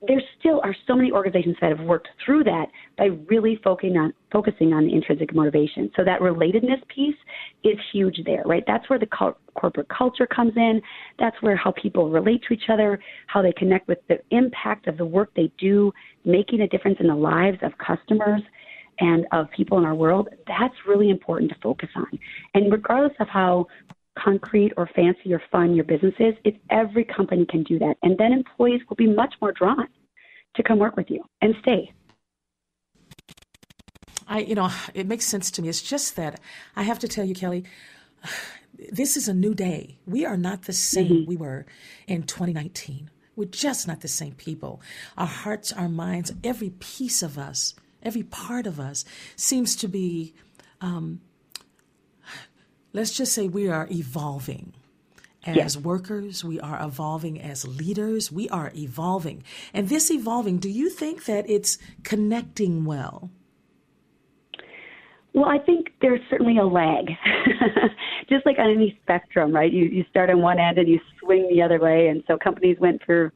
there 0.07 0.21
still 0.39 0.59
are 0.63 0.75
so 0.85 0.93
many 0.95 1.11
organizations 1.11 1.55
that 1.61 1.75
have 1.75 1.85
worked 1.87 2.09
through 2.23 2.43
that 2.43 2.65
by 2.97 3.05
really 3.29 3.59
focusing 3.63 3.97
on 3.97 4.13
focusing 4.31 4.73
on 4.73 4.85
the 4.85 4.93
intrinsic 4.93 5.33
motivation. 5.33 5.89
So 5.95 6.03
that 6.03 6.19
relatedness 6.19 6.85
piece 6.93 7.15
is 7.63 7.77
huge 7.91 8.19
there, 8.25 8.43
right? 8.45 8.63
That's 8.67 8.87
where 8.89 8.99
the 8.99 9.07
co- 9.07 9.37
corporate 9.55 9.87
culture 9.89 10.27
comes 10.27 10.53
in. 10.55 10.81
That's 11.17 11.35
where 11.41 11.55
how 11.55 11.71
people 11.71 12.09
relate 12.09 12.43
to 12.47 12.53
each 12.53 12.69
other, 12.69 12.99
how 13.27 13.41
they 13.41 13.53
connect 13.53 13.87
with 13.87 13.99
the 14.07 14.19
impact 14.31 14.87
of 14.87 14.97
the 14.97 15.05
work 15.05 15.31
they 15.35 15.51
do, 15.57 15.91
making 16.25 16.61
a 16.61 16.67
difference 16.67 16.97
in 16.99 17.07
the 17.07 17.15
lives 17.15 17.57
of 17.63 17.71
customers 17.77 18.41
and 18.99 19.25
of 19.31 19.47
people 19.55 19.77
in 19.77 19.85
our 19.85 19.95
world. 19.95 20.29
That's 20.47 20.75
really 20.87 21.09
important 21.09 21.51
to 21.51 21.57
focus 21.61 21.89
on. 21.95 22.19
And 22.53 22.71
regardless 22.71 23.13
of 23.19 23.27
how 23.27 23.67
concrete 24.17 24.71
or 24.77 24.89
fancy 24.95 25.33
or 25.33 25.41
fun 25.51 25.75
your 25.75 25.83
business 25.83 26.13
is, 26.19 26.33
if 26.43 26.55
every 26.69 27.03
company 27.03 27.45
can 27.45 27.63
do 27.63 27.79
that, 27.79 27.95
and 28.03 28.17
then 28.17 28.31
employees 28.31 28.81
will 28.89 28.95
be 28.95 29.07
much 29.07 29.33
more 29.41 29.51
drawn 29.51 29.87
to 30.55 30.63
come 30.63 30.79
work 30.79 30.95
with 30.95 31.09
you 31.09 31.23
and 31.41 31.55
stay. 31.61 31.91
I, 34.27 34.39
you 34.39 34.55
know, 34.55 34.71
it 34.93 35.07
makes 35.07 35.25
sense 35.25 35.51
to 35.51 35.61
me. 35.61 35.69
It's 35.69 35.81
just 35.81 36.15
that 36.15 36.39
I 36.75 36.83
have 36.83 36.99
to 36.99 37.07
tell 37.07 37.25
you, 37.25 37.35
Kelly, 37.35 37.63
this 38.91 39.15
is 39.15 39.27
a 39.27 39.33
new 39.33 39.53
day. 39.53 39.99
We 40.05 40.25
are 40.25 40.37
not 40.37 40.63
the 40.63 40.73
same 40.73 41.07
mm-hmm. 41.07 41.29
we 41.29 41.37
were 41.37 41.65
in 42.07 42.23
2019. 42.23 43.09
We're 43.35 43.45
just 43.45 43.87
not 43.87 44.01
the 44.01 44.07
same 44.07 44.33
people. 44.33 44.81
Our 45.17 45.27
hearts, 45.27 45.71
our 45.73 45.89
minds, 45.89 46.31
every 46.43 46.71
piece 46.71 47.21
of 47.21 47.37
us, 47.37 47.75
every 48.01 48.23
part 48.23 48.65
of 48.65 48.79
us 48.79 49.05
seems 49.35 49.75
to 49.77 49.87
be 49.87 50.33
um, 50.81 51.21
let's 52.95 53.11
just 53.11 53.33
say 53.33 53.47
we 53.47 53.67
are 53.67 53.87
evolving 53.91 54.73
as 55.45 55.55
yes. 55.55 55.77
workers, 55.77 56.43
we 56.43 56.59
are 56.61 56.81
evolving 56.81 57.39
as 57.39 57.67
leaders, 57.67 58.31
we 58.31 58.47
are 58.49 58.71
evolving. 58.73 59.43
And 59.73 59.89
this 59.89 60.09
evolving, 60.09 60.57
do 60.57 60.69
you 60.69 60.89
think 60.89 61.25
that 61.25 61.47
it's 61.47 61.77
connecting 62.03 62.85
well? 62.85 63.29
Well, 65.33 65.49
I 65.49 65.59
think 65.59 65.87
there's 66.01 66.21
certainly 66.29 66.57
a 66.57 66.65
lag. 66.65 67.07
Just 68.29 68.45
like 68.45 68.57
on 68.57 68.71
any 68.71 68.97
spectrum, 69.03 69.51
right? 69.51 69.71
You 69.71 69.85
you 69.85 70.05
start 70.09 70.29
on 70.29 70.41
one 70.41 70.57
end 70.57 70.77
and 70.77 70.87
you 70.87 70.99
swing 71.19 71.47
the 71.53 71.61
other 71.61 71.79
way 71.79 72.07
and 72.07 72.23
so 72.25 72.37
companies 72.37 72.77
went 72.79 73.01
for 73.05 73.33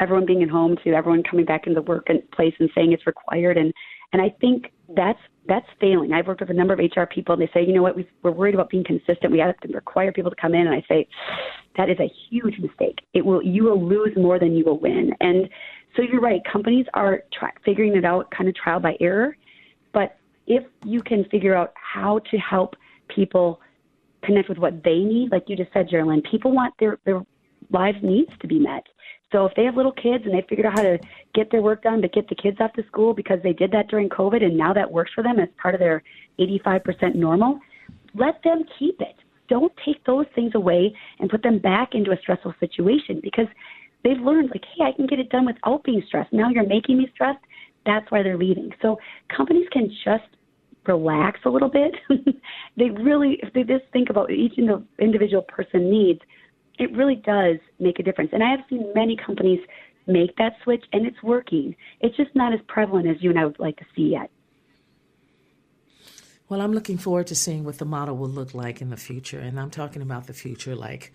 everyone 0.00 0.26
being 0.26 0.42
at 0.42 0.50
home 0.50 0.76
to 0.82 0.90
everyone 0.90 1.22
coming 1.22 1.46
back 1.46 1.66
into 1.66 1.80
the 1.80 1.86
workplace 1.86 2.54
and 2.58 2.68
saying 2.74 2.92
it's 2.92 3.06
required 3.06 3.56
and 3.56 3.72
and 4.12 4.20
I 4.20 4.34
think 4.40 4.72
that's 4.94 5.20
that's 5.48 5.66
failing. 5.80 6.12
I've 6.12 6.26
worked 6.26 6.40
with 6.40 6.50
a 6.50 6.54
number 6.54 6.74
of 6.74 6.78
HR 6.78 7.04
people, 7.04 7.34
and 7.34 7.42
they 7.42 7.50
say, 7.52 7.64
you 7.64 7.72
know 7.72 7.82
what, 7.82 7.96
we, 7.96 8.08
we're 8.22 8.30
worried 8.30 8.54
about 8.54 8.70
being 8.70 8.84
consistent. 8.84 9.30
We 9.30 9.38
have 9.38 9.58
to 9.60 9.68
require 9.72 10.12
people 10.12 10.30
to 10.30 10.36
come 10.40 10.54
in, 10.54 10.66
and 10.66 10.74
I 10.74 10.84
say, 10.88 11.08
that 11.76 11.90
is 11.90 11.98
a 12.00 12.10
huge 12.28 12.58
mistake. 12.58 12.98
It 13.14 13.24
will 13.24 13.42
you 13.42 13.64
will 13.64 13.82
lose 13.82 14.16
more 14.16 14.38
than 14.38 14.56
you 14.56 14.64
will 14.64 14.78
win. 14.78 15.12
And 15.20 15.48
so 15.94 16.02
you're 16.02 16.20
right. 16.20 16.40
Companies 16.50 16.86
are 16.94 17.22
try, 17.32 17.50
figuring 17.64 17.96
it 17.96 18.04
out, 18.04 18.30
kind 18.30 18.48
of 18.48 18.54
trial 18.54 18.80
by 18.80 18.96
error. 19.00 19.36
But 19.92 20.16
if 20.46 20.64
you 20.84 21.02
can 21.02 21.24
figure 21.30 21.54
out 21.54 21.72
how 21.74 22.20
to 22.30 22.36
help 22.38 22.76
people 23.14 23.60
connect 24.22 24.48
with 24.48 24.58
what 24.58 24.82
they 24.84 24.98
need, 24.98 25.30
like 25.32 25.44
you 25.48 25.56
just 25.56 25.72
said, 25.72 25.88
Jearlyn, 25.88 26.22
people 26.30 26.52
want 26.52 26.74
their 26.78 26.98
their 27.04 27.22
lives 27.70 27.98
needs 28.02 28.30
to 28.40 28.46
be 28.46 28.58
met. 28.58 28.84
So 29.36 29.44
if 29.44 29.54
they 29.54 29.64
have 29.64 29.76
little 29.76 29.92
kids 29.92 30.24
and 30.24 30.32
they 30.32 30.46
figured 30.48 30.64
out 30.64 30.78
how 30.78 30.82
to 30.82 30.98
get 31.34 31.50
their 31.50 31.60
work 31.60 31.82
done, 31.82 32.00
but 32.00 32.14
get 32.14 32.26
the 32.26 32.34
kids 32.34 32.56
off 32.58 32.72
to 32.72 32.86
school 32.86 33.12
because 33.12 33.38
they 33.42 33.52
did 33.52 33.70
that 33.72 33.88
during 33.88 34.08
COVID 34.08 34.42
and 34.42 34.56
now 34.56 34.72
that 34.72 34.90
works 34.90 35.10
for 35.14 35.22
them 35.22 35.38
as 35.38 35.48
part 35.60 35.74
of 35.74 35.78
their 35.78 36.02
85% 36.40 37.14
normal, 37.14 37.60
let 38.14 38.42
them 38.44 38.64
keep 38.78 38.98
it. 39.02 39.14
Don't 39.50 39.70
take 39.84 40.02
those 40.06 40.24
things 40.34 40.52
away 40.54 40.90
and 41.18 41.28
put 41.28 41.42
them 41.42 41.58
back 41.58 41.90
into 41.92 42.12
a 42.12 42.16
stressful 42.22 42.54
situation 42.58 43.20
because 43.22 43.44
they've 44.04 44.16
learned 44.16 44.48
like, 44.48 44.64
hey, 44.74 44.84
I 44.84 44.92
can 44.92 45.06
get 45.06 45.18
it 45.18 45.28
done 45.28 45.44
without 45.44 45.84
being 45.84 46.02
stressed. 46.06 46.32
Now 46.32 46.48
you're 46.48 46.66
making 46.66 46.96
me 46.96 47.06
stressed. 47.12 47.44
That's 47.84 48.10
why 48.10 48.22
they're 48.22 48.38
leaving. 48.38 48.70
So 48.80 48.98
companies 49.36 49.68
can 49.70 49.90
just 50.02 50.24
relax 50.86 51.40
a 51.44 51.50
little 51.50 51.68
bit. 51.68 51.94
they 52.78 52.88
really, 52.88 53.38
if 53.42 53.52
they 53.52 53.64
just 53.64 53.84
think 53.92 54.08
about 54.08 54.30
each 54.30 54.54
individual 54.98 55.42
person 55.42 55.90
needs, 55.90 56.22
it 56.78 56.92
really 56.92 57.16
does 57.16 57.56
make 57.78 57.98
a 57.98 58.02
difference. 58.02 58.30
And 58.32 58.42
I 58.42 58.50
have 58.50 58.60
seen 58.68 58.92
many 58.94 59.16
companies 59.16 59.60
make 60.06 60.36
that 60.36 60.54
switch, 60.62 60.84
and 60.92 61.06
it's 61.06 61.22
working. 61.22 61.74
It's 62.00 62.16
just 62.16 62.34
not 62.34 62.52
as 62.52 62.60
prevalent 62.68 63.08
as 63.08 63.16
you 63.20 63.30
and 63.30 63.38
I 63.38 63.44
would 63.44 63.58
like 63.58 63.76
to 63.78 63.84
see 63.94 64.10
yet. 64.10 64.30
Well, 66.48 66.60
I'm 66.60 66.72
looking 66.72 66.96
forward 66.96 67.26
to 67.28 67.34
seeing 67.34 67.64
what 67.64 67.78
the 67.78 67.84
model 67.84 68.16
will 68.16 68.28
look 68.28 68.54
like 68.54 68.80
in 68.80 68.90
the 68.90 68.96
future. 68.96 69.40
And 69.40 69.58
I'm 69.58 69.70
talking 69.70 70.00
about 70.00 70.28
the 70.28 70.32
future 70.32 70.76
like 70.76 71.12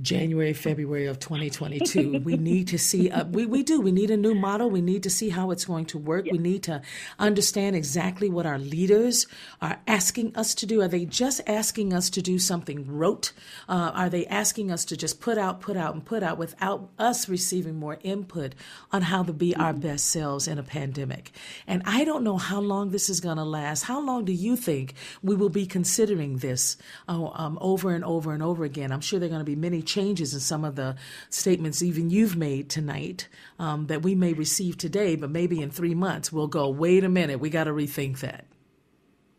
January, 0.00 0.52
February 0.52 1.06
of 1.06 1.20
2022. 1.20 2.20
we 2.24 2.36
need 2.36 2.66
to 2.68 2.78
see, 2.78 3.10
uh, 3.10 3.24
we, 3.26 3.46
we 3.46 3.62
do, 3.62 3.80
we 3.80 3.92
need 3.92 4.10
a 4.10 4.16
new 4.16 4.34
model. 4.34 4.68
We 4.68 4.80
need 4.80 5.04
to 5.04 5.10
see 5.10 5.28
how 5.28 5.52
it's 5.52 5.64
going 5.64 5.86
to 5.86 5.98
work. 5.98 6.26
We 6.30 6.38
need 6.38 6.64
to 6.64 6.82
understand 7.18 7.76
exactly 7.76 8.28
what 8.28 8.44
our 8.44 8.58
leaders 8.58 9.28
are 9.62 9.80
asking 9.86 10.34
us 10.34 10.52
to 10.56 10.66
do. 10.66 10.82
Are 10.82 10.88
they 10.88 11.04
just 11.04 11.40
asking 11.46 11.92
us 11.92 12.10
to 12.10 12.22
do 12.22 12.40
something 12.40 12.84
rote? 12.88 13.32
Uh, 13.68 13.92
are 13.94 14.10
they 14.10 14.26
asking 14.26 14.72
us 14.72 14.84
to 14.86 14.96
just 14.96 15.20
put 15.20 15.38
out, 15.38 15.60
put 15.60 15.76
out, 15.76 15.94
and 15.94 16.04
put 16.04 16.24
out 16.24 16.38
without 16.38 16.90
us 16.98 17.28
receiving 17.28 17.76
more 17.76 17.98
input 18.02 18.56
on 18.90 19.02
how 19.02 19.22
to 19.22 19.32
be 19.32 19.54
our 19.54 19.72
best 19.72 20.06
selves 20.06 20.48
in 20.48 20.58
a 20.58 20.64
pandemic? 20.64 21.30
And 21.68 21.82
I 21.86 22.04
don't 22.04 22.24
know 22.24 22.36
how 22.36 22.60
long 22.60 22.90
this 22.90 23.08
is 23.08 23.20
going 23.20 23.36
to 23.36 23.44
last. 23.44 23.84
How 23.84 24.00
long 24.00 24.24
do 24.24 24.32
you 24.32 24.56
think 24.56 24.94
we 25.22 25.36
will 25.36 25.50
be 25.50 25.66
considering 25.66 26.38
this 26.38 26.76
uh, 27.08 27.30
um, 27.32 27.58
over 27.60 27.94
and 27.94 28.04
over 28.04 28.32
and 28.32 28.42
over 28.42 28.64
again? 28.64 28.90
I'm 28.90 29.00
sure 29.00 29.20
there 29.20 29.28
are 29.28 29.30
going 29.30 29.38
to 29.38 29.44
be 29.44 29.54
many 29.54 29.83
changes 29.86 30.34
in 30.34 30.40
some 30.40 30.64
of 30.64 30.76
the 30.76 30.96
statements 31.30 31.82
even 31.82 32.10
you've 32.10 32.36
made 32.36 32.68
tonight 32.68 33.28
um, 33.58 33.86
that 33.86 34.02
we 34.02 34.14
may 34.14 34.32
receive 34.32 34.76
today, 34.76 35.16
but 35.16 35.30
maybe 35.30 35.60
in 35.60 35.70
three 35.70 35.94
months 35.94 36.32
we'll 36.32 36.48
go, 36.48 36.68
wait 36.68 37.04
a 37.04 37.08
minute, 37.08 37.40
we 37.40 37.50
got 37.50 37.64
to 37.64 37.72
rethink 37.72 38.20
that. 38.20 38.46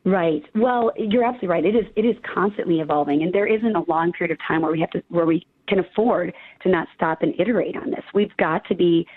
Right. 0.05 0.43
Well, 0.53 0.91
you're 0.97 1.23
absolutely 1.23 1.47
right. 1.47 1.65
It 1.65 1.75
is 1.75 1.85
it 1.95 2.05
is 2.05 2.15
constantly 2.31 2.79
evolving, 2.79 3.23
and 3.23 3.33
there 3.33 3.47
isn't 3.47 3.75
a 3.75 3.83
long 3.89 4.11
period 4.11 4.31
of 4.31 4.37
time 4.47 4.61
where 4.61 4.71
we 4.71 4.79
have 4.79 4.91
to 4.91 5.03
where 5.09 5.25
we 5.25 5.47
can 5.67 5.79
afford 5.79 6.31
to 6.61 6.69
not 6.69 6.87
stop 6.95 7.23
and 7.23 7.33
iterate 7.39 7.75
on 7.75 7.89
this. 7.89 8.03
We've 8.13 8.35
got 8.37 8.63
to 8.67 8.75
be 8.75 9.07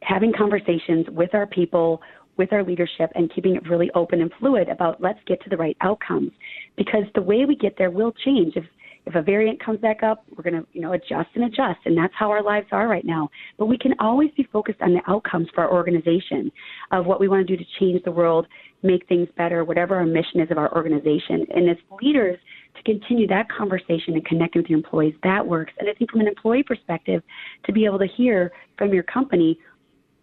having 0.00 0.32
conversations 0.32 1.04
with 1.10 1.34
our 1.34 1.46
people, 1.46 2.00
with 2.38 2.50
our 2.54 2.64
leadership, 2.64 3.10
and 3.14 3.30
keeping 3.34 3.56
it 3.56 3.68
really 3.68 3.90
open 3.94 4.22
and 4.22 4.32
fluid 4.40 4.70
about 4.70 5.02
let's 5.02 5.20
get 5.26 5.42
to 5.42 5.50
the 5.50 5.56
right 5.58 5.76
outcomes. 5.82 6.32
Because 6.78 7.04
the 7.14 7.20
way 7.20 7.44
we 7.44 7.54
get 7.54 7.76
there 7.76 7.90
will 7.90 8.12
change. 8.24 8.56
If 8.56 8.64
if 9.08 9.14
a 9.14 9.22
variant 9.22 9.62
comes 9.64 9.80
back 9.80 10.02
up, 10.02 10.24
we're 10.36 10.42
going 10.42 10.62
to, 10.62 10.68
you 10.72 10.82
know, 10.82 10.92
adjust 10.92 11.30
and 11.34 11.44
adjust, 11.44 11.80
and 11.86 11.96
that's 11.96 12.12
how 12.16 12.30
our 12.30 12.42
lives 12.42 12.66
are 12.72 12.88
right 12.88 13.06
now. 13.06 13.30
But 13.56 13.66
we 13.66 13.78
can 13.78 13.94
always 13.98 14.30
be 14.36 14.46
focused 14.52 14.82
on 14.82 14.92
the 14.92 15.00
outcomes 15.08 15.48
for 15.54 15.64
our 15.64 15.72
organization 15.72 16.52
of 16.92 17.06
what 17.06 17.18
we 17.18 17.26
want 17.26 17.46
to 17.46 17.56
do 17.56 17.62
to 17.62 17.70
change 17.80 18.02
the 18.04 18.12
world, 18.12 18.46
make 18.82 19.08
things 19.08 19.26
better, 19.38 19.64
whatever 19.64 19.96
our 19.96 20.04
mission 20.04 20.40
is 20.40 20.50
of 20.50 20.58
our 20.58 20.70
organization. 20.76 21.46
And 21.54 21.70
as 21.70 21.78
leaders, 22.02 22.38
to 22.76 22.82
continue 22.82 23.26
that 23.28 23.50
conversation 23.50 24.12
and 24.12 24.24
connecting 24.26 24.60
with 24.60 24.70
your 24.70 24.76
employees, 24.76 25.14
that 25.22 25.44
works. 25.44 25.72
And 25.78 25.88
I 25.88 25.94
think 25.94 26.10
from 26.10 26.20
an 26.20 26.28
employee 26.28 26.62
perspective, 26.62 27.22
to 27.64 27.72
be 27.72 27.86
able 27.86 27.98
to 27.98 28.06
hear 28.06 28.52
from 28.76 28.92
your 28.92 29.04
company 29.04 29.58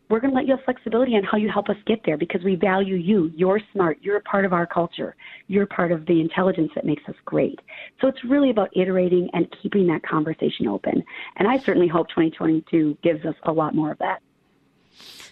we're 0.09 0.19
going 0.19 0.31
to 0.31 0.35
let 0.35 0.47
you 0.47 0.55
have 0.55 0.63
flexibility 0.65 1.15
on 1.15 1.23
how 1.23 1.37
you 1.37 1.49
help 1.49 1.69
us 1.69 1.77
get 1.85 2.01
there 2.05 2.17
because 2.17 2.43
we 2.43 2.55
value 2.55 2.95
you. 2.95 3.31
You're 3.35 3.59
smart. 3.73 3.97
You're 4.01 4.17
a 4.17 4.21
part 4.21 4.45
of 4.45 4.53
our 4.53 4.67
culture. 4.67 5.15
You're 5.47 5.65
part 5.65 5.91
of 5.91 6.05
the 6.05 6.21
intelligence 6.21 6.71
that 6.75 6.85
makes 6.85 7.03
us 7.07 7.15
great. 7.25 7.59
So 8.01 8.07
it's 8.07 8.23
really 8.23 8.49
about 8.49 8.75
iterating 8.75 9.29
and 9.33 9.47
keeping 9.61 9.87
that 9.87 10.03
conversation 10.03 10.67
open. 10.67 11.03
And 11.37 11.47
I 11.47 11.57
certainly 11.57 11.87
hope 11.87 12.09
2022 12.09 12.97
gives 13.01 13.25
us 13.25 13.35
a 13.43 13.51
lot 13.51 13.73
more 13.73 13.91
of 13.91 13.97
that. 13.99 14.21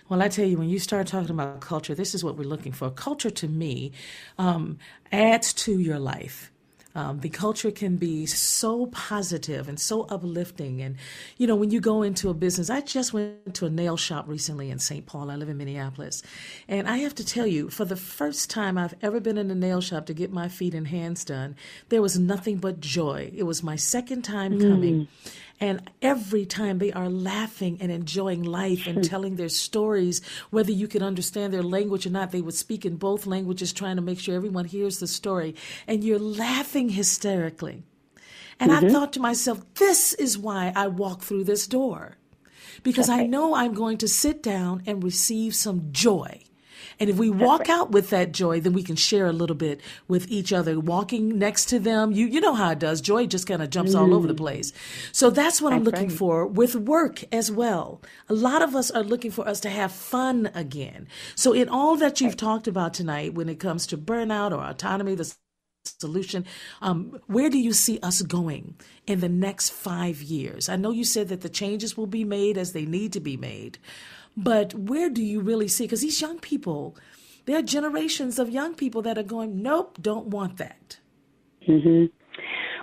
Well, 0.09 0.21
I 0.21 0.27
tell 0.27 0.45
you, 0.45 0.57
when 0.57 0.69
you 0.69 0.79
start 0.79 1.07
talking 1.07 1.31
about 1.31 1.61
culture, 1.61 1.95
this 1.95 2.13
is 2.13 2.23
what 2.23 2.35
we're 2.35 2.43
looking 2.43 2.71
for. 2.71 2.89
Culture, 2.89 3.29
to 3.29 3.47
me, 3.47 3.93
um, 4.37 4.77
adds 5.11 5.53
to 5.53 5.79
your 5.79 5.99
life. 5.99 6.51
Um, 6.95 7.19
the 7.21 7.29
culture 7.29 7.71
can 7.71 7.97
be 7.97 8.25
so 8.25 8.87
positive 8.87 9.67
and 9.67 9.79
so 9.79 10.03
uplifting. 10.03 10.81
And, 10.81 10.97
you 11.37 11.47
know, 11.47 11.55
when 11.55 11.71
you 11.71 11.79
go 11.79 12.03
into 12.03 12.29
a 12.29 12.33
business, 12.33 12.69
I 12.69 12.81
just 12.81 13.13
went 13.13 13.55
to 13.55 13.65
a 13.65 13.69
nail 13.69 13.97
shop 13.97 14.27
recently 14.27 14.69
in 14.69 14.79
St. 14.79 15.05
Paul. 15.05 15.31
I 15.31 15.35
live 15.35 15.49
in 15.49 15.57
Minneapolis. 15.57 16.21
And 16.67 16.87
I 16.87 16.97
have 16.97 17.15
to 17.15 17.25
tell 17.25 17.47
you, 17.47 17.69
for 17.69 17.85
the 17.85 17.95
first 17.95 18.49
time 18.49 18.77
I've 18.77 18.95
ever 19.01 19.19
been 19.19 19.37
in 19.37 19.49
a 19.49 19.55
nail 19.55 19.81
shop 19.81 20.05
to 20.05 20.13
get 20.13 20.31
my 20.31 20.47
feet 20.47 20.75
and 20.75 20.87
hands 20.87 21.25
done, 21.25 21.55
there 21.89 22.01
was 22.01 22.19
nothing 22.19 22.57
but 22.57 22.79
joy. 22.79 23.31
It 23.35 23.43
was 23.43 23.63
my 23.63 23.75
second 23.75 24.21
time 24.21 24.59
coming. 24.59 25.07
And 25.59 25.89
every 26.01 26.45
time 26.45 26.79
they 26.79 26.91
are 26.91 27.09
laughing 27.09 27.77
and 27.79 27.91
enjoying 27.91 28.43
life 28.43 28.85
and 28.87 29.03
telling 29.09 29.35
their 29.35 29.49
stories, 29.49 30.21
whether 30.49 30.71
you 30.71 30.87
can 30.87 31.03
understand 31.03 31.53
their 31.53 31.63
language 31.63 32.05
or 32.05 32.09
not, 32.09 32.31
they 32.31 32.41
would 32.41 32.55
speak 32.55 32.85
in 32.85 32.97
both 32.97 33.25
languages, 33.25 33.71
trying 33.71 33.95
to 33.95 34.01
make 34.01 34.19
sure 34.19 34.35
everyone 34.35 34.65
hears 34.65 34.99
the 34.99 35.07
story. 35.07 35.55
And 35.87 36.03
you're 36.03 36.19
laughing 36.19 36.89
hysterically. 36.89 37.83
And 38.59 38.71
mm-hmm. 38.71 38.85
I 38.85 38.89
thought 38.89 39.13
to 39.13 39.19
myself, 39.19 39.61
this 39.75 40.13
is 40.13 40.37
why 40.37 40.73
I 40.75 40.87
walk 40.87 41.21
through 41.21 41.45
this 41.45 41.67
door. 41.67 42.17
Because 42.81 43.07
I 43.07 43.25
know 43.25 43.55
I'm 43.55 43.73
going 43.73 43.97
to 43.99 44.07
sit 44.07 44.43
down 44.43 44.83
and 44.85 45.03
receive 45.03 45.55
some 45.55 45.89
joy. 45.91 46.43
And 46.99 47.09
if 47.09 47.17
we 47.17 47.29
walk 47.29 47.69
out 47.69 47.91
with 47.91 48.09
that 48.09 48.31
joy, 48.31 48.59
then 48.59 48.73
we 48.73 48.83
can 48.83 48.95
share 48.95 49.27
a 49.27 49.33
little 49.33 49.55
bit 49.55 49.81
with 50.07 50.29
each 50.29 50.53
other. 50.53 50.79
Walking 50.79 51.37
next 51.37 51.65
to 51.65 51.79
them, 51.79 52.11
you 52.11 52.25
you 52.25 52.41
know 52.41 52.53
how 52.53 52.71
it 52.71 52.79
does. 52.79 53.01
Joy 53.01 53.25
just 53.25 53.47
kind 53.47 53.61
of 53.61 53.69
jumps 53.69 53.93
mm. 53.93 53.99
all 53.99 54.13
over 54.13 54.27
the 54.27 54.33
mm. 54.33 54.37
place. 54.37 54.73
So 55.11 55.29
that's 55.29 55.61
what 55.61 55.71
that's 55.71 55.79
I'm 55.79 55.83
looking 55.83 56.09
right. 56.09 56.17
for 56.17 56.45
with 56.45 56.75
work 56.75 57.23
as 57.31 57.51
well. 57.51 58.01
A 58.29 58.33
lot 58.33 58.61
of 58.61 58.75
us 58.75 58.91
are 58.91 59.03
looking 59.03 59.31
for 59.31 59.47
us 59.47 59.59
to 59.61 59.69
have 59.69 59.91
fun 59.91 60.49
again. 60.53 61.07
So 61.35 61.53
in 61.53 61.69
all 61.69 61.95
that 61.97 62.21
you've 62.21 62.37
talked 62.37 62.67
about 62.67 62.93
tonight, 62.93 63.33
when 63.33 63.49
it 63.49 63.59
comes 63.59 63.87
to 63.87 63.97
burnout 63.97 64.51
or 64.51 64.63
autonomy, 64.63 65.15
the 65.15 65.35
solution. 65.85 66.45
Um, 66.81 67.19
where 67.27 67.49
do 67.49 67.57
you 67.57 67.73
see 67.73 67.99
us 68.01 68.21
going 68.21 68.75
in 69.05 69.19
the 69.19 69.29
next 69.29 69.69
five 69.69 70.21
years? 70.21 70.69
I 70.69 70.75
know 70.75 70.91
you 70.91 71.03
said 71.03 71.29
that 71.29 71.41
the 71.41 71.49
changes 71.49 71.97
will 71.97 72.07
be 72.07 72.23
made 72.23 72.57
as 72.57 72.73
they 72.73 72.85
need 72.85 73.13
to 73.13 73.19
be 73.19 73.37
made, 73.37 73.77
but 74.35 74.73
where 74.73 75.09
do 75.09 75.23
you 75.23 75.41
really 75.41 75.67
see? 75.67 75.85
Because 75.85 76.01
these 76.01 76.21
young 76.21 76.39
people, 76.39 76.95
there 77.45 77.57
are 77.57 77.61
generations 77.61 78.39
of 78.39 78.49
young 78.49 78.75
people 78.75 79.01
that 79.03 79.17
are 79.17 79.23
going, 79.23 79.61
nope, 79.61 79.97
don't 80.01 80.27
want 80.27 80.57
that. 80.57 80.97
Mm-hmm. 81.67 82.05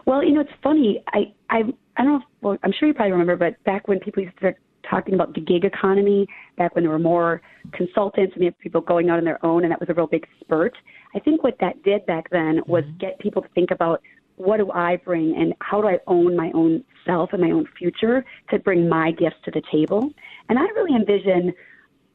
Well, 0.06 0.24
you 0.24 0.32
know, 0.32 0.40
it's 0.40 0.50
funny. 0.62 1.02
I, 1.08 1.32
I, 1.50 1.62
I 1.96 2.04
don't 2.04 2.12
know. 2.12 2.16
If, 2.16 2.22
well, 2.40 2.56
I'm 2.62 2.72
sure 2.78 2.88
you 2.88 2.94
probably 2.94 3.12
remember, 3.12 3.36
but 3.36 3.62
back 3.64 3.88
when 3.88 3.98
people 4.00 4.22
used 4.22 4.34
to 4.36 4.40
start 4.40 4.58
talking 4.88 5.14
about 5.14 5.34
the 5.34 5.40
gig 5.40 5.64
economy, 5.64 6.26
back 6.56 6.74
when 6.74 6.84
there 6.84 6.90
were 6.90 6.98
more 6.98 7.42
consultants 7.72 8.34
and 8.36 8.58
people 8.58 8.80
going 8.80 9.10
out 9.10 9.18
on 9.18 9.24
their 9.24 9.44
own, 9.44 9.62
and 9.62 9.70
that 9.70 9.80
was 9.80 9.88
a 9.88 9.94
real 9.94 10.06
big 10.06 10.26
spurt. 10.40 10.76
I 11.14 11.18
think 11.18 11.42
what 11.44 11.56
that 11.60 11.82
did 11.82 12.06
back 12.06 12.30
then 12.30 12.60
was 12.66 12.84
mm-hmm. 12.84 12.98
get 12.98 13.18
people 13.18 13.42
to 13.42 13.48
think 13.48 13.70
about 13.70 14.00
what 14.36 14.56
do 14.56 14.70
I 14.72 14.96
bring 14.96 15.36
and 15.36 15.54
how 15.60 15.82
do 15.82 15.88
I 15.88 15.98
own 16.06 16.34
my 16.34 16.50
own 16.54 16.82
self 17.04 17.30
and 17.32 17.42
my 17.42 17.50
own 17.50 17.66
future 17.78 18.24
to 18.48 18.58
bring 18.58 18.88
my 18.88 19.10
gifts 19.10 19.36
to 19.44 19.50
the 19.50 19.62
table. 19.70 20.10
And 20.50 20.58
I 20.58 20.62
really 20.62 20.94
envision 20.94 21.54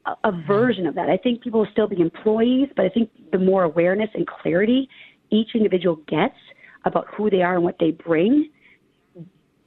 a, 0.04 0.12
a 0.22 0.30
mm-hmm. 0.30 0.46
version 0.46 0.86
of 0.86 0.94
that. 0.94 1.10
I 1.10 1.16
think 1.16 1.42
people 1.42 1.60
will 1.60 1.68
still 1.72 1.88
be 1.88 2.00
employees, 2.00 2.68
but 2.76 2.84
I 2.84 2.88
think 2.88 3.10
the 3.32 3.38
more 3.38 3.64
awareness 3.64 4.10
and 4.14 4.24
clarity 4.26 4.88
each 5.30 5.56
individual 5.56 5.96
gets 6.06 6.36
about 6.84 7.06
who 7.16 7.28
they 7.28 7.42
are 7.42 7.56
and 7.56 7.64
what 7.64 7.76
they 7.80 7.90
bring, 7.90 8.50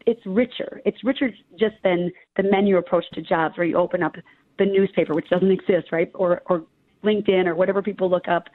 it's 0.05 0.25
richer. 0.25 0.79
It's 0.85 1.03
richer 1.03 1.31
just 1.59 1.75
than 1.83 2.11
the 2.37 2.43
menu 2.43 2.77
approach 2.77 3.03
to 3.13 3.21
jobs 3.21 3.57
where 3.57 3.67
you 3.67 3.75
open 3.75 4.01
up 4.01 4.15
the 4.57 4.65
newspaper, 4.65 5.13
which 5.13 5.27
doesn't 5.29 5.51
exist, 5.51 5.91
right? 5.91 6.09
Or, 6.15 6.41
or 6.45 6.63
LinkedIn 7.03 7.45
or 7.45 7.55
whatever 7.55 7.81
people 7.81 8.09
look 8.09 8.29
up 8.29 8.47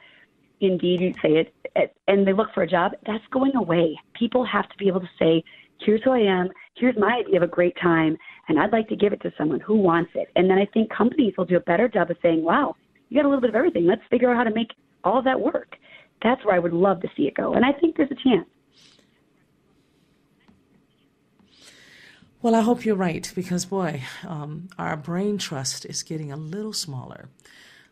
Indeed, 0.61 1.01
you 1.01 1.13
say 1.21 1.51
it, 1.75 1.95
and 2.07 2.25
they 2.25 2.33
look 2.33 2.53
for 2.53 2.63
a 2.63 2.67
job, 2.67 2.93
that's 3.05 3.23
going 3.31 3.55
away. 3.55 3.99
People 4.13 4.45
have 4.45 4.69
to 4.69 4.77
be 4.77 4.87
able 4.87 5.01
to 5.01 5.09
say, 5.19 5.43
here's 5.79 6.03
who 6.03 6.11
I 6.11 6.19
am, 6.19 6.49
here's 6.75 6.95
my 6.97 7.21
idea 7.25 7.37
of 7.37 7.43
a 7.43 7.47
great 7.47 7.75
time, 7.81 8.17
and 8.47 8.59
I'd 8.59 8.71
like 8.71 8.87
to 8.89 8.95
give 8.95 9.13
it 9.13 9.21
to 9.21 9.31
someone 9.37 9.59
who 9.59 9.75
wants 9.75 10.11
it. 10.15 10.29
And 10.35 10.49
then 10.49 10.57
I 10.57 10.65
think 10.73 10.89
companies 10.89 11.33
will 11.37 11.45
do 11.45 11.57
a 11.57 11.61
better 11.61 11.87
job 11.87 12.11
of 12.11 12.17
saying, 12.21 12.43
wow, 12.43 12.75
you 13.09 13.17
got 13.17 13.25
a 13.25 13.29
little 13.29 13.41
bit 13.41 13.49
of 13.49 13.55
everything. 13.55 13.85
Let's 13.85 14.01
figure 14.09 14.31
out 14.31 14.37
how 14.37 14.43
to 14.43 14.53
make 14.53 14.71
all 15.03 15.21
that 15.23 15.39
work. 15.39 15.75
That's 16.23 16.43
where 16.45 16.55
I 16.55 16.59
would 16.59 16.73
love 16.73 17.01
to 17.01 17.07
see 17.15 17.23
it 17.23 17.35
go. 17.35 17.53
And 17.53 17.65
I 17.65 17.71
think 17.73 17.97
there's 17.97 18.11
a 18.11 18.29
chance. 18.29 18.47
Well, 22.41 22.55
I 22.55 22.61
hope 22.61 22.85
you're 22.85 22.95
right 22.95 23.31
because, 23.33 23.65
boy, 23.65 24.03
um, 24.27 24.69
our 24.77 24.95
brain 24.95 25.39
trust 25.39 25.85
is 25.85 26.03
getting 26.03 26.31
a 26.31 26.37
little 26.37 26.73
smaller 26.73 27.29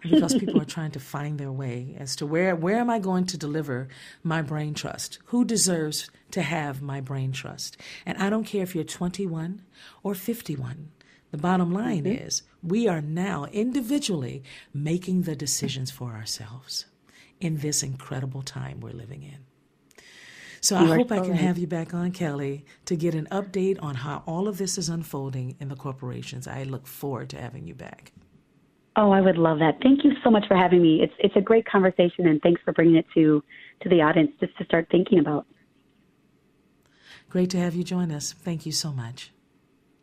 because 0.04 0.36
people 0.36 0.62
are 0.62 0.66
trying 0.66 0.92
to 0.92 1.00
find 1.00 1.40
their 1.40 1.52
way 1.52 1.96
as 1.98 2.16
to 2.18 2.26
where 2.26 2.56
where 2.56 2.78
am 2.78 2.90
I 2.90 3.00
going 3.00 3.26
to 3.28 3.38
deliver 3.38 3.88
my 4.24 4.42
brain 4.42 4.74
trust? 4.74 5.20
Who 5.26 5.46
deserves 5.46 6.10
to 6.32 6.42
have 6.42 6.82
my 6.82 7.02
brain 7.02 7.32
trust? 7.32 7.78
And 8.06 8.18
I 8.18 8.30
don't 8.30 8.44
care 8.46 8.64
if 8.64 8.76
you're 8.76 8.84
21 8.84 9.62
or 10.04 10.14
51. 10.14 10.92
The 11.32 11.38
bottom 11.38 11.74
line 11.74 12.04
mm-hmm. 12.04 12.26
is 12.26 12.44
we 12.62 12.88
are 12.88 13.02
now 13.02 13.46
individually 13.46 14.44
making 14.74 15.24
the 15.24 15.36
decisions 15.36 15.90
for 15.90 16.12
ourselves 16.12 16.86
in 17.40 17.58
this 17.58 17.82
incredible 17.82 18.42
time 18.42 18.80
we're 18.80 18.92
living 18.92 19.24
in. 19.24 19.46
So 20.62 20.78
I 20.78 20.86
hope 20.86 21.12
I 21.12 21.20
can 21.20 21.34
have 21.34 21.58
you 21.58 21.68
back 21.68 21.94
on, 21.94 22.12
Kelly, 22.12 22.64
to 22.86 22.96
get 22.96 23.16
an 23.16 23.28
update 23.32 23.84
on 23.84 23.96
how 23.96 24.24
all 24.26 24.48
of 24.48 24.58
this 24.58 24.78
is 24.78 24.88
unfolding 24.88 25.58
in 25.60 25.68
the 25.68 25.76
corporations. 25.76 26.48
I 26.48 26.64
look 26.64 26.88
forward 26.88 27.30
to 27.32 27.42
having 27.42 27.68
you 27.68 27.76
back. 27.76 28.14
Oh, 28.96 29.12
I 29.12 29.22
would 29.22 29.38
love 29.38 29.60
that. 29.60 29.80
Thank 29.82 30.04
you 30.04 30.12
so 30.24 30.30
much 30.30 30.48
for 30.48 30.56
having 30.56 30.82
me. 30.82 31.02
It's 31.02 31.14
it's 31.20 31.36
a 31.36 31.42
great 31.42 31.66
conversation, 31.66 32.28
and 32.28 32.42
thanks 32.42 32.62
for 32.64 32.74
bringing 32.74 32.96
it 32.96 33.06
to 33.16 33.44
to 33.82 33.90
the 33.90 34.02
audience 34.02 34.32
just 34.40 34.56
to 34.58 34.66
start 34.66 34.88
thinking 34.92 35.20
about. 35.20 35.48
Great 37.30 37.50
to 37.50 37.58
have 37.58 37.74
you 37.74 37.84
join 37.84 38.12
us. 38.12 38.34
Thank 38.34 38.66
you 38.66 38.72
so 38.72 38.92
much. 38.92 39.32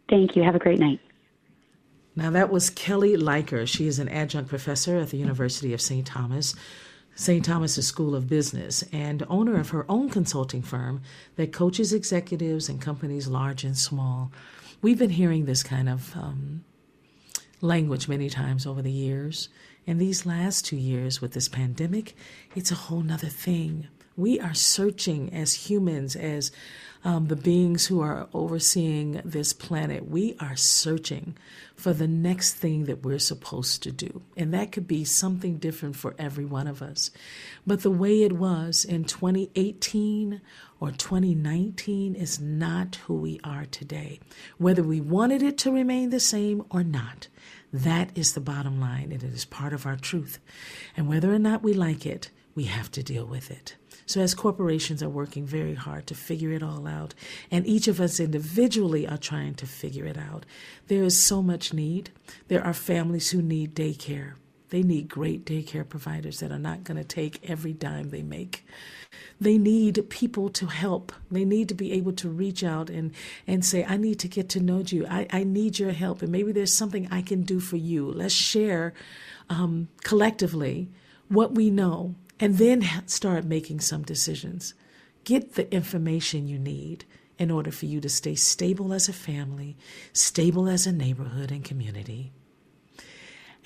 Thank 0.09 0.35
you. 0.35 0.43
Have 0.43 0.57
a 0.57 0.59
great 0.59 0.81
night. 0.81 1.01
Now 2.17 2.31
that 2.31 2.51
was 2.51 2.71
Kelly 2.71 3.17
Leiker. 3.17 3.69
She 3.69 3.87
is 3.87 4.01
an 4.01 4.09
adjunct 4.09 4.51
professor 4.51 4.99
at 4.99 5.11
the 5.11 5.17
University 5.17 5.73
of 5.73 5.81
St. 5.81 6.05
Thomas. 6.05 6.55
St. 7.15 7.45
Thomas's 7.45 7.87
School 7.87 8.15
of 8.15 8.29
Business 8.29 8.83
and 8.93 9.25
owner 9.29 9.61
of 9.61 9.71
her 9.71 9.85
own 9.89 10.09
consulting 10.09 10.63
firm 10.63 11.03
that 11.37 11.53
coaches 11.53 11.93
executives 11.93 12.69
and 12.69 12.81
companies 12.81 13.29
large 13.29 13.63
and 13.63 13.77
small. 13.77 14.33
We've 14.81 14.99
been 14.99 15.11
hearing 15.11 15.45
this 15.45 15.63
kind 15.63 15.89
of 15.89 16.17
um, 16.17 16.65
language 17.61 18.09
many 18.09 18.29
times 18.31 18.67
over 18.67 18.83
the 18.83 18.91
years. 18.91 19.49
And 19.87 20.01
these 20.01 20.27
last 20.27 20.65
two 20.65 20.77
years 20.77 21.21
with 21.21 21.33
this 21.33 21.49
pandemic, 21.49 22.15
it's 22.55 22.71
a 22.71 22.77
whole 22.77 23.03
nother 23.03 23.29
thing. 23.29 23.89
We 24.17 24.39
are 24.41 24.55
searching 24.55 25.33
as 25.33 25.69
humans, 25.69 26.15
as 26.17 26.53
um, 27.03 27.29
the 27.29 27.37
beings 27.37 27.87
who 27.87 28.01
are 28.01 28.29
overseeing 28.35 29.21
this 29.25 29.53
planet, 29.53 30.09
we 30.09 30.37
are 30.39 30.57
searching 30.57 31.37
for 31.75 31.95
the 31.95 32.07
next 32.07 32.55
thing 32.55 32.85
that 32.85 33.03
we're 33.03 33.19
supposed 33.19 33.83
to 33.83 33.91
do. 33.91 34.23
And 34.37 34.53
that 34.53 34.71
could 34.71 34.87
be 34.87 35.05
something 35.05 35.57
different 35.57 35.97
for 35.97 36.15
every 36.19 36.45
one 36.45 36.67
of 36.67 36.83
us. 36.83 37.11
But 37.67 37.83
the 37.83 37.91
way 37.91 38.23
it 38.23 38.33
was 38.33 38.85
in 38.85 39.05
2018 39.05 40.43
or 40.79 40.91
2019 40.91 42.15
is 42.15 42.39
not 42.39 42.97
who 43.07 43.15
we 43.15 43.41
are 43.43 43.65
today. 43.65 44.21
Whether 44.59 44.83
we 44.83 45.01
wanted 45.01 45.43
it 45.43 45.57
to 45.59 45.73
remain 45.73 46.11
the 46.11 46.21
same 46.21 46.65
or 46.71 46.83
not, 46.83 47.29
that 47.73 48.11
is 48.15 48.35
the 48.35 48.41
bottom 48.41 48.81
line, 48.81 49.13
and 49.13 49.23
it 49.23 49.33
is 49.33 49.45
part 49.45 49.73
of 49.73 49.87
our 49.87 49.97
truth. 49.97 50.39
And 50.97 51.09
whether 51.09 51.33
or 51.33 51.39
not 51.39 51.63
we 51.63 51.73
like 51.73 52.05
it, 52.05 52.31
we 52.55 52.65
have 52.65 52.91
to 52.93 53.03
deal 53.03 53.25
with 53.25 53.51
it. 53.51 53.77
So, 54.11 54.21
as 54.21 54.35
corporations 54.35 55.05
are 55.05 55.09
working 55.09 55.47
very 55.47 55.77
hard 55.77 56.09
to 56.09 56.17
figure 56.17 56.51
it 56.51 56.65
all 56.65 56.89
out, 56.89 57.15
and 57.49 57.65
each 57.65 57.87
of 57.87 58.01
us 58.01 58.19
individually 58.19 59.07
are 59.07 59.17
trying 59.17 59.55
to 59.55 59.69
figure 59.69 60.05
it 60.05 60.19
out, 60.19 60.45
there 60.89 61.05
is 61.05 61.25
so 61.25 61.41
much 61.41 61.73
need. 61.73 62.11
There 62.49 62.65
are 62.67 62.75
families 62.75 63.31
who 63.31 63.41
need 63.41 63.73
daycare. 63.73 64.33
They 64.71 64.83
need 64.83 65.09
great 65.09 65.47
daycare 65.47 65.89
providers 65.89 66.41
that 66.41 66.51
are 66.51 66.59
not 66.59 66.83
going 66.83 66.97
to 66.97 67.05
take 67.05 67.49
every 67.49 67.73
dime 67.73 68.11
they 68.11 68.25
make. 68.25 68.67
They 69.41 69.59
need 69.59 70.11
people 70.11 70.49
to 70.49 70.67
help. 70.67 71.13
They 71.31 71.45
need 71.45 71.69
to 71.69 71.77
be 71.77 71.93
able 71.93 72.15
to 72.15 72.29
reach 72.29 72.65
out 72.65 72.91
and, 72.91 73.13
and 73.47 73.65
say, 73.65 73.85
I 73.85 73.97
need 73.97 74.19
to 74.19 74.29
get 74.29 74.49
to 74.49 74.61
know 74.61 74.83
you. 74.85 75.07
I, 75.09 75.29
I 75.31 75.45
need 75.45 75.79
your 75.79 75.93
help. 75.93 76.21
And 76.21 76.33
maybe 76.33 76.51
there's 76.51 76.77
something 76.77 77.07
I 77.13 77.23
can 77.23 77.43
do 77.43 77.61
for 77.61 77.77
you. 77.77 78.11
Let's 78.11 78.35
share 78.35 78.93
um, 79.49 79.87
collectively 80.03 80.89
what 81.29 81.55
we 81.55 81.71
know 81.71 82.17
and 82.41 82.57
then 82.57 82.87
start 83.07 83.45
making 83.45 83.81
some 83.81 84.03
decisions. 84.03 84.75
Get 85.25 85.55
the 85.55 85.73
information 85.73 86.49
you 86.49 86.59
need 86.59 87.05
in 87.39 87.51
order 87.51 87.71
for 87.71 87.87
you 87.87 88.01
to 88.01 88.09
stay 88.09 88.35
stable 88.35 88.93
as 88.93 89.09
a 89.09 89.13
family, 89.13 89.77
stable 90.13 90.69
as 90.69 90.87
a 90.87 90.93
neighborhood 90.93 91.51
and 91.51 91.65
community, 91.65 92.33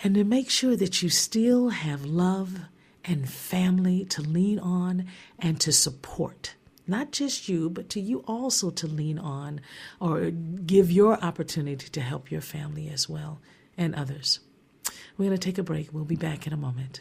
and 0.02 0.14
to 0.14 0.24
make 0.24 0.50
sure 0.50 0.76
that 0.76 1.02
you 1.02 1.08
still 1.08 1.70
have 1.70 2.04
love 2.04 2.58
and 3.04 3.28
family 3.28 4.04
to 4.06 4.22
lean 4.22 4.58
on 4.58 5.06
and 5.38 5.60
to 5.60 5.72
support. 5.72 6.54
Not 6.86 7.12
just 7.12 7.48
you, 7.48 7.70
but 7.70 7.88
to 7.90 8.00
you 8.00 8.18
also 8.26 8.70
to 8.70 8.86
lean 8.86 9.18
on 9.18 9.60
or 10.00 10.30
give 10.30 10.90
your 10.90 11.22
opportunity 11.24 11.88
to 11.88 12.00
help 12.00 12.30
your 12.30 12.40
family 12.40 12.88
as 12.88 13.08
well 13.08 13.40
and 13.78 13.94
others. 13.94 14.40
We're 15.16 15.26
going 15.26 15.38
to 15.38 15.44
take 15.44 15.58
a 15.58 15.62
break. 15.62 15.92
We'll 15.92 16.04
be 16.04 16.16
back 16.16 16.46
in 16.46 16.52
a 16.52 16.58
moment. 16.58 17.00